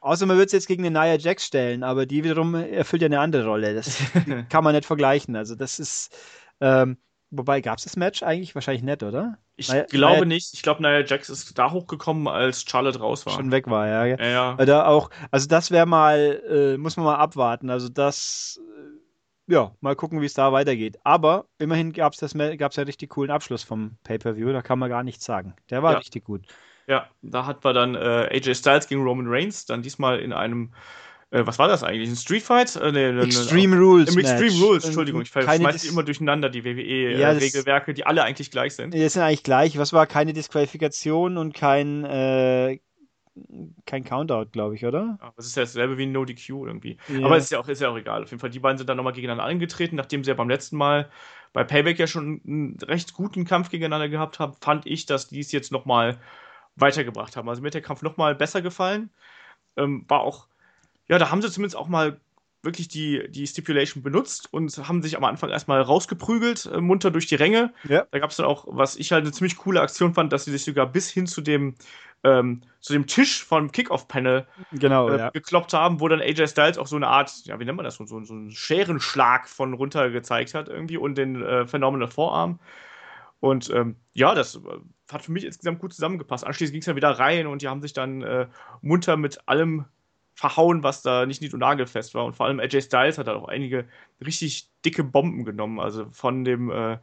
[0.00, 3.06] Außer man würde es jetzt gegen eine Nia Jax stellen, aber die wiederum erfüllt ja
[3.06, 3.74] eine andere Rolle.
[3.74, 3.98] Das
[4.48, 5.34] kann man nicht vergleichen.
[5.36, 6.16] Also das ist,
[6.60, 6.96] ähm,
[7.30, 8.54] Wobei, gab es das Match eigentlich?
[8.54, 9.38] Wahrscheinlich nicht, oder?
[9.56, 10.52] Ich naja, glaube naja, nicht.
[10.52, 13.32] Ich glaube, Nia Jax ist da hochgekommen, als Charlotte raus war.
[13.32, 14.04] Schon weg war, ja.
[14.04, 14.54] ja, ja.
[14.56, 17.70] Da auch, also das wäre mal, äh, muss man mal abwarten.
[17.70, 18.60] Also das,
[19.48, 20.98] äh, ja, mal gucken, wie es da weitergeht.
[21.04, 24.52] Aber immerhin gab es ja richtig coolen Abschluss vom Pay-Per-View.
[24.52, 25.54] Da kann man gar nichts sagen.
[25.70, 25.98] Der war ja.
[25.98, 26.42] richtig gut.
[26.86, 30.72] Ja, da hat man dann äh, AJ Styles gegen Roman Reigns, dann diesmal in einem
[31.30, 32.08] äh, was war das eigentlich?
[32.08, 32.76] Ein Street Fight?
[32.76, 34.14] Äh, nee, Extreme ne, Rules.
[34.14, 34.62] Im Extreme Match.
[34.62, 35.22] Rules, Entschuldigung.
[35.22, 38.94] Ich schmeiße die immer durcheinander, die WWE-Regelwerke, ja, äh, die alle eigentlich gleich sind.
[38.94, 39.76] Die sind eigentlich gleich.
[39.76, 42.78] Was war keine Disqualifikation und kein, äh,
[43.86, 45.18] kein Countout, glaube ich, oder?
[45.20, 46.96] Ja, das ist ja dasselbe wie ein No-DQ irgendwie.
[47.10, 47.26] Yeah.
[47.26, 48.22] Aber ist ja, auch, ist ja auch egal.
[48.22, 50.76] Auf jeden Fall, die beiden sind dann nochmal gegeneinander angetreten, nachdem sie ja beim letzten
[50.76, 51.10] Mal
[51.52, 55.40] bei Payback ja schon einen recht guten Kampf gegeneinander gehabt haben, fand ich, dass die
[55.40, 56.18] es jetzt nochmal
[56.76, 57.48] weitergebracht haben.
[57.48, 59.10] Also mir hat der Kampf nochmal besser gefallen.
[59.76, 60.48] Ähm, war auch,
[61.08, 62.20] ja, da haben sie zumindest auch mal
[62.66, 67.26] wirklich die, die Stipulation benutzt und haben sich am Anfang erstmal rausgeprügelt, äh, munter durch
[67.26, 67.72] die Ränge.
[67.88, 68.06] Ja.
[68.10, 70.50] Da gab es dann auch, was ich halt eine ziemlich coole Aktion fand, dass sie
[70.50, 71.76] sich sogar bis hin zu dem,
[72.24, 75.30] ähm, zu dem Tisch vom Kickoff-Panel genau, äh, ja.
[75.30, 77.96] gekloppt haben, wo dann AJ Styles auch so eine Art, ja, wie nennt man das,
[77.96, 82.58] so, so einen Scherenschlag von runter gezeigt hat irgendwie und den äh, Phenomenal Vorarm.
[83.38, 84.60] Und ähm, ja, das äh,
[85.12, 86.44] hat für mich insgesamt gut zusammengepasst.
[86.44, 88.48] Anschließend ging es dann wieder rein und die haben sich dann äh,
[88.80, 89.84] munter mit allem
[90.36, 92.26] verhauen, was da nicht nied- und nagelfest war.
[92.26, 93.86] Und vor allem AJ Styles hat da auch einige
[94.24, 95.80] richtig dicke Bomben genommen.
[95.80, 96.98] Also von dem äh,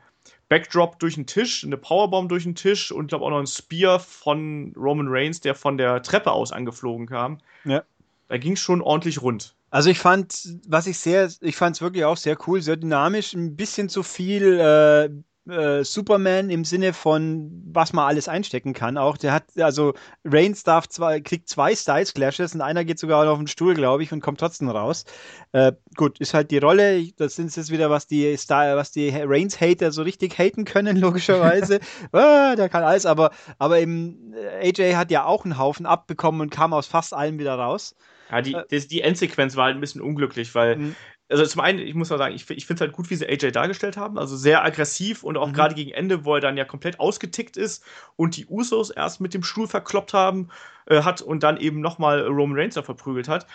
[0.49, 3.99] Backdrop durch den Tisch, eine Powerbomb durch den Tisch und glaube auch noch ein Spear
[3.99, 7.39] von Roman Reigns, der von der Treppe aus angeflogen kam.
[7.65, 7.83] Ja.
[8.27, 9.55] Da ging es schon ordentlich rund.
[9.71, 13.33] Also ich fand, was ich sehr, ich fand es wirklich auch sehr cool, sehr dynamisch,
[13.33, 15.09] ein bisschen zu viel äh,
[15.49, 18.97] äh, Superman im Sinne von, was man alles einstecken kann.
[18.97, 23.29] Auch der hat, also Reigns darf zwei, kriegt zwei Styles Clashes und einer geht sogar
[23.29, 25.05] auf den Stuhl, glaube ich, und kommt trotzdem raus.
[25.51, 27.07] Äh, gut, ist halt die Rolle.
[27.17, 31.79] Das sind jetzt wieder, was die Star, was die Reigns-Hater so richtig haten können, logischerweise.
[32.11, 36.41] ah, der kann alles, aber, aber eben äh, AJ hat ja auch einen Haufen abbekommen
[36.41, 37.95] und kam aus fast allem wieder raus.
[38.31, 40.95] Ja, die, äh, die Endsequenz war halt ein bisschen unglücklich, weil mhm
[41.29, 43.27] also zum einen, ich muss mal sagen, ich, ich finde es halt gut, wie sie
[43.27, 44.17] AJ dargestellt haben.
[44.17, 45.53] Also sehr aggressiv und auch mhm.
[45.53, 47.83] gerade gegen Ende, wo er dann ja komplett ausgetickt ist
[48.15, 50.49] und die Usos erst mit dem Stuhl verkloppt haben,
[50.85, 53.47] äh, hat und dann eben nochmal Roman Reigns da verprügelt hat.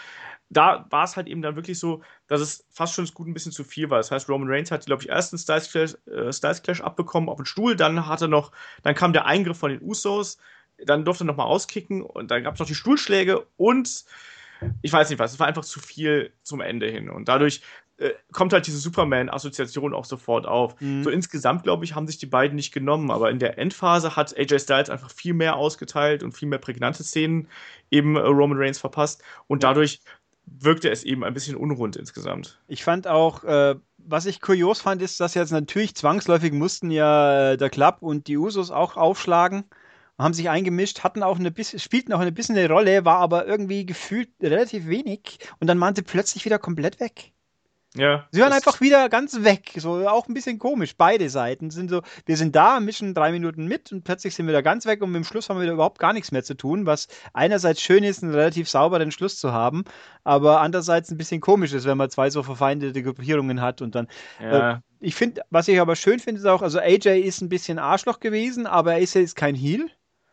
[0.51, 3.53] Da war es halt eben dann wirklich so, dass es fast schon gut ein bisschen
[3.53, 3.99] zu viel war.
[3.99, 7.29] Das heißt, Roman Reigns hat, glaube ich, erst einen Styles Clash, äh, Styles Clash abbekommen
[7.29, 8.51] auf den Stuhl, dann hat er noch,
[8.83, 10.39] dann kam der Eingriff von den Usos,
[10.79, 14.05] dann durfte er nochmal auskicken und dann gab es noch die Stuhlschläge und
[14.83, 17.11] ich weiß nicht was, es war einfach zu viel zum Ende hin.
[17.11, 17.63] Und dadurch
[17.99, 20.81] äh, kommt halt diese Superman-Assoziation auch sofort auf.
[20.81, 21.05] Mhm.
[21.05, 24.37] So insgesamt, glaube ich, haben sich die beiden nicht genommen, aber in der Endphase hat
[24.37, 27.49] AJ Styles einfach viel mehr ausgeteilt und viel mehr prägnante Szenen
[27.91, 29.23] eben äh, Roman Reigns verpasst.
[29.47, 30.01] Und dadurch
[30.47, 32.59] wirkte es eben ein bisschen unrund insgesamt.
[32.69, 37.53] Ich fand auch, äh, was ich kurios fand, ist, dass jetzt natürlich zwangsläufig mussten ja
[37.53, 39.65] äh, der Club und die Usos auch aufschlagen
[40.19, 43.47] haben sich eingemischt, hatten auch eine bisschen, spielten auch ein bisschen eine Rolle, war aber
[43.47, 47.33] irgendwie gefühlt relativ wenig und dann waren sie plötzlich wieder komplett weg.
[47.95, 48.29] Ja.
[48.31, 49.73] Sie waren einfach wieder ganz weg.
[49.77, 50.95] So auch ein bisschen komisch.
[50.97, 54.53] Beide Seiten sind so, wir sind da, mischen drei Minuten mit und plötzlich sind wir
[54.53, 56.55] da ganz weg und mit dem Schluss haben wir wieder überhaupt gar nichts mehr zu
[56.55, 59.85] tun, was einerseits schön ist, einen relativ sauberen Schluss zu haben,
[60.23, 64.09] aber andererseits ein bisschen komisch ist, wenn man zwei so verfeindete Gruppierungen hat und dann.
[64.41, 64.73] Ja.
[64.73, 67.79] Äh, ich finde, was ich aber schön finde, ist auch, also AJ ist ein bisschen
[67.79, 69.89] Arschloch gewesen, aber er ist jetzt kein Heal.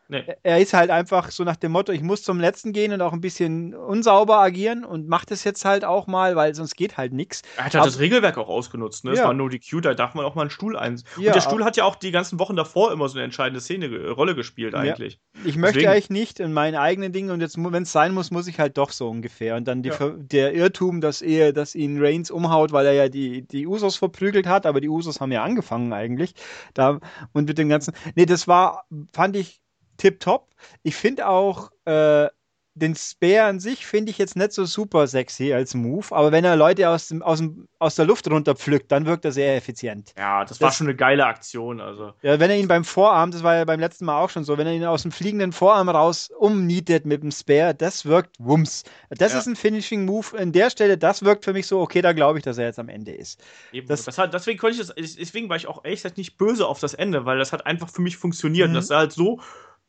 [0.07, 0.23] Nee.
[0.43, 3.13] Er ist halt einfach so nach dem Motto, ich muss zum letzten gehen und auch
[3.13, 7.11] ein bisschen unsauber agieren und macht es jetzt halt auch mal, weil sonst geht halt
[7.11, 7.41] nichts.
[7.57, 9.11] Er hat halt das Regelwerk auch ausgenutzt, ne?
[9.11, 9.25] Es ja.
[9.25, 11.01] war nur die Q, da darf man auch mal einen Stuhl ein.
[11.17, 13.61] Ja, und der Stuhl hat ja auch die ganzen Wochen davor immer so eine entscheidende
[13.61, 15.13] Szene, Rolle gespielt eigentlich.
[15.13, 15.41] Ja.
[15.45, 15.91] Ich möchte Deswegen.
[15.91, 18.77] eigentlich nicht in meinen eigenen Dingen und jetzt, wenn es sein muss, muss ich halt
[18.77, 19.55] doch so ungefähr.
[19.55, 23.41] Und dann die, der Irrtum, dass er, dass ihn Reigns umhaut, weil er ja die,
[23.41, 26.35] die Usos verprügelt hat, aber die Usos haben ja angefangen eigentlich.
[26.75, 26.99] Da,
[27.33, 27.95] und mit dem ganzen.
[28.15, 29.64] Nee, das war, fand ich
[29.97, 30.49] tipptopp.
[30.83, 32.27] Ich finde auch äh,
[32.75, 36.43] den Spear an sich finde ich jetzt nicht so super sexy als Move, aber wenn
[36.43, 40.13] er Leute aus, dem, aus, dem, aus der Luft runterpflückt, dann wirkt er sehr effizient.
[40.17, 41.79] Ja, das, das war schon eine geile Aktion.
[41.79, 42.11] Also.
[42.21, 44.57] Ja, wenn er ihn beim Vorarm, das war ja beim letzten Mal auch schon so,
[44.57, 48.83] wenn er ihn aus dem fliegenden Vorarm raus umnietet mit dem Spear, das wirkt wumms.
[49.09, 49.39] Das ja.
[49.39, 50.37] ist ein Finishing Move.
[50.37, 52.79] An der Stelle, das wirkt für mich so, okay, da glaube ich, dass er jetzt
[52.79, 53.41] am Ende ist.
[53.71, 56.67] Eben, das, das hat, deswegen konnte ich das, deswegen war ich auch echt nicht böse
[56.67, 58.69] auf das Ende, weil das hat einfach für mich funktioniert.
[58.69, 58.73] Mhm.
[58.73, 59.39] Das sah halt so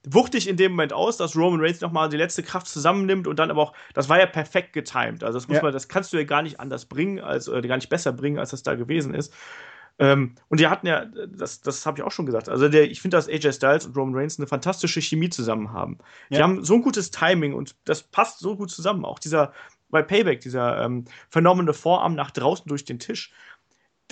[0.07, 3.51] wuchtig in dem Moment aus, dass Roman Reigns nochmal die letzte Kraft zusammennimmt und dann
[3.51, 5.25] aber auch, das war ja perfekt getimed.
[5.25, 5.63] Also das muss ja.
[5.65, 8.39] man, das kannst du ja gar nicht anders bringen, als oder gar nicht besser bringen,
[8.39, 9.35] als das da gewesen ist.
[9.99, 13.01] Ähm, und die hatten ja, das, das habe ich auch schon gesagt, also der, ich
[13.01, 15.99] finde, dass AJ Styles und Roman Reigns eine fantastische Chemie zusammen haben.
[16.29, 16.39] Ja.
[16.39, 19.05] Die haben so ein gutes Timing und das passt so gut zusammen.
[19.05, 19.53] Auch dieser
[19.89, 23.33] bei Payback, dieser ähm, vernommene Vorarm nach draußen durch den Tisch.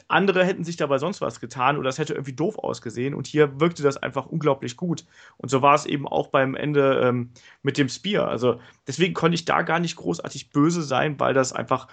[0.08, 3.58] Andere hätten sich dabei sonst was getan oder es hätte irgendwie doof ausgesehen und hier
[3.60, 5.04] wirkte das einfach unglaublich gut.
[5.38, 7.30] Und so war es eben auch beim Ende ähm,
[7.62, 8.28] mit dem Spear.
[8.28, 11.88] Also deswegen konnte ich da gar nicht großartig böse sein, weil das einfach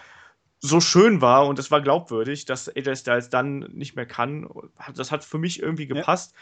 [0.59, 4.47] so schön war und es war glaubwürdig, dass AJ Styles dann nicht mehr kann.
[4.95, 6.33] Das hat für mich irgendwie gepasst.
[6.35, 6.41] Ja.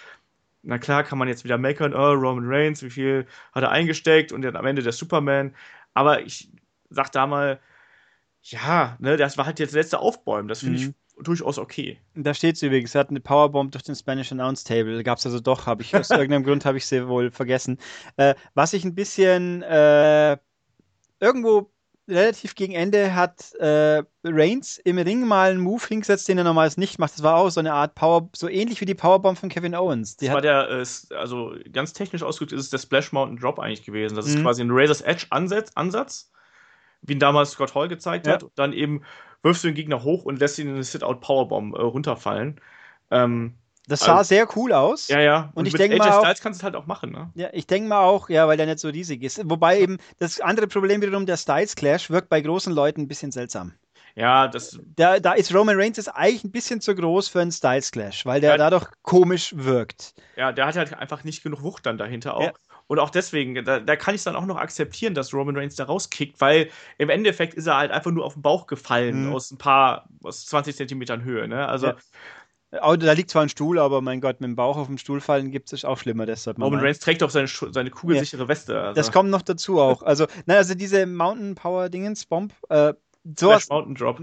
[0.61, 4.33] Na klar kann man jetzt wieder meckern, oh, Roman Reigns, wie viel hat er eingesteckt
[4.33, 5.55] und dann am Ende der Superman.
[5.93, 6.51] Aber ich
[6.89, 7.61] sag da mal,
[8.41, 10.47] ja, ne, das war halt jetzt letzte Aufbäumen.
[10.47, 10.89] Das finde mhm.
[10.89, 11.99] ich durchaus okay.
[12.15, 15.03] Da steht es übrigens, er hat eine Powerbomb durch den Spanish Announce Table.
[15.03, 17.77] Gab es also doch, habe ich aus irgendeinem Grund habe ich sie wohl vergessen.
[18.17, 20.37] Äh, was ich ein bisschen äh,
[21.19, 21.71] irgendwo
[22.09, 26.79] relativ gegen Ende hat äh, Reigns im Ring mal einen Move hingesetzt, den er normalerweise
[26.79, 27.13] nicht macht.
[27.13, 30.17] Das war auch so eine Art Power, so ähnlich wie die Powerbomb von Kevin Owens.
[30.17, 33.59] Die das war der, äh, also ganz technisch ausgedrückt ist es der Splash Mountain Drop
[33.59, 34.15] eigentlich gewesen.
[34.15, 34.43] Das ist mhm.
[34.43, 36.31] quasi ein Razor's Edge Ansatz, Ansatz,
[37.01, 38.33] wie ihn damals Scott Hall gezeigt ja.
[38.33, 38.43] hat.
[38.43, 39.03] Und dann eben
[39.41, 42.59] wirfst du den Gegner hoch und lässt ihn in eine Sit-Out Powerbomb äh, runterfallen.
[43.11, 43.55] Ähm,
[43.87, 45.07] das sah also, sehr cool aus.
[45.07, 45.49] Ja, ja.
[45.55, 46.11] Und, und ich denke mal.
[46.11, 47.31] Auch, Styles kannst du halt auch machen, ne?
[47.33, 49.41] Ja, ich denke mal auch, ja, weil der nicht so riesig ist.
[49.49, 53.31] Wobei eben das andere Problem wiederum, der Styles Clash wirkt bei großen Leuten ein bisschen
[53.31, 53.73] seltsam.
[54.15, 54.79] Ja, das.
[54.95, 58.25] Da, da ist Roman Reigns ist eigentlich ein bisschen zu groß für einen Styles Clash,
[58.25, 60.13] weil der ja, dadurch komisch wirkt.
[60.35, 62.43] Ja, der hat halt einfach nicht genug Wucht dann dahinter auch.
[62.43, 62.53] Ja.
[62.89, 65.75] Und auch deswegen, da, da kann ich es dann auch noch akzeptieren, dass Roman Reigns
[65.75, 69.33] da rauskickt, weil im Endeffekt ist er halt einfach nur auf den Bauch gefallen mhm.
[69.33, 71.47] aus ein paar, aus 20 Zentimetern Höhe.
[71.47, 71.67] Ne?
[71.67, 71.95] Also ja.
[72.71, 75.51] Da liegt zwar ein Stuhl, aber mein Gott, mit dem Bauch auf dem Stuhl fallen
[75.51, 76.25] gibt es auch schlimmer.
[76.25, 78.47] Deshalb Roman Reigns trägt auch seine, seine kugelsichere ja.
[78.47, 78.79] Weste.
[78.79, 78.93] Also.
[78.93, 80.03] Das kommt noch dazu auch.
[80.03, 84.21] Also, na, also diese Mountain Power Dingens, Bomb, äh, sowas, Splash Mountain Drop.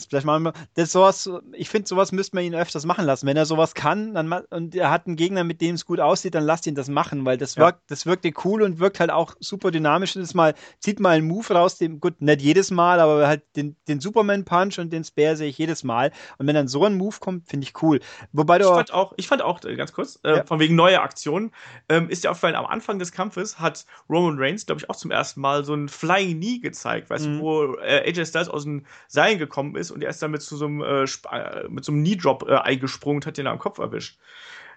[0.00, 3.26] Splash Mountain das sowas, ich finde, sowas müsste man ihn öfters machen lassen.
[3.26, 6.34] Wenn er sowas kann dann, und er hat einen Gegner, mit dem es gut aussieht,
[6.34, 7.66] dann lasst ihn das machen, weil das, ja.
[7.66, 10.14] wirkt, das wirkte cool und wirkt halt auch super dynamisch.
[10.14, 13.76] Das mal, zieht mal einen Move raus, dem, gut, nicht jedes Mal, aber halt den,
[13.88, 16.12] den Superman Punch und den Spare sehe ich jedes Mal.
[16.38, 18.00] Und wenn dann so ein Move kommt, finde ich cool.
[18.32, 20.44] Wobei ich fand auch, ich fand auch, äh, ganz kurz, äh, ja.
[20.44, 21.52] von wegen neuer Aktionen,
[21.88, 25.10] ähm, ist ja aufgefallen, am Anfang des Kampfes hat Roman Reigns, glaube ich, auch zum
[25.10, 27.38] ersten Mal so ein Flying Knee gezeigt, weißt mhm.
[27.38, 30.42] du, wo äh, AJ Styles aus dem Seilen gekommen ist und er ist dann mit
[30.42, 33.78] so einem, äh, äh, mit so einem Knee-Drop äh, eingesprungen und hat den am Kopf
[33.78, 34.18] erwischt.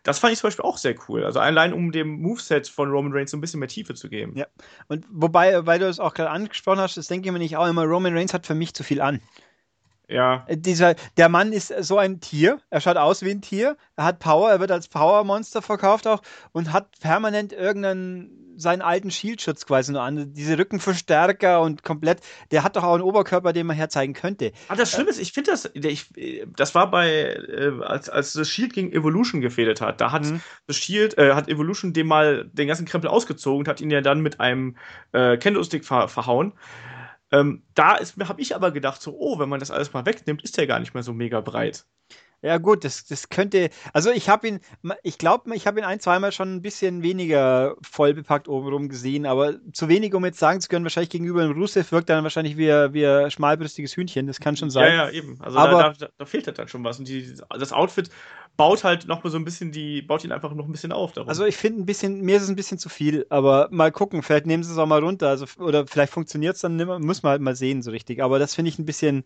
[0.03, 1.23] Das fand ich zum Beispiel auch sehr cool.
[1.23, 4.35] Also allein um dem Moveset von Roman Reigns so ein bisschen mehr Tiefe zu geben.
[4.35, 4.47] Ja.
[4.87, 7.67] Und wobei, weil du es auch gerade angesprochen hast, das denke ich mir nicht auch
[7.67, 9.21] immer, Roman Reigns hat für mich zu viel an.
[10.11, 10.43] Ja.
[10.47, 12.59] Äh, dieser, der Mann ist so ein Tier.
[12.69, 13.77] Er schaut aus wie ein Tier.
[13.95, 14.51] Er hat Power.
[14.51, 20.01] Er wird als Power-Monster verkauft auch und hat permanent irgendeinen seinen alten Shieldschutz quasi nur
[20.01, 20.33] an.
[20.33, 22.19] Diese Rückenverstärker und komplett.
[22.51, 24.51] Der hat doch auch einen Oberkörper, den man herzeigen könnte.
[24.67, 26.09] Aber das Schlimme ist, ich finde das, ich,
[26.55, 30.01] das war bei, äh, als, als das Shield gegen Evolution gefädelt hat.
[30.01, 30.41] Da hat mhm.
[30.67, 34.01] das Shield, äh, hat Evolution dem mal den ganzen Krempel ausgezogen und hat ihn ja
[34.01, 34.77] dann mit einem
[35.11, 36.53] äh, Kendo-Stick ver verhauen.
[37.31, 40.57] Ähm, da habe ich aber gedacht, so, oh, wenn man das alles mal wegnimmt, ist
[40.57, 41.85] der gar nicht mehr so mega breit.
[42.43, 43.69] Ja, gut, das, das könnte.
[43.93, 44.59] Also, ich habe ihn,
[45.03, 49.59] ich glaube, ich habe ihn ein, zweimal schon ein bisschen weniger vollbepackt obenrum gesehen, aber
[49.73, 52.57] zu wenig, um jetzt sagen zu können, wahrscheinlich gegenüber dem Rusev wirkt er dann wahrscheinlich
[52.57, 54.25] wie, wie ein schmalbrüstiges Hühnchen.
[54.25, 54.91] Das kann schon sein.
[54.91, 55.39] Ja, ja, eben.
[55.39, 56.97] Also, aber, da, da, da fehlt halt dann schon was.
[56.97, 58.09] Und die, das Outfit
[58.61, 61.13] baut halt noch mal so ein bisschen die, baut ihn einfach noch ein bisschen auf.
[61.13, 61.27] Darum.
[61.27, 64.21] Also, ich finde ein bisschen, mir ist es ein bisschen zu viel, aber mal gucken,
[64.21, 65.29] vielleicht nehmen sie es auch mal runter.
[65.29, 68.21] Also, oder vielleicht funktioniert es dann, muss man halt mal sehen, so richtig.
[68.21, 69.23] Aber das finde ich ein bisschen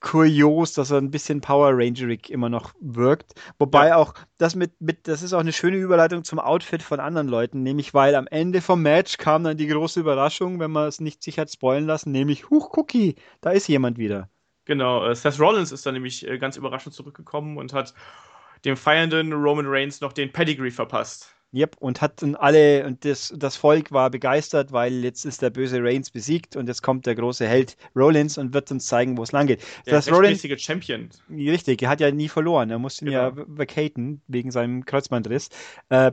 [0.00, 3.32] kurios, dass er ein bisschen Power Rangerig immer noch wirkt.
[3.58, 3.96] Wobei ja.
[3.96, 7.62] auch das mit, mit, das ist auch eine schöne Überleitung zum Outfit von anderen Leuten,
[7.62, 11.22] nämlich weil am Ende vom Match kam dann die große Überraschung, wenn man es nicht
[11.22, 14.28] sich hat spoilen lassen, nämlich, huch, Cookie, da ist jemand wieder.
[14.66, 17.94] Genau, äh, Seth Rollins ist dann nämlich äh, ganz überraschend zurückgekommen und hat
[18.64, 21.32] dem feiernden Roman Reigns noch den Pedigree verpasst.
[21.54, 25.50] Yep, und hat dann alle, und das, das Volk war begeistert, weil jetzt ist der
[25.50, 29.22] böse Reigns besiegt und jetzt kommt der große Held Rollins und wird uns zeigen, wo
[29.22, 29.62] es lang geht.
[29.86, 31.08] Der das Rollins, Champion.
[31.30, 32.68] Richtig, er hat ja nie verloren.
[32.68, 33.30] Er musste ihn genau.
[33.30, 35.48] ja vacaten wegen seinem Kreuzbandriss.
[35.88, 36.12] Äh,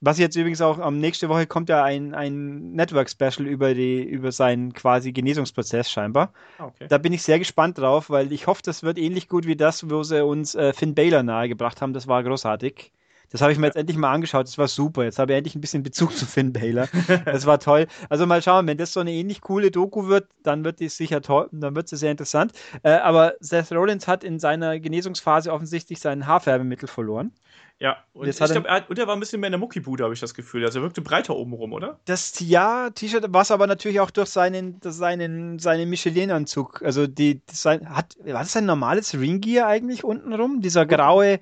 [0.00, 4.72] was jetzt übrigens auch am nächste Woche kommt ja ein, ein Network-Special über, über seinen
[4.72, 6.32] quasi Genesungsprozess scheinbar.
[6.58, 6.86] Ah, okay.
[6.88, 9.90] Da bin ich sehr gespannt drauf, weil ich hoffe, das wird ähnlich gut wie das,
[9.90, 11.92] wo sie uns äh, Finn Baylor nahegebracht haben.
[11.92, 12.92] Das war großartig.
[13.30, 14.46] Das habe ich mir jetzt endlich mal angeschaut.
[14.46, 15.04] Das war super.
[15.04, 16.88] Jetzt habe ich endlich ein bisschen Bezug zu Finn Baylor.
[17.24, 17.86] Das war toll.
[18.08, 21.22] Also mal schauen, wenn das so eine ähnlich coole Doku wird, dann wird die sicher
[21.22, 22.52] toll, dann wird sie sehr interessant.
[22.82, 27.32] Äh, aber Seth Rollins hat in seiner Genesungsphase offensichtlich sein Haarfärbemittel verloren.
[27.80, 30.12] Ja, und ich glaube, er, und er war ein bisschen mehr in der Muckibude, habe
[30.12, 30.66] ich das Gefühl.
[30.66, 31.98] Also er wirkte breiter oben rum, oder?
[32.04, 36.82] Das ja, T-Shirt, was aber natürlich auch durch seinen, seinen, seinen Michelin-Anzug.
[36.82, 40.60] Also die, sein, hat, war das ein normales Ringgear eigentlich untenrum?
[40.60, 41.40] Dieser graue,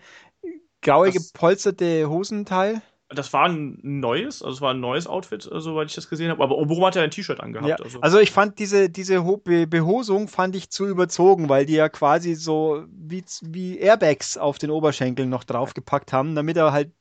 [0.81, 2.83] graue das, gepolsterte Hosenteil.
[3.11, 6.31] Das war ein neues, also es war ein neues Outfit, äh, soweit ich das gesehen
[6.31, 6.43] habe.
[6.43, 7.69] Aber oben hat er ein T-Shirt angehabt.
[7.69, 8.01] Ja, also.
[8.01, 8.19] also.
[8.19, 12.85] ich fand diese, diese Be Behosung fand ich zu überzogen, weil die ja quasi so
[12.91, 16.93] wie, wie Airbags auf den Oberschenkeln noch draufgepackt haben, damit er halt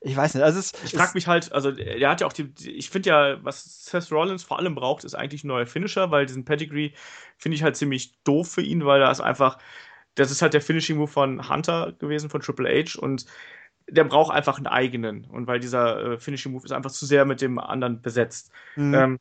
[0.00, 2.52] ich weiß nicht, also es, Ich frage mich halt, also er hat ja auch die,
[2.64, 6.26] ich finde ja, was Seth Rollins vor allem braucht, ist eigentlich ein neuer Finisher, weil
[6.26, 6.92] diesen Pedigree
[7.38, 9.58] finde ich halt ziemlich doof für ihn, weil er ist einfach,
[10.14, 13.26] das ist halt der Finishing Move von Hunter gewesen, von Triple H und
[13.88, 15.24] der braucht einfach einen eigenen.
[15.24, 18.50] Und weil dieser äh, Finishing Move ist einfach zu sehr mit dem anderen besetzt.
[18.74, 18.94] Mhm.
[18.94, 19.18] Ähm,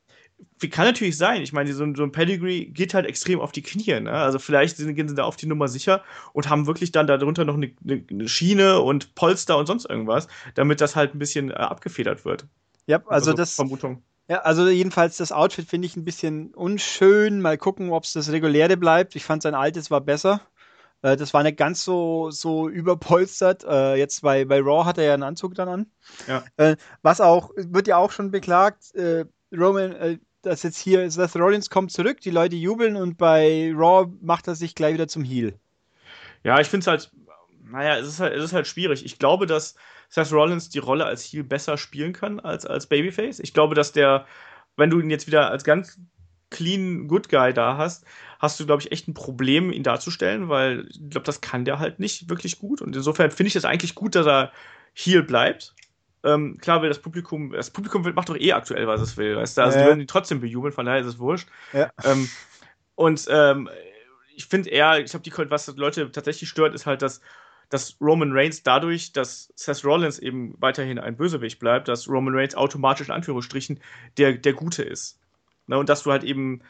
[0.60, 1.42] wie kann natürlich sein.
[1.42, 4.00] Ich meine, so, ein, so ein Pedigree geht halt extrem auf die Knie.
[4.00, 4.12] Ne?
[4.12, 7.46] Also vielleicht sind, gehen sie da auf die Nummer sicher und haben wirklich dann darunter
[7.46, 11.56] noch eine, eine Schiene und Polster und sonst irgendwas, damit das halt ein bisschen äh,
[11.56, 12.48] abgefedert wird.
[12.88, 13.56] Ja, also, also das.
[13.56, 14.02] Vermutung.
[14.28, 17.42] Ja, also jedenfalls das Outfit finde ich ein bisschen unschön.
[17.42, 19.16] Mal gucken, ob es das reguläre bleibt.
[19.16, 20.42] Ich fand sein altes war besser.
[21.06, 23.64] Äh, das war nicht ganz so, so überpolstert.
[23.64, 25.86] Äh, jetzt bei, bei Raw hat er ja einen Anzug dann an.
[26.27, 26.44] Ja.
[26.57, 28.86] Äh, was auch, wird ja auch schon beklagt,
[29.56, 34.48] Roman, dass jetzt hier Seth Rollins kommt zurück, die Leute jubeln und bei Raw macht
[34.48, 35.53] er sich gleich wieder zum Heel.
[36.44, 37.11] Ja, ich finde es halt,
[37.64, 39.06] naja, es ist halt, es ist halt schwierig.
[39.06, 39.76] Ich glaube, dass
[40.10, 43.40] Seth Rollins die Rolle als Heel besser spielen kann als als Babyface.
[43.40, 44.26] Ich glaube, dass der,
[44.76, 45.99] wenn du ihn jetzt wieder als ganz
[46.50, 48.06] clean Good Guy da hast,
[48.40, 51.80] hast du, glaube ich, echt ein Problem, ihn darzustellen, weil ich glaube, das kann der
[51.80, 52.82] halt nicht wirklich gut.
[52.82, 54.52] Und insofern finde ich es eigentlich gut, dass er
[54.94, 55.74] Heel bleibt.
[56.24, 59.58] Ähm, klar will das Publikum, das Publikum macht doch eh aktuell, was es will, weißt
[59.58, 59.62] du?
[59.62, 59.84] Also ja.
[59.84, 61.48] die werden ihn trotzdem bejubeln, von daher ist es wurscht.
[61.74, 61.92] Ja.
[62.04, 62.30] Ähm,
[62.96, 63.70] und ähm,
[64.36, 67.22] ich finde eher, ich habe die, was Leute tatsächlich stört, ist halt, dass
[67.70, 72.56] dass Roman Reigns dadurch, dass Seth Rollins eben weiterhin ein Bösewicht bleibt, dass Roman Reigns
[72.56, 73.80] automatisch in Anführungsstrichen
[74.18, 75.20] der, der Gute ist.
[75.68, 76.62] Ne, und dass du halt eben,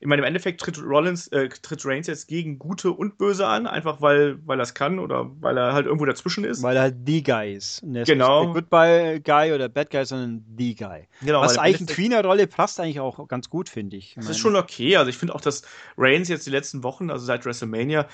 [0.00, 3.66] ich meine, im Endeffekt tritt Rollins, äh, tritt Reigns jetzt gegen Gute und Böse an,
[3.66, 6.62] einfach weil, weil er es kann oder weil er halt irgendwo dazwischen ist.
[6.62, 7.82] Weil er halt die Guy ist.
[7.82, 8.44] Und genau.
[8.44, 11.06] Nicht der Goodbye Guy oder Bad Guy, sondern die Guy.
[11.20, 11.42] Genau.
[11.42, 14.14] Was eigentlich in Tweener-Rolle passt eigentlich auch ganz gut, finde ich.
[14.16, 14.96] Das ist schon okay.
[14.96, 15.62] Also ich finde auch, dass
[15.96, 18.08] Reigns jetzt die letzten Wochen, also seit WrestleMania,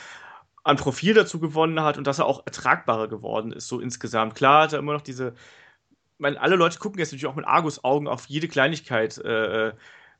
[0.67, 4.35] an Profil dazu gewonnen hat und dass er auch ertragbarer geworden ist, so insgesamt.
[4.35, 7.47] Klar hat er immer noch diese, ich meine, alle Leute gucken jetzt natürlich auch mit
[7.47, 9.73] Argus-Augen auf jede Kleinigkeit, äh, äh, äh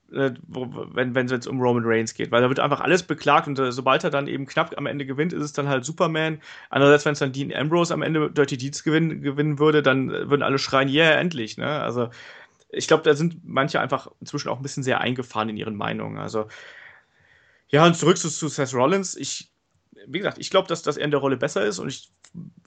[0.09, 3.59] wenn wenn es jetzt um Roman Reigns geht, weil da wird einfach alles beklagt und
[3.59, 6.41] äh, sobald er dann eben knapp am Ende gewinnt, ist es dann halt Superman.
[6.71, 10.43] Andererseits, wenn es dann Dean Ambrose am Ende Dirty Deeds gewinnen, gewinnen würde, dann würden
[10.43, 11.81] alle schreien, yeah, endlich, ne?
[11.83, 12.11] Also
[12.71, 16.19] ich glaube, da sind manche einfach inzwischen auch ein bisschen sehr eingefahren in ihren Meinungen.
[16.19, 16.47] Also
[17.69, 19.17] ja, und zurück zu, zu Seth Rollins.
[19.17, 19.51] Ich
[20.07, 22.11] wie gesagt, ich glaube, dass, er in der Rolle besser ist und ich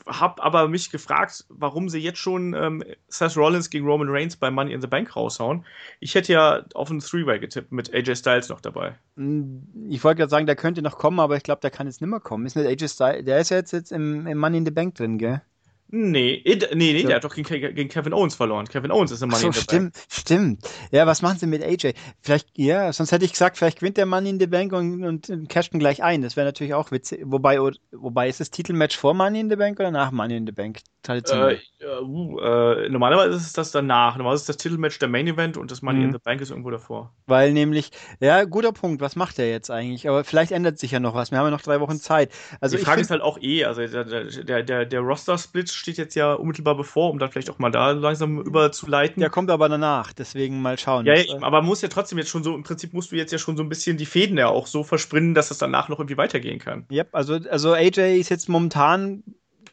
[0.05, 4.49] habe aber mich gefragt, warum sie jetzt schon ähm, Seth Rollins gegen Roman Reigns bei
[4.49, 5.65] Money in the Bank raushauen.
[5.99, 8.95] Ich hätte ja auf einen Three-Way getippt mit AJ Styles noch dabei.
[9.15, 12.01] Mm, ich wollte gerade sagen, der könnte noch kommen, aber ich glaube, der kann jetzt
[12.01, 12.45] nicht mehr kommen.
[12.45, 14.95] Ist nicht AJ Styles, der ist ja jetzt, jetzt im, im Money in the Bank
[14.95, 15.41] drin, gell?
[15.91, 17.07] Nee, nee, nee, so.
[17.07, 18.67] der hat doch gegen, gegen, Kevin Owens verloren.
[18.67, 20.05] Kevin Owens ist im Money so, in the stimmt, Bank.
[20.07, 21.93] Stimmt, Ja, was machen sie mit AJ?
[22.21, 25.49] Vielleicht, ja, sonst hätte ich gesagt, vielleicht gewinnt der Money in the Bank und, und
[25.49, 26.21] casht ihn gleich ein.
[26.21, 27.21] Das wäre natürlich auch witzig.
[27.25, 27.59] Wobei,
[27.91, 30.81] wobei, ist das Titelmatch vor Money in the Bank oder nach Money in the Bank?
[31.01, 31.59] Traditionell.
[31.79, 34.17] Äh, uh, äh, normalerweise ist es das danach.
[34.17, 36.05] Normalerweise ist das Titelmatch der Main Event und das Money mhm.
[36.05, 37.13] in the Bank ist irgendwo davor.
[37.25, 39.01] Weil nämlich, ja, guter Punkt.
[39.01, 40.07] Was macht er jetzt eigentlich?
[40.07, 41.31] Aber vielleicht ändert sich ja noch was.
[41.31, 42.31] Wir haben ja noch drei Wochen Zeit.
[42.61, 46.15] Also die Frage ist halt auch eh, also der, der, der, der Roster-Split steht jetzt
[46.15, 49.19] ja unmittelbar bevor, um dann vielleicht auch mal da langsam überzuleiten.
[49.19, 51.05] Der kommt aber danach, deswegen mal schauen.
[51.05, 53.37] Ja, ja aber muss ja trotzdem jetzt schon so, im Prinzip musst du jetzt ja
[53.37, 56.17] schon so ein bisschen die Fäden ja auch so verspringen, dass es danach noch irgendwie
[56.17, 56.85] weitergehen kann.
[56.89, 59.23] Ja, yep, also, also AJ ist jetzt momentan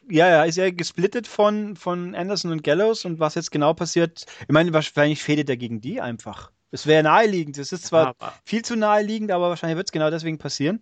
[0.09, 4.25] ja, ja, ist ja gesplittet von, von Anderson und Gallows und was jetzt genau passiert,
[4.41, 6.51] ich meine, wahrscheinlich fädet er gegen die einfach.
[6.71, 7.57] Es wäre naheliegend.
[7.57, 10.81] Es ist zwar ja, viel zu naheliegend, aber wahrscheinlich wird es genau deswegen passieren.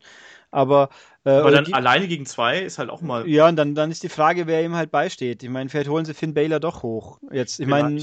[0.52, 0.90] Aber,
[1.26, 3.28] äh, aber dann alleine gegen zwei ist halt auch mal.
[3.28, 5.44] Ja, und dann, dann ist die Frage, wer ihm halt beisteht.
[5.44, 7.20] Ich meine, vielleicht holen sie Finn Baylor doch hoch.
[7.32, 8.02] Jetzt, ich meine,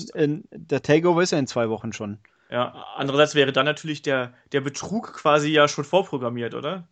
[0.52, 2.18] der Takeover ist ja in zwei Wochen schon.
[2.50, 6.86] Ja, andererseits wäre dann natürlich der, der Betrug quasi ja schon vorprogrammiert, oder?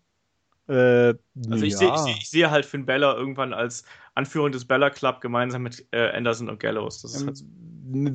[0.69, 1.15] Äh,
[1.51, 1.79] also ich, ja.
[1.79, 5.63] sehe, ich, seh, ich sehe halt Finn Bella irgendwann als Anführer des Bella Club gemeinsam
[5.63, 7.05] mit äh, Anderson und Gallows.
[7.21, 7.45] Ähm, halt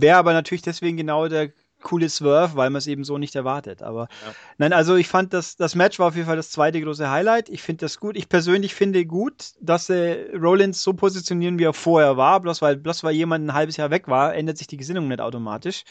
[0.02, 1.52] wäre aber natürlich deswegen genau der
[1.86, 3.82] coole Swerve, weil man es eben so nicht erwartet.
[3.82, 4.34] Aber ja.
[4.58, 7.48] nein, also ich fand, das, das Match war auf jeden Fall das zweite große Highlight.
[7.48, 8.18] Ich finde das gut.
[8.18, 12.42] Ich persönlich finde gut, dass sie Rollins so positionieren, wie er vorher war.
[12.42, 15.22] Bloß weil, bloß weil jemand ein halbes Jahr weg war, ändert sich die Gesinnung nicht
[15.22, 15.84] automatisch.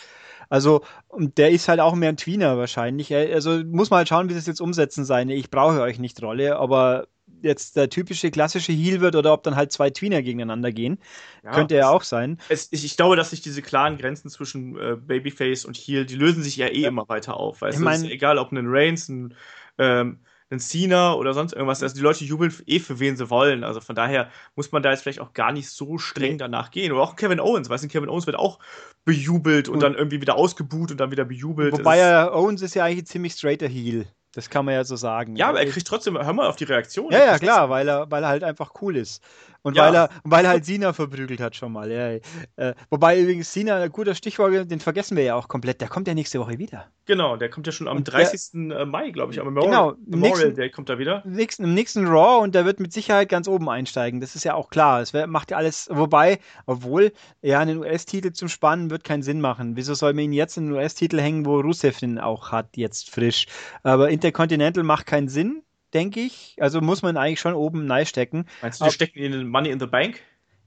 [0.51, 3.15] Also, und der ist halt auch mehr ein Tweener wahrscheinlich.
[3.15, 5.35] Also muss man halt schauen, wie sie es jetzt umsetzen seine.
[5.35, 7.07] Ich brauche euch nicht Rolle, aber
[7.43, 10.99] jetzt der typische klassische Heal wird oder ob dann halt zwei Tweener gegeneinander gehen.
[11.43, 12.39] Ja, Könnte ja auch sein.
[12.49, 16.17] Es, ich, ich, glaube, dass sich diese klaren Grenzen zwischen äh, Babyface und Heal, die
[16.17, 16.89] lösen sich ja eh ja.
[16.89, 17.61] immer weiter auf.
[17.61, 19.35] Weißt ich mein, egal ob ein Reigns, ein,
[19.79, 20.21] ähm,
[20.51, 21.83] ein Cena oder sonst irgendwas.
[21.83, 23.65] Also die Leute jubeln eh für wen sie wollen.
[23.65, 26.93] Also von daher muss man da jetzt vielleicht auch gar nicht so streng danach gehen.
[26.93, 28.59] Oder auch Kevin Owens, weißt du, Kevin Owens wird auch
[29.05, 31.73] bejubelt und, und dann irgendwie wieder ausgebuht und dann wieder bejubelt.
[31.73, 34.07] Wobei er, Owens ist ja eigentlich ein ziemlich straighter Heal.
[34.35, 35.37] Das kann man ja so sagen.
[35.37, 37.13] Ja, aber er kriegt trotzdem, hör mal auf die Reaktion.
[37.13, 39.23] Ja, ja, klar, weil er, weil er halt einfach cool ist.
[39.65, 39.87] Und ja.
[39.87, 41.91] weil er, weil er halt Sina verprügelt hat schon mal.
[41.91, 42.11] Ja.
[42.57, 45.81] Äh, wobei übrigens Sina, ein guter Stichwort, den vergessen wir ja auch komplett.
[45.81, 46.89] Der kommt ja nächste Woche wieder.
[47.07, 48.69] Genau, der kommt ja schon am und 30.
[48.69, 51.25] Der, äh, Mai, glaube ich, am Memorial, genau, Memorial nächsten, Day kommt er wieder.
[51.25, 54.21] Im nächsten, Im nächsten Raw und der wird mit Sicherheit ganz oben einsteigen.
[54.21, 55.01] Das ist ja auch klar.
[55.01, 59.77] Es macht ja alles, wobei, obwohl, ja, einen US-Titel zum Spannen wird keinen Sinn machen.
[59.77, 63.11] Wieso soll man ihn jetzt in einen US-Titel hängen, wo Rusev den auch hat, jetzt
[63.11, 63.47] frisch?
[63.83, 65.64] Aber Intercontinental macht keinen Sinn
[65.95, 66.57] denke ich.
[66.61, 68.47] Also muss man eigentlich schon oben neu stecken.
[68.63, 70.21] Meinst du, die stecken in den Money in the Bank?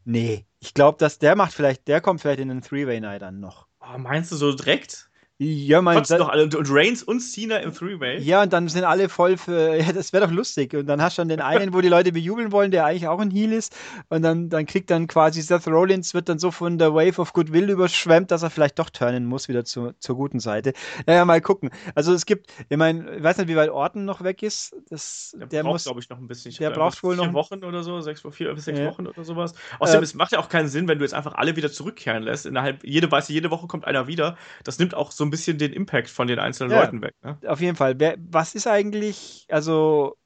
[0.05, 3.39] Nee, ich glaube, dass der macht vielleicht, der kommt vielleicht in den Three-Way Night dann
[3.39, 3.67] noch.
[3.81, 5.06] Oh, meinst du so direkt?
[5.39, 8.21] Ja, mein Kotzen doch alle und Reigns und Cena im Three-Way.
[8.21, 10.73] Ja, und dann sind alle voll für, ja, das wäre doch lustig.
[10.73, 13.19] Und dann hast du dann den einen, wo die Leute bejubeln wollen, der eigentlich auch
[13.19, 13.75] ein Heel ist.
[14.09, 17.33] Und dann, dann kriegt dann quasi Seth Rollins, wird dann so von der Wave of
[17.33, 20.73] Goodwill überschwemmt, dass er vielleicht doch turnen muss, wieder zu, zur guten Seite.
[21.05, 21.69] Naja, mal gucken.
[21.93, 24.75] Also es gibt, ich meine, ich weiß nicht, wie weit Orton noch weg ist.
[24.89, 26.51] Das, der, der braucht, glaube ich, noch ein bisschen.
[26.55, 27.33] Der braucht wohl vier noch.
[27.33, 28.87] Wochen oder so, sechs, vier bis sechs ja.
[28.87, 29.53] Wochen oder sowas.
[29.77, 32.23] Außerdem, äh, es macht ja auch keinen Sinn, wenn du jetzt einfach alle wieder zurückkehren
[32.23, 32.47] lässt.
[32.47, 34.35] Innerhalb, jede, weißt du, jede Woche kommt einer wieder.
[34.63, 37.13] Das nimmt auch so ein bisschen den Impact von den einzelnen ja, Leuten weg.
[37.23, 37.37] Ne?
[37.47, 37.99] Auf jeden Fall.
[37.99, 40.17] Wer, was ist eigentlich, also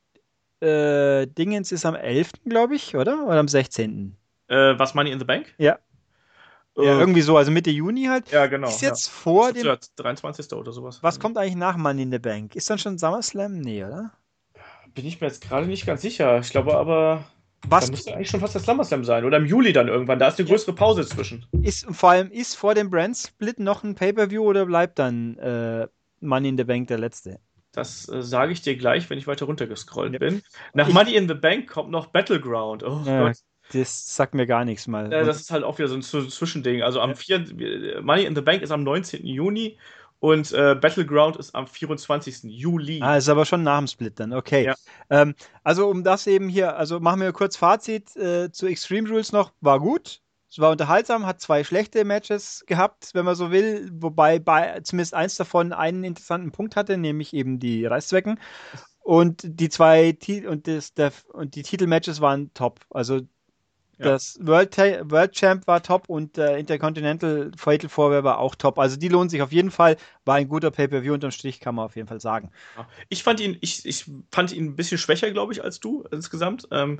[0.62, 3.26] äh, Dingens ist am 11., glaube ich, oder?
[3.26, 4.16] Oder am 16.?
[4.48, 5.54] Äh, was Money in the Bank?
[5.58, 5.80] Ja.
[6.78, 8.32] Uh, ja, irgendwie so, also Mitte Juni halt.
[8.32, 8.70] Ja, genau.
[8.70, 9.12] Ist jetzt ja.
[9.12, 9.78] vor dem.
[9.98, 10.54] 23.
[10.54, 11.04] oder sowas.
[11.04, 12.56] Was kommt eigentlich nach Money in the Bank?
[12.56, 13.60] Ist dann schon SummerSlam?
[13.60, 14.12] Nee, oder?
[14.94, 16.40] Bin ich mir jetzt gerade nicht ganz sicher.
[16.40, 17.26] Ich glaube aber.
[17.68, 17.86] Was?
[17.86, 19.26] Da müsste eigentlich schon fast der SummerSlam sein.
[19.26, 20.20] Oder im Juli dann irgendwann.
[20.20, 21.46] Da ist eine größere Pause zwischen.
[21.62, 25.88] Ist, vor allem, ist vor dem Brand Split noch ein Pay-Per-View oder bleibt dann äh,
[26.20, 27.40] Money in the Bank der letzte?
[27.72, 30.20] Das äh, sage ich dir gleich, wenn ich weiter runtergescrollt ja.
[30.20, 30.42] bin.
[30.74, 32.84] Nach ich, Money in the Bank kommt noch Battleground.
[32.84, 33.38] Oh ja, Gott.
[33.74, 35.12] Das sagt mir gar nichts mal.
[35.12, 36.82] Ja, das ist halt auch wieder so ein Zwischending.
[36.82, 38.02] Also am 4.
[38.02, 39.26] Money in the Bank ist am 19.
[39.26, 39.78] Juni
[40.22, 42.44] und äh, Battleground ist am 24.
[42.44, 43.00] Juli.
[43.02, 44.66] Ah, ist aber schon nach dem Split dann, okay.
[44.66, 44.76] Ja.
[45.10, 45.34] Ähm,
[45.64, 49.52] also um das eben hier, also machen wir kurz Fazit äh, zu Extreme Rules noch,
[49.62, 50.22] war gut.
[50.48, 55.16] Es war unterhaltsam, hat zwei schlechte Matches gehabt, wenn man so will, wobei bei, zumindest
[55.16, 58.40] eins davon einen interessanten Punkt hatte, nämlich eben die Reißzwecken.
[59.00, 60.16] Und die zwei
[60.48, 62.82] und, das, der, und die Titelmatches waren top.
[62.92, 63.22] Also
[64.02, 68.80] das World, World Champ war top und der Intercontinental Fatal Four war auch top.
[68.80, 69.98] Also die lohnen sich auf jeden Fall.
[70.26, 72.52] War ein guter Pay-Per-View unterm Strich, kann man auf jeden Fall sagen.
[73.10, 76.68] Ich fand ihn, ich, ich fand ihn ein bisschen schwächer, glaube ich, als du insgesamt.
[76.72, 77.00] Ähm,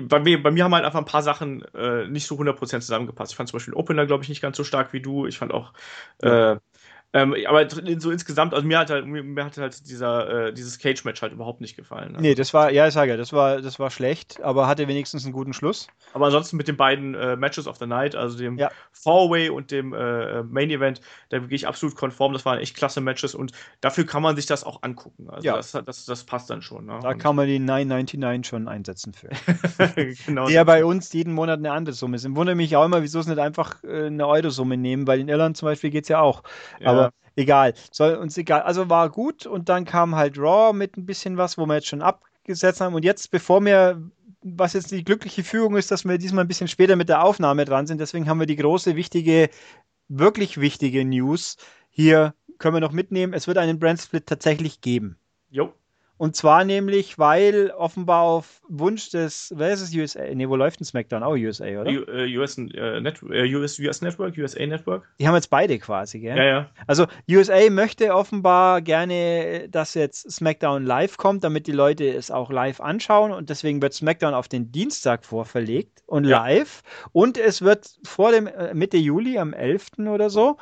[0.00, 3.32] bei, mir, bei mir haben halt einfach ein paar Sachen äh, nicht so 100% zusammengepasst.
[3.32, 5.26] Ich fand zum Beispiel Opener, glaube ich, nicht ganz so stark wie du.
[5.26, 5.72] Ich fand auch
[6.18, 6.56] äh,
[7.12, 11.20] ähm, aber so insgesamt, also mir hat halt, mir hat halt dieser, äh, dieses Cage-Match
[11.22, 12.12] halt überhaupt nicht gefallen.
[12.12, 12.18] Ne?
[12.20, 15.24] Nee, das war, ja, ich sage ja, das war, das war schlecht, aber hatte wenigstens
[15.24, 15.88] einen guten Schluss.
[16.12, 18.70] Aber ansonsten mit den beiden äh, Matches of the Night, also dem ja.
[18.92, 21.00] Four-Way und dem äh, Main Event,
[21.30, 22.32] da gehe ich absolut konform.
[22.32, 25.28] Das waren echt klasse Matches und dafür kann man sich das auch angucken.
[25.30, 25.56] Also ja.
[25.56, 26.86] das, das, das passt dann schon.
[26.86, 27.00] Ne?
[27.02, 29.30] Da und kann man die 999 schon einsetzen für.
[30.26, 30.46] genau.
[30.46, 32.36] Der bei uns jeden Monat eine andere Summe sind.
[32.36, 35.56] Wundere mich auch immer, wieso es nicht einfach äh, eine Euro-Summe nehmen, weil in Irland
[35.56, 36.44] zum Beispiel geht es ja auch.
[36.78, 36.90] Ja.
[36.90, 36.99] Aber
[37.36, 37.74] egal.
[37.90, 38.62] Soll uns egal.
[38.62, 41.88] Also war gut und dann kam halt Raw mit ein bisschen was, wo wir jetzt
[41.88, 42.94] schon abgesetzt haben.
[42.94, 44.02] Und jetzt, bevor wir,
[44.42, 47.64] was jetzt die glückliche Fügung ist, dass wir diesmal ein bisschen später mit der Aufnahme
[47.64, 49.50] dran sind, deswegen haben wir die große, wichtige,
[50.08, 51.56] wirklich wichtige News
[51.90, 53.32] hier können wir noch mitnehmen.
[53.32, 55.18] Es wird einen Brand Split tatsächlich geben.
[55.50, 55.72] Jo.
[56.20, 60.22] Und zwar nämlich, weil offenbar auf Wunsch des, wer ist es, USA?
[60.34, 61.22] Ne, wo läuft denn SmackDown?
[61.22, 61.90] Auch USA, oder?
[61.90, 65.08] U, äh, US, äh, Net, äh, US, US Network, USA Network.
[65.18, 66.36] Die haben jetzt beide quasi, gell?
[66.36, 66.70] Ja, ja.
[66.86, 72.50] Also USA möchte offenbar gerne, dass jetzt SmackDown live kommt, damit die Leute es auch
[72.50, 76.44] live anschauen und deswegen wird SmackDown auf den Dienstag vorverlegt und ja.
[76.44, 76.82] live.
[77.12, 80.00] Und es wird vor dem äh, Mitte Juli, am 11.
[80.00, 80.58] oder so.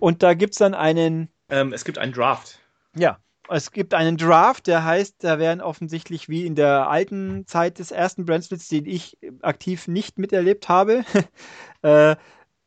[0.00, 1.28] Und da gibt es dann einen.
[1.50, 2.58] Ähm, es gibt einen Draft.
[2.96, 7.78] Ja es gibt einen Draft, der heißt, da werden offensichtlich wie in der alten Zeit
[7.78, 11.04] des ersten Brandsplits, den ich aktiv nicht miterlebt habe,
[11.82, 12.16] äh,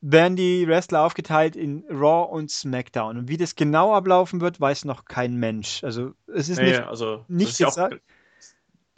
[0.01, 3.17] werden die Wrestler aufgeteilt in Raw und SmackDown.
[3.17, 5.83] Und wie das genau ablaufen wird, weiß noch kein Mensch.
[5.83, 7.89] Also es ist ja, nicht, also, nicht ist ja auch,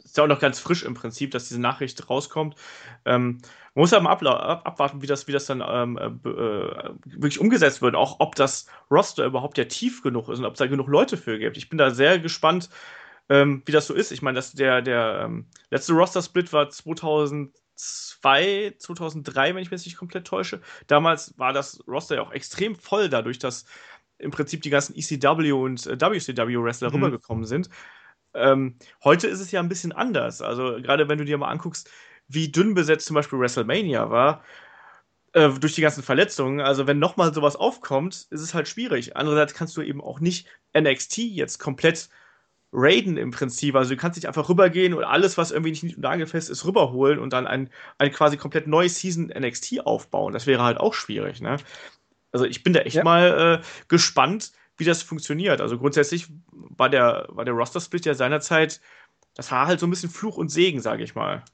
[0.02, 2.54] ist ja auch noch ganz frisch im Prinzip, dass diese Nachricht rauskommt.
[3.04, 3.38] Ähm,
[3.74, 7.82] man muss aber ab, abwarten, wie das, wie das dann ähm, äh, äh, wirklich umgesetzt
[7.82, 7.96] wird.
[7.96, 11.16] Auch ob das Roster überhaupt ja tief genug ist und ob es da genug Leute
[11.16, 11.56] für gibt.
[11.56, 12.70] Ich bin da sehr gespannt,
[13.28, 14.12] ähm, wie das so ist.
[14.12, 20.28] Ich meine, der, der ähm, letzte Roster-Split war 2002, 2003, wenn ich mich nicht komplett
[20.28, 20.60] täusche.
[20.86, 23.64] Damals war das Roster ja auch extrem voll, dadurch, dass
[24.18, 26.94] im Prinzip die ganzen ECW und äh, WCW-Wrestler mhm.
[26.94, 27.68] rübergekommen sind.
[28.34, 30.42] Ähm, heute ist es ja ein bisschen anders.
[30.42, 31.90] Also gerade wenn du dir mal anguckst,
[32.28, 34.44] wie dünn besetzt zum Beispiel WrestleMania war,
[35.32, 36.60] äh, durch die ganzen Verletzungen.
[36.60, 39.16] Also wenn nochmal sowas aufkommt, ist es halt schwierig.
[39.16, 40.46] Andererseits kannst du eben auch nicht
[40.76, 42.08] NXT jetzt komplett
[42.72, 43.76] raiden im Prinzip.
[43.76, 47.32] Also du kannst nicht einfach rübergehen und alles, was irgendwie nicht nagelfest ist, rüberholen und
[47.32, 50.32] dann ein, ein quasi komplett neues Season NXT aufbauen.
[50.32, 51.56] Das wäre halt auch schwierig, ne?
[52.32, 53.04] Also ich bin da echt ja.
[53.04, 55.60] mal äh, gespannt, wie das funktioniert.
[55.60, 58.80] Also grundsätzlich war der, war der Roster-Split ja seinerzeit,
[59.34, 61.44] das war halt so ein bisschen Fluch und Segen, sage ich mal.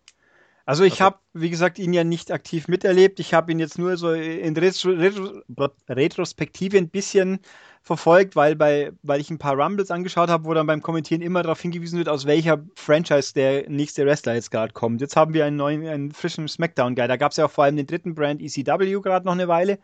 [0.70, 3.18] Also ich also, habe, wie gesagt, ihn ja nicht aktiv miterlebt.
[3.18, 5.42] Ich habe ihn jetzt nur so in Retro Retro
[5.88, 7.40] Retrospektive ein bisschen
[7.82, 11.42] verfolgt, weil, bei, weil ich ein paar Rumbles angeschaut habe, wo dann beim Kommentieren immer
[11.42, 15.00] darauf hingewiesen wird, aus welcher Franchise der nächste Wrestler jetzt gerade kommt.
[15.00, 17.08] Jetzt haben wir einen neuen, einen frischen Smackdown-Guy.
[17.08, 19.80] Da gab es ja auch vor allem den dritten Brand ECW gerade noch eine Weile.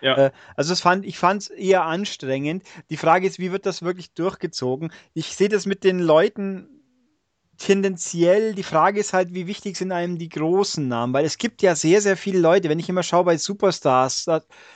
[0.00, 0.16] Ja.
[0.16, 2.62] Äh, also fand, ich fand es eher anstrengend.
[2.88, 4.92] Die Frage ist, wie wird das wirklich durchgezogen?
[5.12, 6.81] Ich sehe das mit den Leuten
[7.62, 11.62] tendenziell, die Frage ist halt, wie wichtig sind einem die großen Namen, weil es gibt
[11.62, 14.26] ja sehr, sehr viele Leute, wenn ich immer schaue bei Superstars,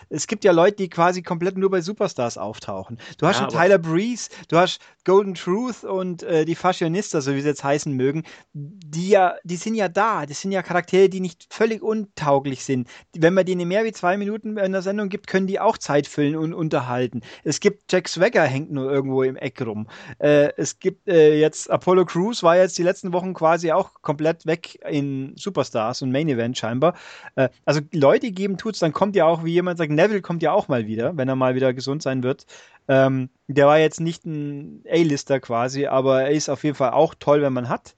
[0.09, 2.99] es gibt ja Leute, die quasi komplett nur bei Superstars auftauchen.
[3.19, 7.35] Du hast ja, einen Tyler Breeze, du hast Golden Truth und äh, die Fashionista, so
[7.35, 11.09] wie sie jetzt heißen mögen, die ja, die sind ja da, das sind ja Charaktere,
[11.09, 12.89] die nicht völlig untauglich sind.
[13.17, 16.07] Wenn man denen mehr wie zwei Minuten in der Sendung gibt, können die auch Zeit
[16.07, 17.23] füllen und unterhalten.
[17.45, 19.89] Es gibt Jack Swagger hängt nur irgendwo im Eck rum.
[20.19, 24.47] Äh, es gibt äh, jetzt Apollo Crews war jetzt die letzten Wochen quasi auch komplett
[24.47, 26.97] weg in Superstars und Main Event scheinbar.
[27.37, 30.53] Äh, also Leute geben tut's, dann kommt ja auch, wie jemand sagt, Neville kommt ja
[30.53, 32.47] auch mal wieder, wenn er mal wieder gesund sein wird.
[32.89, 37.15] Ähm, der war jetzt nicht ein A-Lister quasi, aber er ist auf jeden Fall auch
[37.19, 37.97] toll, wenn man hat.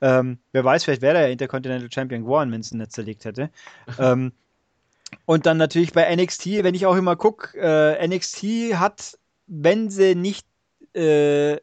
[0.00, 3.24] Ähm, wer weiß, vielleicht wäre er ja Intercontinental Champion geworden, wenn es ihn nicht zerlegt
[3.24, 3.50] hätte.
[3.98, 4.32] ähm,
[5.24, 8.44] und dann natürlich bei NXT, wenn ich auch immer gucke, äh, NXT
[8.74, 10.46] hat, wenn sie nicht
[10.94, 11.56] äh,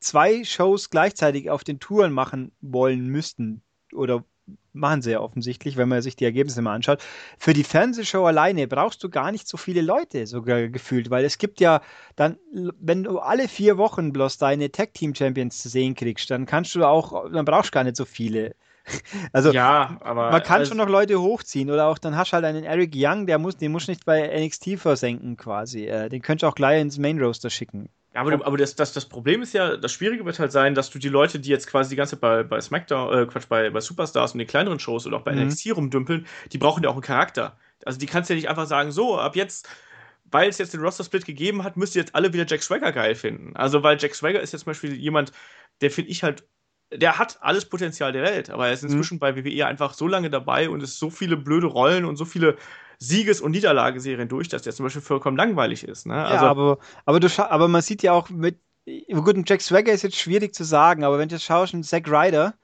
[0.00, 3.62] zwei Shows gleichzeitig auf den Touren machen wollen müssten
[3.92, 4.24] oder
[4.72, 7.02] machen sie ja offensichtlich, wenn man sich die Ergebnisse mal anschaut.
[7.38, 11.38] Für die Fernsehshow alleine brauchst du gar nicht so viele Leute, sogar gefühlt, weil es
[11.38, 11.80] gibt ja
[12.16, 16.46] dann, wenn du alle vier Wochen bloß deine Tag Team Champions zu sehen kriegst, dann
[16.46, 18.54] kannst du auch, dann brauchst du gar nicht so viele.
[19.32, 22.44] Also ja, aber man kann schon noch Leute hochziehen oder auch dann hast du halt
[22.44, 25.86] einen Eric Young, der muss, den musst du nicht bei NXT versenken quasi.
[25.86, 27.88] Äh, den könntest du auch gleich ins Main Roaster schicken.
[28.14, 30.88] Ja, aber, aber das, das, das Problem ist ja, das Schwierige wird halt sein, dass
[30.90, 33.70] du die Leute, die jetzt quasi die ganze Zeit bei, bei SmackDown, äh, Quatsch, bei,
[33.70, 35.48] bei Superstars und den kleineren Shows oder auch bei mhm.
[35.48, 37.58] NXT rumdümpeln, die brauchen ja auch einen Charakter.
[37.84, 39.68] Also die kannst du ja nicht einfach sagen, so, ab jetzt,
[40.30, 43.16] weil es jetzt den Roster-Split gegeben hat, müsst ihr jetzt alle wieder Jack Swagger geil
[43.16, 43.56] finden.
[43.56, 45.32] Also, weil Jack Swagger ist jetzt zum Beispiel jemand,
[45.80, 46.44] der finde ich halt
[46.92, 48.90] der hat alles Potenzial der Welt, aber er ist mhm.
[48.90, 49.20] inzwischen mhm.
[49.20, 52.56] bei WWE einfach so lange dabei und ist so viele blöde Rollen und so viele
[52.98, 56.06] Sieges- und Niederlageserien durch, dass der zum Beispiel vollkommen langweilig ist.
[56.06, 56.14] Ne?
[56.14, 58.58] Also, ja, aber, aber, du aber man sieht ja auch mit,
[59.12, 61.82] gut, ein Jack Swagger ist jetzt schwierig zu sagen, aber wenn du jetzt schaust, ein
[61.82, 62.54] Zack Ryder,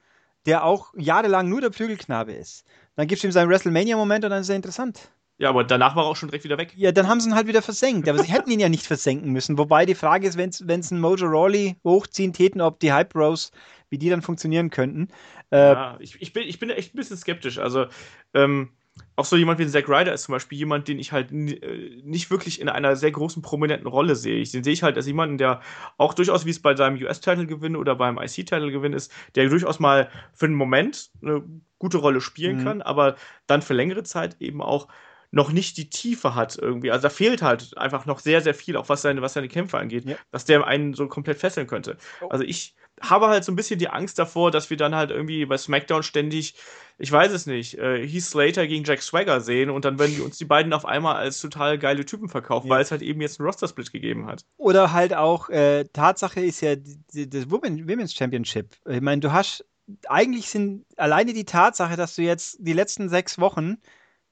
[0.45, 4.41] der auch jahrelang nur der Prügelknabe ist, dann gibst du ihm seinen WrestleMania-Moment und dann
[4.41, 5.11] ist er interessant.
[5.41, 6.73] Ja, aber danach war er auch schon direkt wieder weg.
[6.75, 8.07] Ja, dann haben sie ihn halt wieder versenkt.
[8.07, 9.57] Aber sie hätten ihn ja nicht versenken müssen.
[9.57, 13.51] Wobei die Frage ist, wenn es ein Mojo Rawley hochziehen täten, ob die Hype Bros,
[13.89, 15.07] wie die dann funktionieren könnten.
[15.49, 17.57] Äh, ja, ich, ich, bin, ich bin echt ein bisschen skeptisch.
[17.57, 17.87] Also,
[18.35, 18.69] ähm,
[19.15, 22.31] auch so jemand wie Zack Ryder ist zum Beispiel jemand, den ich halt äh, nicht
[22.31, 24.37] wirklich in einer sehr großen, prominenten Rolle sehe.
[24.37, 25.61] Ich, den sehe ich halt als jemanden, der
[25.97, 30.45] auch durchaus, wie es bei seinem US-Title-Gewinn oder beim IC-Title-Gewinn ist, der durchaus mal für
[30.45, 31.43] einen Moment eine
[31.79, 32.63] gute Rolle spielen mhm.
[32.63, 33.15] kann, aber
[33.47, 34.87] dann für längere Zeit eben auch
[35.31, 36.91] noch nicht die Tiefe hat irgendwie.
[36.91, 39.77] Also da fehlt halt einfach noch sehr, sehr viel, auch was seine, was seine Kämpfe
[39.77, 40.15] angeht, ja.
[40.31, 41.97] dass der einen so komplett fesseln könnte.
[42.21, 42.27] Oh.
[42.27, 45.45] Also ich habe halt so ein bisschen die Angst davor, dass wir dann halt irgendwie
[45.45, 46.55] bei SmackDown ständig,
[46.97, 50.25] ich weiß es nicht, äh, Heath Slater gegen Jack Swagger sehen und dann werden wir
[50.25, 52.75] uns die beiden auf einmal als total geile Typen verkaufen, ja.
[52.75, 54.45] weil es halt eben jetzt einen Roster-Split gegeben hat.
[54.57, 58.75] Oder halt auch, äh, Tatsache ist ja das Women's Championship.
[58.87, 59.65] Ich meine, du hast,
[60.07, 63.77] eigentlich sind alleine die Tatsache, dass du jetzt die letzten sechs Wochen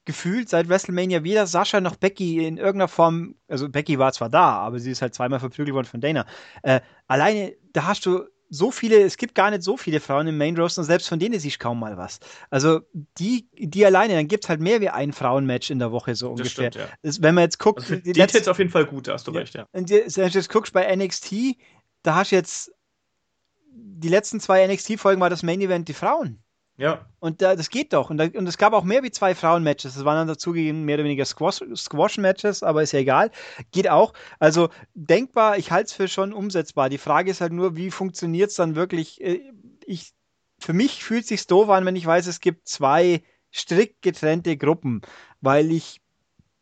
[0.04, 4.54] gefühlt seit WrestleMania weder Sascha noch Becky in irgendeiner Form, also Becky war zwar da,
[4.54, 6.26] aber sie ist halt zweimal verprügelt worden von Dana.
[6.62, 10.36] Äh, alleine, da hast du so viele, es gibt gar nicht so viele Frauen im
[10.36, 12.18] Main Roster und selbst von denen siehst kaum mal was.
[12.50, 12.80] Also
[13.18, 16.30] die, die alleine, dann gibt es halt mehr wie ein Frauenmatch in der Woche so
[16.30, 16.72] das ungefähr.
[16.72, 16.92] Stimmt, ja.
[17.02, 17.80] das, wenn man jetzt guckt.
[17.80, 19.66] Also die jetzt auf jeden Fall gut, da hast du ja, recht, ja.
[19.70, 21.32] Und wenn du jetzt guckst bei NXT,
[22.02, 22.72] da hast du jetzt
[23.72, 26.42] die letzten zwei NXT-Folgen war das Main Event die Frauen.
[26.80, 27.04] Ja.
[27.18, 28.08] Und äh, das geht doch.
[28.08, 29.94] Und, da, und es gab auch mehr wie zwei Frauen-Matches.
[29.94, 33.30] Das waren dann dazugegeben mehr oder weniger Squash-Matches, aber ist ja egal.
[33.70, 34.14] Geht auch.
[34.38, 36.88] Also denkbar, ich halte es für schon umsetzbar.
[36.88, 39.20] Die Frage ist halt nur, wie funktioniert es dann wirklich?
[39.20, 39.42] Äh,
[39.84, 40.14] ich,
[40.58, 44.56] für mich fühlt es sich doof an, wenn ich weiß, es gibt zwei strikt getrennte
[44.56, 45.02] Gruppen,
[45.42, 46.00] weil ich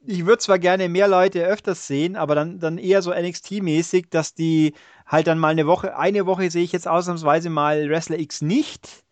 [0.04, 4.32] ich würde zwar gerne mehr Leute öfters sehen, aber dann, dann eher so NXT-mäßig, dass
[4.32, 4.72] die
[5.06, 9.04] halt dann mal eine Woche, eine Woche sehe ich jetzt ausnahmsweise mal Wrestler X nicht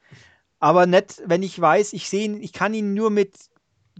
[0.66, 3.36] aber nicht, wenn ich weiß, ich sehe ich kann ihn nur mit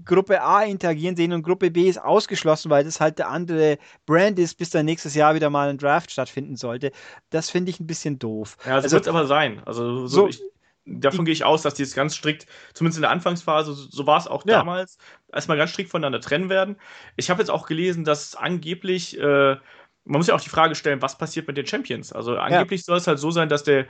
[0.05, 4.37] Gruppe A interagieren sehen und Gruppe B ist ausgeschlossen, weil das halt der andere Brand
[4.41, 6.91] ist, bis dann nächstes Jahr wieder mal ein Draft stattfinden sollte.
[7.31, 8.57] Das finde ich ein bisschen doof.
[8.65, 9.63] Ja, so also, wird es aber sein.
[9.65, 10.43] Also so, so ich,
[10.87, 14.07] davon gehe ich aus, dass die es ganz strikt, zumindest in der Anfangsphase, so, so
[14.09, 14.55] war es auch ja.
[14.55, 14.99] damals,
[15.33, 16.77] erstmal ganz strikt voneinander trennen werden.
[17.15, 19.55] Ich habe jetzt auch gelesen, dass angeblich, äh,
[20.05, 22.13] man muss ja auch die Frage stellen, was passiert mit den Champions?
[22.13, 22.87] Also angeblich ja.
[22.87, 23.87] soll es halt so sein, dass der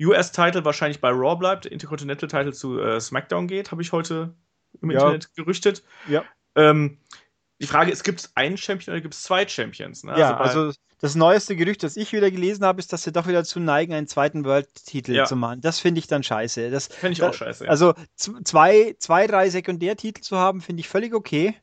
[0.00, 4.34] US-Title wahrscheinlich bei Raw bleibt, der Intercontinental-Title zu äh, SmackDown geht, habe ich heute
[4.82, 4.98] im ja.
[4.98, 5.82] Internet gerüchtet.
[6.08, 6.24] Ja.
[6.54, 6.98] Ähm,
[7.60, 10.04] die Frage ist, gibt es einen Champion oder gibt es zwei Champions?
[10.04, 10.18] Ne?
[10.18, 13.26] Ja, also, also, das neueste Gerücht, das ich wieder gelesen habe, ist, dass sie doch
[13.26, 15.24] wieder zu neigen, einen zweiten World-Titel ja.
[15.24, 15.60] zu machen.
[15.60, 16.70] Das finde ich dann scheiße.
[16.70, 17.64] Das finde ich auch scheiße.
[17.64, 17.70] Ja.
[17.70, 21.54] Also zwei, zwei, drei Sekundärtitel zu haben, finde ich völlig okay.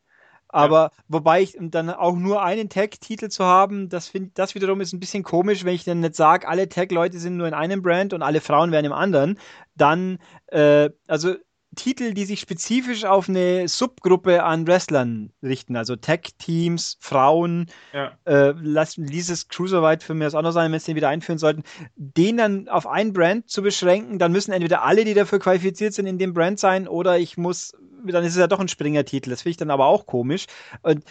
[0.54, 0.90] Aber ja.
[1.08, 5.00] wobei ich dann auch nur einen Tag-Titel zu haben, das finde das wiederum ist ein
[5.00, 8.22] bisschen komisch, wenn ich dann nicht sage, alle Tag-Leute sind nur in einem Brand und
[8.22, 9.40] alle Frauen wären im anderen.
[9.76, 11.34] Dann, äh, also
[11.76, 18.12] Titel, die sich spezifisch auf eine Subgruppe an Wrestlern richten, also Tag-Teams, Frauen, ja.
[18.26, 21.38] äh, lass, dieses Cruiserweight für mich das auch noch sein, wenn sie den wieder einführen
[21.38, 21.64] sollten,
[21.96, 26.06] den dann auf ein Brand zu beschränken, dann müssen entweder alle, die dafür qualifiziert sind,
[26.06, 27.74] in dem Brand sein, oder ich muss,
[28.06, 29.30] dann ist es ja doch ein Springertitel.
[29.30, 30.46] Das finde ich dann aber auch komisch.
[30.82, 31.04] Und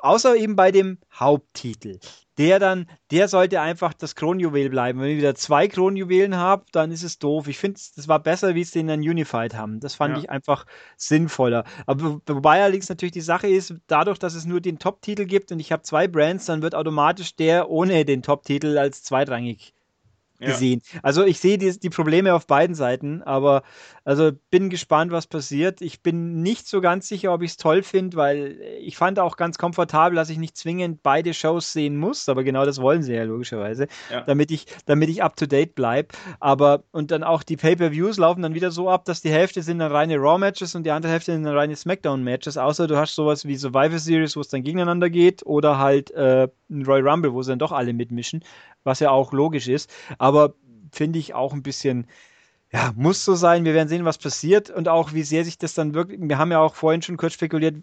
[0.00, 1.98] außer eben bei dem Haupttitel
[2.38, 5.00] der dann, der sollte einfach das Kronjuwel bleiben.
[5.00, 7.48] Wenn ich wieder zwei Kronjuwelen habe, dann ist es doof.
[7.48, 9.80] Ich finde, das war besser, wie es den dann Unified haben.
[9.80, 10.22] Das fand ja.
[10.22, 11.64] ich einfach sinnvoller.
[11.86, 15.60] Aber wobei allerdings natürlich die Sache ist, dadurch, dass es nur den Top-Titel gibt und
[15.60, 19.75] ich habe zwei Brands, dann wird automatisch der ohne den Top-Titel als zweitrangig
[20.38, 20.82] gesehen.
[20.92, 21.00] Ja.
[21.02, 23.62] Also ich sehe die, die, Probleme auf beiden Seiten, aber
[24.04, 25.80] also bin gespannt, was passiert.
[25.80, 29.36] Ich bin nicht so ganz sicher, ob ich es toll finde, weil ich fand auch
[29.36, 33.14] ganz komfortabel, dass ich nicht zwingend beide Shows sehen muss, aber genau das wollen sie
[33.14, 34.22] ja logischerweise, ja.
[34.22, 36.08] damit ich damit ich up to date bleibe.
[36.40, 39.78] Aber und dann auch die Pay-per-Views laufen dann wieder so ab, dass die Hälfte sind
[39.78, 42.96] dann reine Raw Matches und die andere Hälfte sind dann reine Smackdown Matches, außer du
[42.96, 47.08] hast sowas wie Survivor Series, wo es dann gegeneinander geht oder halt äh, ein Royal
[47.08, 48.42] Rumble, wo sie dann doch alle mitmischen
[48.86, 49.92] was ja auch logisch ist.
[50.18, 50.54] Aber
[50.92, 52.06] finde ich auch ein bisschen,
[52.72, 53.64] ja, muss so sein.
[53.64, 56.52] Wir werden sehen, was passiert und auch, wie sehr sich das dann wirklich, wir haben
[56.52, 57.76] ja auch vorhin schon kurz spekuliert,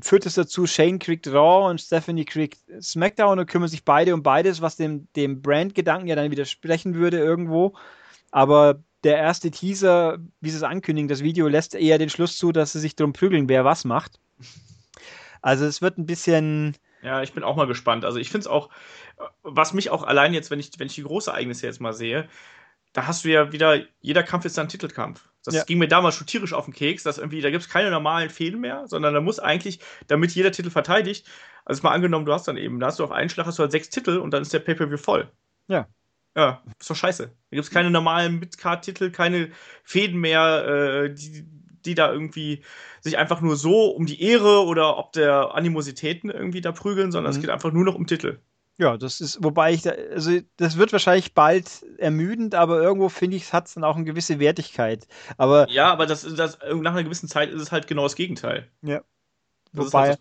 [0.00, 4.22] führt es dazu, Shane kriegt Raw und Stephanie kriegt SmackDown und kümmern sich beide um
[4.22, 7.74] beides, was dem, dem Brand-Gedanken ja dann widersprechen würde irgendwo.
[8.30, 12.52] Aber der erste Teaser, wie sie es ankündigen, das Video lässt eher den Schluss zu,
[12.52, 14.20] dass sie sich drum prügeln, wer was macht.
[15.40, 16.76] Also es wird ein bisschen.
[17.02, 18.04] Ja, ich bin auch mal gespannt.
[18.04, 18.70] Also ich finde es auch,
[19.42, 22.28] was mich auch allein jetzt, wenn ich, wenn ich die große Ereignisse jetzt mal sehe,
[22.92, 25.28] da hast du ja wieder, jeder Kampf ist ein Titelkampf.
[25.44, 25.64] Das ja.
[25.64, 28.30] ging mir damals schon tierisch auf den Keks, dass irgendwie, da gibt es keine normalen
[28.30, 31.26] Fäden mehr, sondern da muss eigentlich, damit jeder Titel verteidigt,
[31.64, 33.62] also mal angenommen, du hast dann eben, da hast du auf einen Schlag hast du
[33.62, 35.30] halt sechs Titel und dann ist der Pay-Per-View voll.
[35.68, 35.86] Ja.
[36.36, 37.26] Ja, ist doch scheiße.
[37.26, 39.50] Da gibt es keine normalen Mid-Card-Titel, keine
[39.82, 41.44] Fäden mehr, äh, die,
[41.88, 42.62] die da irgendwie
[43.00, 47.32] sich einfach nur so um die Ehre oder ob der Animositäten irgendwie da prügeln, sondern
[47.32, 47.36] mhm.
[47.36, 48.38] es geht einfach nur noch um Titel.
[48.80, 53.36] Ja, das ist, wobei ich da, also das wird wahrscheinlich bald ermüdend, aber irgendwo finde
[53.36, 55.08] ich, es hat dann auch eine gewisse Wertigkeit.
[55.36, 58.68] Aber ja, aber das, das, nach einer gewissen Zeit ist es halt genau das Gegenteil.
[58.82, 59.02] Ja.
[59.72, 60.20] Das wobei, halt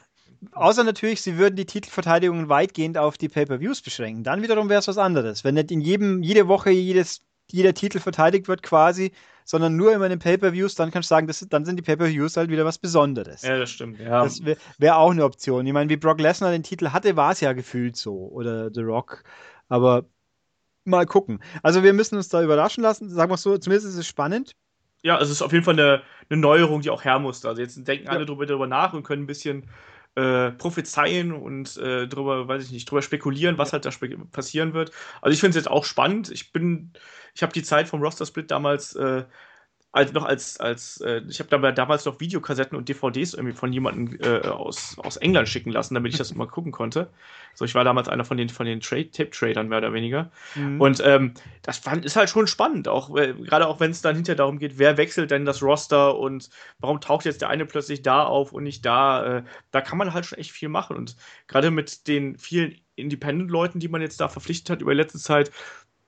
[0.51, 4.23] außer natürlich, sie würden die Titelverteidigungen weitgehend auf die Pay-per-Views beschränken.
[4.23, 5.43] Dann wiederum wäre es was anderes.
[5.43, 9.11] Wenn nicht in jedem, jede Woche jedes, jeder Titel verteidigt wird quasi,
[9.47, 12.35] sondern nur immer in den Pay-Per-Views, dann kannst du sagen, das, dann sind die Pay-Per-Views
[12.35, 13.43] halt wieder was Besonderes.
[13.43, 13.97] Ja, das stimmt.
[13.97, 14.23] Ja.
[14.23, 15.65] Das wäre wär auch eine Option.
[15.65, 18.27] Ich meine, wie Brock Lesnar den Titel hatte, war es ja gefühlt so.
[18.27, 19.23] Oder The Rock.
[19.69, 20.03] Aber
[20.83, 21.39] mal gucken.
[21.63, 23.09] Also wir müssen uns da überraschen lassen.
[23.09, 24.51] Sagen wir so, zumindest ist es spannend.
[25.01, 27.47] Ja, es ist auf jeden Fall eine, eine Neuerung, die auch her musste.
[27.47, 28.11] Also jetzt denken ja.
[28.11, 29.69] alle drüber, drüber nach und können ein bisschen
[30.17, 33.91] äh, prophezeien und äh, drüber, weiß ich nicht, drüber spekulieren, was halt da
[34.31, 34.91] passieren wird.
[35.21, 36.31] Also ich finde es jetzt auch spannend.
[36.31, 36.91] Ich bin,
[37.35, 39.25] ich habe die Zeit vom Roster Split damals äh,
[39.91, 43.71] als noch als, als äh, ich habe da damals noch Videokassetten und DVDs irgendwie von
[43.71, 47.09] jemandem äh, aus, aus England schicken lassen, damit ich das mal gucken konnte.
[47.55, 50.29] So, ich war damals einer von den, von den Tape-Tradern mehr oder weniger.
[50.55, 50.79] Mhm.
[50.81, 51.33] Und ähm,
[51.63, 54.59] das fand, ist halt schon spannend, auch äh, gerade auch wenn es dann hinterher darum
[54.59, 56.49] geht, wer wechselt denn das Roster und
[56.79, 59.37] warum taucht jetzt der eine plötzlich da auf und nicht da.
[59.37, 60.95] Äh, da kann man halt schon echt viel machen.
[60.95, 61.15] Und
[61.47, 65.51] gerade mit den vielen Independent-Leuten, die man jetzt da verpflichtet hat über die letzte Zeit,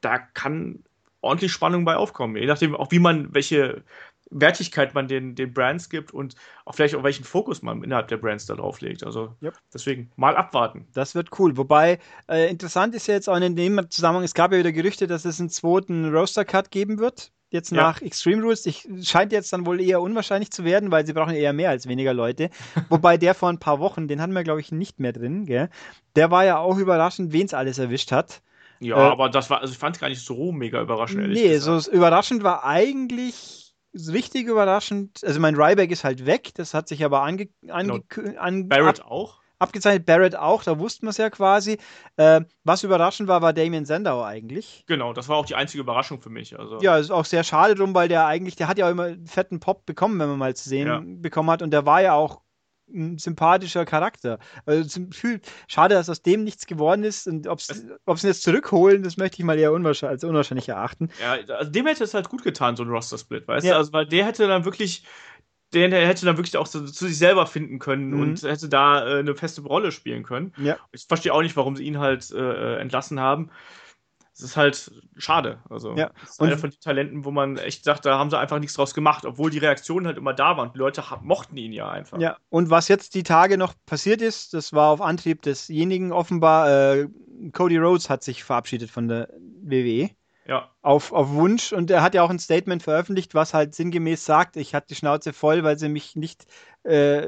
[0.02, 0.84] da kann
[1.22, 2.36] ordentlich Spannung bei aufkommen.
[2.36, 3.84] Je nachdem auch, wie man, welche
[4.32, 6.36] Wertigkeit man den, den Brands gibt und
[6.66, 9.04] auch vielleicht auch welchen Fokus man innerhalb der Brands da drauf legt.
[9.04, 9.58] Also yep.
[9.74, 10.88] deswegen mal abwarten.
[10.94, 11.58] Das wird cool.
[11.58, 15.08] Wobei äh, interessant ist ja jetzt auch in dem Zusammenhang, es gab ja wieder Gerüchte,
[15.08, 17.32] dass es einen zweiten Roaster-Cut geben wird.
[17.52, 17.78] Jetzt ja.
[17.78, 18.68] nach Extreme Rules.
[18.68, 21.88] Ich, scheint jetzt dann wohl eher unwahrscheinlich zu werden, weil sie brauchen eher mehr als
[21.88, 22.52] weniger Leute.
[22.90, 25.70] Wobei der vor ein paar Wochen, den hatten wir, glaube ich, nicht mehr drin, gell?
[26.16, 28.44] Der war ja auch überraschend, wen es alles erwischt hat.
[28.80, 31.42] Ja, äh, aber das war, also ich fand es gar nicht so mega überraschend, ehrlich
[31.42, 31.84] Nee, gesagt.
[31.84, 37.04] so überraschend war eigentlich richtig überraschend, also mein Ryback ist halt weg, das hat sich
[37.04, 38.40] aber ange, ange, genau.
[38.40, 39.40] an, Barrett ab, auch.
[39.58, 41.80] Abgezeichnet, Barrett auch, da wussten wir es ja quasi.
[42.16, 44.86] Äh, was überraschend war, war Damien Sendauer eigentlich.
[44.88, 46.58] Genau, das war auch die einzige Überraschung für mich.
[46.58, 46.80] Also.
[46.80, 49.28] Ja, ist auch sehr schade drum, weil der eigentlich, der hat ja auch immer einen
[49.28, 51.02] fetten Pop bekommen, wenn man mal zu sehen ja.
[51.04, 51.62] bekommen hat.
[51.62, 52.40] Und der war ja auch
[52.94, 54.40] ein sympathischer Charakter.
[54.66, 55.02] Also
[55.68, 59.40] schade, dass aus dem nichts geworden ist und ob sie ihn jetzt zurückholen, das möchte
[59.40, 61.10] ich mal eher unwahrscheinlich, als unwahrscheinlich erachten.
[61.22, 63.74] Ja, also dem hätte es halt gut getan, so ein Roster-Split, weißt ja.
[63.74, 63.78] du?
[63.78, 65.04] Also, weil der hätte dann wirklich
[65.74, 68.22] der hätte dann wirklich auch zu, zu sich selber finden können mhm.
[68.22, 70.52] und hätte da äh, eine feste Rolle spielen können.
[70.58, 70.78] Ja.
[70.92, 73.52] Ich verstehe auch nicht, warum sie ihn halt äh, entlassen haben
[74.40, 75.60] es ist halt schade.
[75.70, 76.12] Also, ja.
[76.22, 78.76] das ist einer von den Talenten, wo man echt sagt, da haben sie einfach nichts
[78.76, 80.72] draus gemacht, obwohl die Reaktionen halt immer da waren.
[80.72, 82.20] Die Leute mochten ihn ja einfach.
[82.20, 86.70] Ja, und was jetzt die Tage noch passiert ist, das war auf Antrieb desjenigen offenbar,
[86.70, 87.08] äh,
[87.52, 89.30] Cody Rhodes hat sich verabschiedet von der
[89.62, 90.10] WWE.
[90.48, 90.72] Ja.
[90.82, 94.56] Auf, auf Wunsch und er hat ja auch ein Statement veröffentlicht, was halt sinngemäß sagt,
[94.56, 96.46] ich hatte die Schnauze voll, weil sie mich nicht
[96.84, 97.28] äh,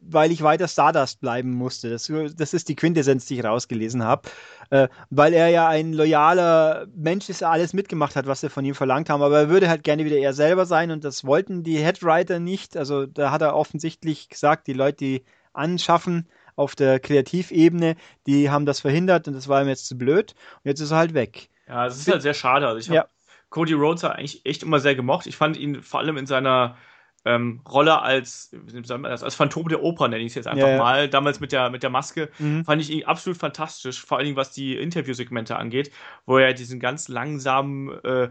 [0.00, 1.90] weil ich weiter Stardust bleiben musste.
[1.90, 4.28] Das, das ist die Quintessenz, die ich rausgelesen habe.
[4.70, 8.64] Äh, weil er ja ein loyaler Mensch ist, der alles mitgemacht hat, was sie von
[8.64, 9.22] ihm verlangt haben.
[9.22, 12.76] Aber er würde halt gerne wieder er selber sein und das wollten die Headwriter nicht.
[12.76, 17.96] Also da hat er offensichtlich gesagt, die Leute, die anschaffen auf der Kreativebene,
[18.26, 20.34] die haben das verhindert und das war ihm jetzt zu blöd.
[20.62, 21.48] Und jetzt ist er halt weg.
[21.68, 22.66] Ja, es ist halt sehr schade.
[22.66, 23.06] Also ich habe ja.
[23.48, 25.26] Cody Rhodes eigentlich echt immer sehr gemocht.
[25.26, 26.76] Ich fand ihn vor allem in seiner
[27.24, 30.78] ähm, Rolle als, das, als Phantom der Oper, nenne ich es jetzt einfach ja, ja.
[30.78, 32.64] mal, damals mit der, mit der Maske, mhm.
[32.64, 35.90] fand ich ihn absolut fantastisch, vor allen Dingen was die Interviewsegmente angeht,
[36.24, 38.30] wo er diesen ganz langsamen äh,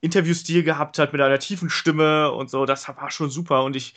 [0.00, 3.94] Interviewstil gehabt hat mit einer tiefen Stimme und so, das war schon super und ich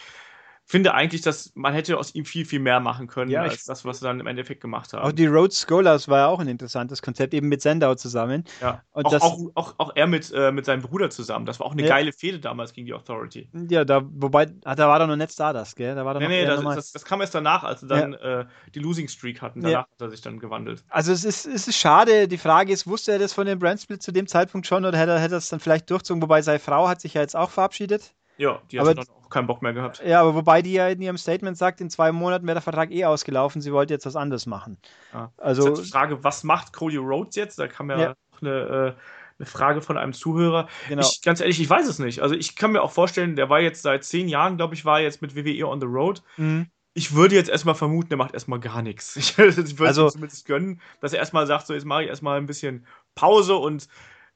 [0.66, 3.86] finde eigentlich, dass man hätte aus ihm viel, viel mehr machen können, ja, als das,
[3.86, 5.04] was sie dann im Endeffekt gemacht haben.
[5.04, 8.44] Auch die Rhodes Scholars war ja auch ein interessantes Konzept, eben mit Sendau zusammen.
[8.62, 8.82] Ja.
[8.92, 11.46] Und auch, das, auch, auch, auch, er mit, äh, mit seinem Bruder zusammen.
[11.46, 11.90] Das war auch eine ja.
[11.90, 13.50] geile Fehde damals gegen die Authority.
[13.70, 15.94] Ja, da, wobei, da war doch noch nicht Stardust, gell?
[15.94, 18.42] Da war nee, nee, das, das, das, kam erst danach, als sie dann ja.
[18.42, 19.62] äh, die Losing Streak hatten.
[19.62, 20.84] Danach hat er sich dann gewandelt.
[20.90, 22.28] Also es ist, es ist schade.
[22.28, 25.12] Die Frage ist, wusste er das von dem Brandsplit zu dem Zeitpunkt schon oder hätte
[25.12, 26.24] er, hätte er es dann vielleicht durchzogen?
[26.24, 28.16] Wobei seine Frau hat sich ja jetzt auch verabschiedet.
[28.38, 30.02] Ja, die hat dann auch keinen Bock mehr gehabt.
[30.06, 32.92] Ja, aber wobei die ja in ihrem Statement sagt, in zwei Monaten wäre der Vertrag
[32.92, 34.78] eh ausgelaufen, sie wollte jetzt was anderes machen.
[35.14, 35.32] Ja.
[35.38, 37.60] Also ist die Frage, was macht Cody Rhodes jetzt?
[37.60, 38.16] Da kam ja, ja.
[38.32, 39.02] noch eine, äh,
[39.38, 40.68] eine Frage von einem Zuhörer.
[40.90, 41.02] Genau.
[41.02, 42.22] Ich, ganz ehrlich, ich weiß es nicht.
[42.22, 45.00] Also ich kann mir auch vorstellen, der war jetzt seit zehn Jahren, glaube ich, war
[45.00, 46.22] jetzt mit WWE on the Road.
[46.38, 46.68] Mhm.
[46.94, 49.16] Ich würde jetzt erstmal vermuten, der macht erstmal gar nichts.
[49.18, 52.46] Ich, würde also, zumindest gönnen, dass er erstmal sagt, so jetzt mache ich erstmal ein
[52.46, 52.86] bisschen
[53.16, 53.88] Pause und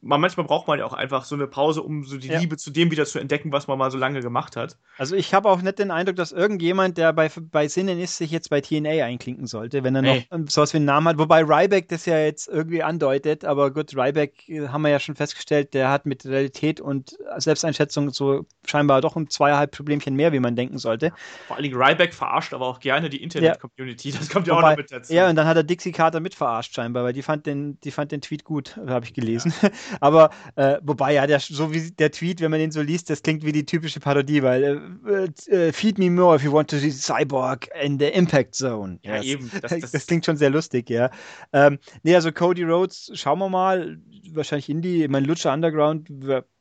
[0.02, 2.40] man, manchmal braucht man ja auch einfach so eine Pause, um so die ja.
[2.40, 4.78] Liebe zu dem wieder zu entdecken, was man mal so lange gemacht hat.
[4.98, 8.32] Also ich habe auch nicht den Eindruck, dass irgendjemand, der bei, bei Sinnen ist, sich
[8.32, 10.28] jetzt bei TNA einklinken sollte, wenn er nee.
[10.32, 11.18] noch sowas wie einen Namen hat.
[11.18, 15.16] Wobei Ryback das ja jetzt irgendwie andeutet, aber gut, Ryback äh, haben wir ja schon
[15.16, 20.40] festgestellt, der hat mit Realität und Selbsteinschätzung so scheinbar doch um zweieinhalb Problemchen mehr, wie
[20.40, 21.12] man denken sollte.
[21.48, 24.18] Vor allen Dingen Ryback verarscht aber auch gerne die Internet-Community, ja.
[24.18, 25.14] das kommt ja auch noch mit dazu.
[25.14, 27.92] Ja, und dann hat er Dixie Carter mit verarscht scheinbar, weil die fand den, die
[27.92, 29.54] fand den Tweet gut, habe ich gelesen.
[29.62, 29.70] Ja.
[30.00, 33.22] Aber äh, wobei, ja, der, so wie der Tweet, wenn man den so liest, das
[33.22, 36.78] klingt wie die typische Parodie, weil äh, äh, feed me more if you want to
[36.78, 39.00] see Cyborg in the Impact Zone.
[39.04, 39.26] Ja, yes.
[39.26, 39.52] eben.
[39.62, 41.10] Das, das, das, klingt schon sehr lustig, ja.
[41.54, 44.00] Ähm, nee, also Cody Rhodes, schauen wir mal.
[44.32, 46.08] Wahrscheinlich Indie, mein Lutscher Underground,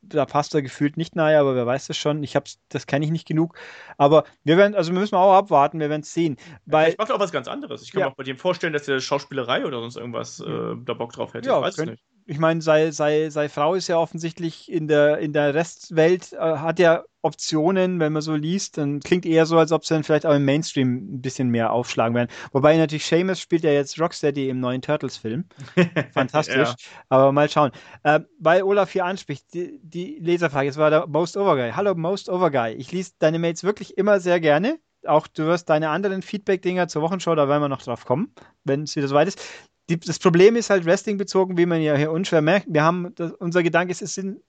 [0.03, 2.23] da passt er gefühlt nicht nahe, aber wer weiß das schon.
[2.23, 3.59] Ich hab's, das kenne ich nicht genug.
[3.97, 6.37] Aber wir werden, also wir müssen auch abwarten, wir werden es sehen.
[6.67, 7.83] Weil, ich mache auch was ganz anderes.
[7.83, 8.07] Ich kann ja.
[8.07, 11.35] mir auch bei dem vorstellen, dass er Schauspielerei oder sonst irgendwas äh, da Bock drauf
[11.35, 11.49] hätte.
[11.49, 14.87] Ja, ich weiß könnt, nicht ich meine, sei, sei, sei Frau ist ja offensichtlich in
[14.87, 19.47] der, in der Restwelt, äh, hat ja Optionen, wenn man so liest, dann klingt eher
[19.47, 22.29] so, als ob sie dann vielleicht auch im Mainstream ein bisschen mehr aufschlagen werden.
[22.53, 25.47] Wobei natürlich Seamus spielt ja jetzt Rocksteady im neuen Turtles-Film.
[26.13, 26.69] Fantastisch.
[26.69, 26.77] ja.
[27.09, 27.71] Aber mal schauen.
[28.03, 31.73] Äh, weil Olaf hier anspricht, die, die Leserfrage, es war der Most Over Guy.
[31.73, 32.75] Hallo Most Over Guy.
[32.75, 37.03] Ich lese deine Mails wirklich immer sehr gerne auch du wirst deine anderen Feedback-Dinger zur
[37.03, 38.35] Wochenschau, da werden wir noch drauf kommen,
[38.65, 39.41] wenn es wieder soweit ist
[39.89, 42.67] die, das Problem ist halt Wrestling bezogen, wie man ja hier unschwer merkt.
[42.69, 44.41] Wir haben, das, unser Gedanke ist, es sind,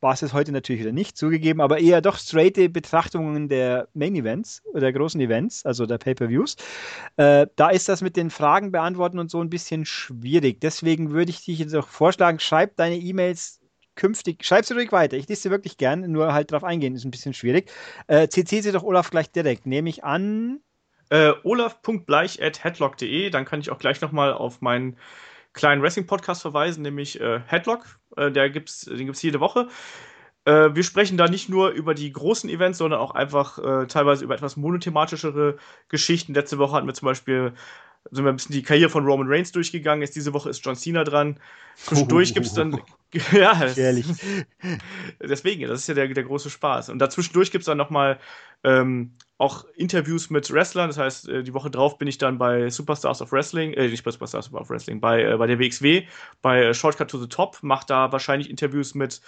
[0.00, 4.14] war es jetzt heute natürlich wieder nicht zugegeben, aber eher doch straighte Betrachtungen der Main
[4.14, 6.56] Events oder der großen Events, also der Pay-Per-Views.
[7.16, 10.60] Äh, da ist das mit den Fragen beantworten und so ein bisschen schwierig.
[10.60, 13.60] Deswegen würde ich dich jetzt auch vorschlagen, schreib deine E-Mails
[13.94, 15.16] künftig, schreib sie ruhig weiter.
[15.16, 17.70] Ich lese sie wirklich gern, nur halt drauf eingehen ist ein bisschen schwierig.
[18.06, 19.66] Äh, CC sie doch Olaf gleich direkt.
[19.66, 20.60] Nehme ich an,
[21.10, 23.30] äh, olaf.bleich.headlock.de.
[23.30, 24.96] Dann kann ich auch gleich nochmal auf meinen
[25.52, 27.98] kleinen Wrestling-Podcast verweisen, nämlich äh, Headlock.
[28.16, 29.68] Äh, der gibt's, den gibt es jede Woche.
[30.44, 34.24] Äh, wir sprechen da nicht nur über die großen Events, sondern auch einfach äh, teilweise
[34.24, 35.58] über etwas monothematischere
[35.88, 36.34] Geschichten.
[36.34, 37.52] Letzte Woche hatten wir zum Beispiel
[38.10, 40.02] sind wir ein bisschen die Karriere von Roman Reigns durchgegangen.
[40.02, 41.38] Jetzt diese Woche ist John Cena dran.
[41.76, 42.80] Zwischendurch gibt es dann.
[43.32, 44.06] ja, Ehrlich.
[45.20, 46.88] deswegen, das ist ja der, der große Spaß.
[46.88, 48.18] Und dazwischendurch gibt es dann nochmal
[48.64, 50.88] ähm, auch Interviews mit Wrestlern.
[50.88, 54.04] Das heißt, äh, die Woche drauf bin ich dann bei Superstars of Wrestling, äh, nicht
[54.04, 56.06] bei Superstars of Wrestling, bei, äh, bei der WXW,
[56.42, 59.20] bei äh, Shortcut to the Top, mache da wahrscheinlich Interviews mit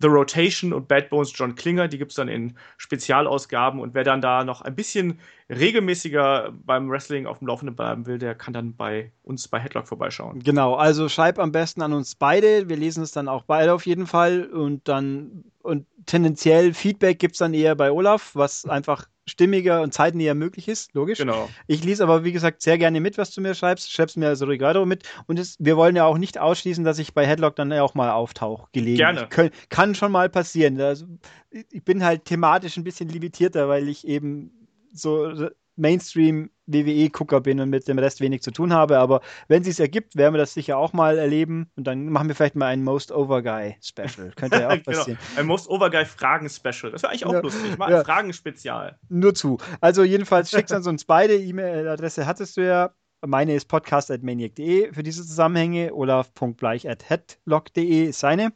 [0.00, 1.88] The Rotation und Bad Bones John Klinger.
[1.88, 3.80] Die gibt es dann in Spezialausgaben.
[3.80, 5.20] Und wer dann da noch ein bisschen
[5.50, 9.88] regelmäßiger beim Wrestling auf dem Laufenden bleiben will, der kann dann bei uns bei Headlock
[9.88, 10.40] vorbeischauen.
[10.40, 12.68] Genau, also schreib am besten an uns beide.
[12.68, 14.44] Wir lesen es dann auch beide auf jeden Fall.
[14.44, 19.94] Und dann, und tendenziell Feedback gibt es dann eher bei Olaf, was einfach stimmiger und
[19.94, 21.18] zeitnäher möglich ist, logisch.
[21.18, 21.48] Genau.
[21.66, 23.92] Ich lese aber, wie gesagt, sehr gerne mit, was du mir schreibst.
[23.92, 25.04] Schreibst mir also Ricardo mit.
[25.26, 28.10] Und es, wir wollen ja auch nicht ausschließen, dass ich bei Headlock dann auch mal
[28.10, 29.30] auftauche, gelegentlich.
[29.30, 29.50] Gerne.
[29.68, 30.80] kann schon mal passieren.
[30.80, 31.06] Also,
[31.50, 34.59] ich bin halt thematisch ein bisschen limitierter, weil ich eben
[34.92, 35.50] so
[35.80, 38.98] Mainstream WWE-Gucker bin und mit dem Rest wenig zu tun habe.
[38.98, 41.70] Aber wenn es ergibt, werden wir das sicher auch mal erleben.
[41.76, 44.30] Und dann machen wir vielleicht mal ein Most Over Guy Special.
[44.36, 44.84] Könnte ja auch genau.
[44.84, 45.18] passieren.
[45.28, 45.40] genau.
[45.40, 46.92] Ein Most Over Guy Fragen Special.
[46.92, 47.40] Das wäre eigentlich auch ja.
[47.40, 47.76] lustig.
[47.78, 48.04] Mal ja.
[48.04, 48.96] Fragen Spezial.
[49.08, 49.58] Nur zu.
[49.80, 51.36] Also jedenfalls schickst an uns beide.
[51.36, 52.94] E-Mail-Adresse hattest du ja.
[53.26, 55.92] Meine ist podcast.maniac.de für diese Zusammenhänge.
[55.92, 58.54] Olaf.bleich.headlock.de ist seine.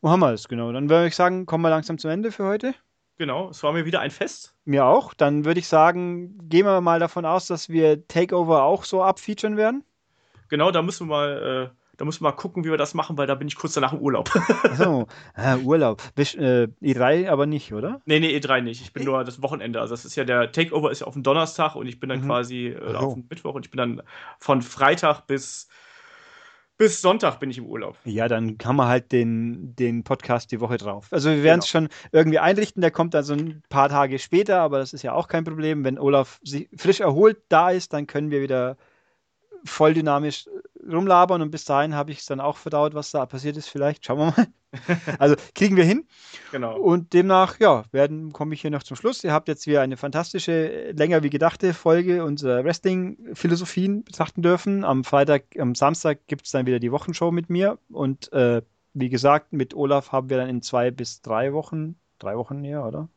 [0.00, 0.72] Wo haben wir es genau?
[0.72, 2.74] Dann würde ich sagen, kommen wir langsam zum Ende für heute.
[3.16, 4.54] Genau, es war mir wieder ein Fest.
[4.64, 5.14] Mir auch.
[5.14, 9.56] Dann würde ich sagen, gehen wir mal davon aus, dass wir Takeover auch so abfeaturen
[9.56, 9.84] werden.
[10.48, 13.16] Genau, da müssen wir mal, äh, da müssen wir mal gucken, wie wir das machen,
[13.16, 14.34] weil da bin ich kurz danach im Urlaub.
[14.64, 16.02] Achso, äh, Urlaub.
[16.16, 18.00] Bisch, äh, E3 aber nicht, oder?
[18.04, 18.80] Nee, nee, E3 nicht.
[18.82, 19.80] Ich bin e nur das Wochenende.
[19.80, 22.20] Also das ist ja der Takeover ist ja auf dem Donnerstag und ich bin dann
[22.20, 22.26] mhm.
[22.26, 24.02] quasi äh, auf dem Mittwoch und ich bin dann
[24.40, 25.68] von Freitag bis
[26.76, 27.96] bis Sonntag bin ich im Urlaub.
[28.04, 31.08] Ja, dann haben wir halt den, den Podcast die Woche drauf.
[31.10, 31.88] Also wir werden es genau.
[31.88, 35.28] schon irgendwie einrichten, der kommt also ein paar Tage später, aber das ist ja auch
[35.28, 35.84] kein Problem.
[35.84, 38.76] Wenn Olaf sich frisch erholt da ist, dann können wir wieder
[39.64, 40.46] voll dynamisch
[40.86, 43.68] rumlabern und bis dahin habe ich es dann auch verdaut, was da passiert ist.
[43.68, 44.46] Vielleicht schauen wir mal.
[45.18, 46.06] also kriegen wir hin.
[46.52, 46.78] Genau.
[46.78, 49.24] Und demnach, ja, werden komme ich hier noch zum Schluss.
[49.24, 54.84] Ihr habt jetzt wieder eine fantastische, länger wie gedachte Folge unserer Wrestling-Philosophien betrachten dürfen.
[54.84, 58.62] Am Freitag, am Samstag gibt es dann wieder die Wochenshow mit mir und äh,
[58.94, 62.84] wie gesagt, mit Olaf haben wir dann in zwei bis drei Wochen drei Wochen näher,
[62.86, 63.08] oder?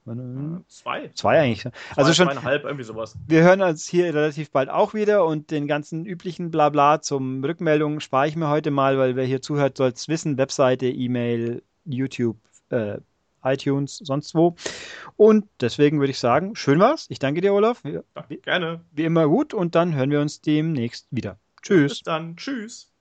[0.67, 1.09] Zwei.
[1.13, 1.61] Zwei eigentlich.
[1.61, 2.27] Zwei, also schon.
[2.27, 3.15] Zweieinhalb, irgendwie sowas.
[3.27, 8.01] Wir hören uns hier relativ bald auch wieder und den ganzen üblichen Blabla zum Rückmeldungen
[8.01, 10.37] spare ich mir heute mal, weil wer hier zuhört, soll es wissen.
[10.37, 12.37] Webseite, E-Mail, YouTube,
[12.69, 12.97] äh,
[13.43, 14.55] iTunes, sonst wo.
[15.15, 17.07] Und deswegen würde ich sagen, schön war's.
[17.09, 17.83] Ich danke dir, Olaf.
[17.83, 18.01] Ja,
[18.43, 18.81] gerne.
[18.91, 21.37] Wie immer gut und dann hören wir uns demnächst wieder.
[21.61, 21.91] Tschüss.
[21.93, 22.35] Bis dann.
[22.35, 22.91] Tschüss.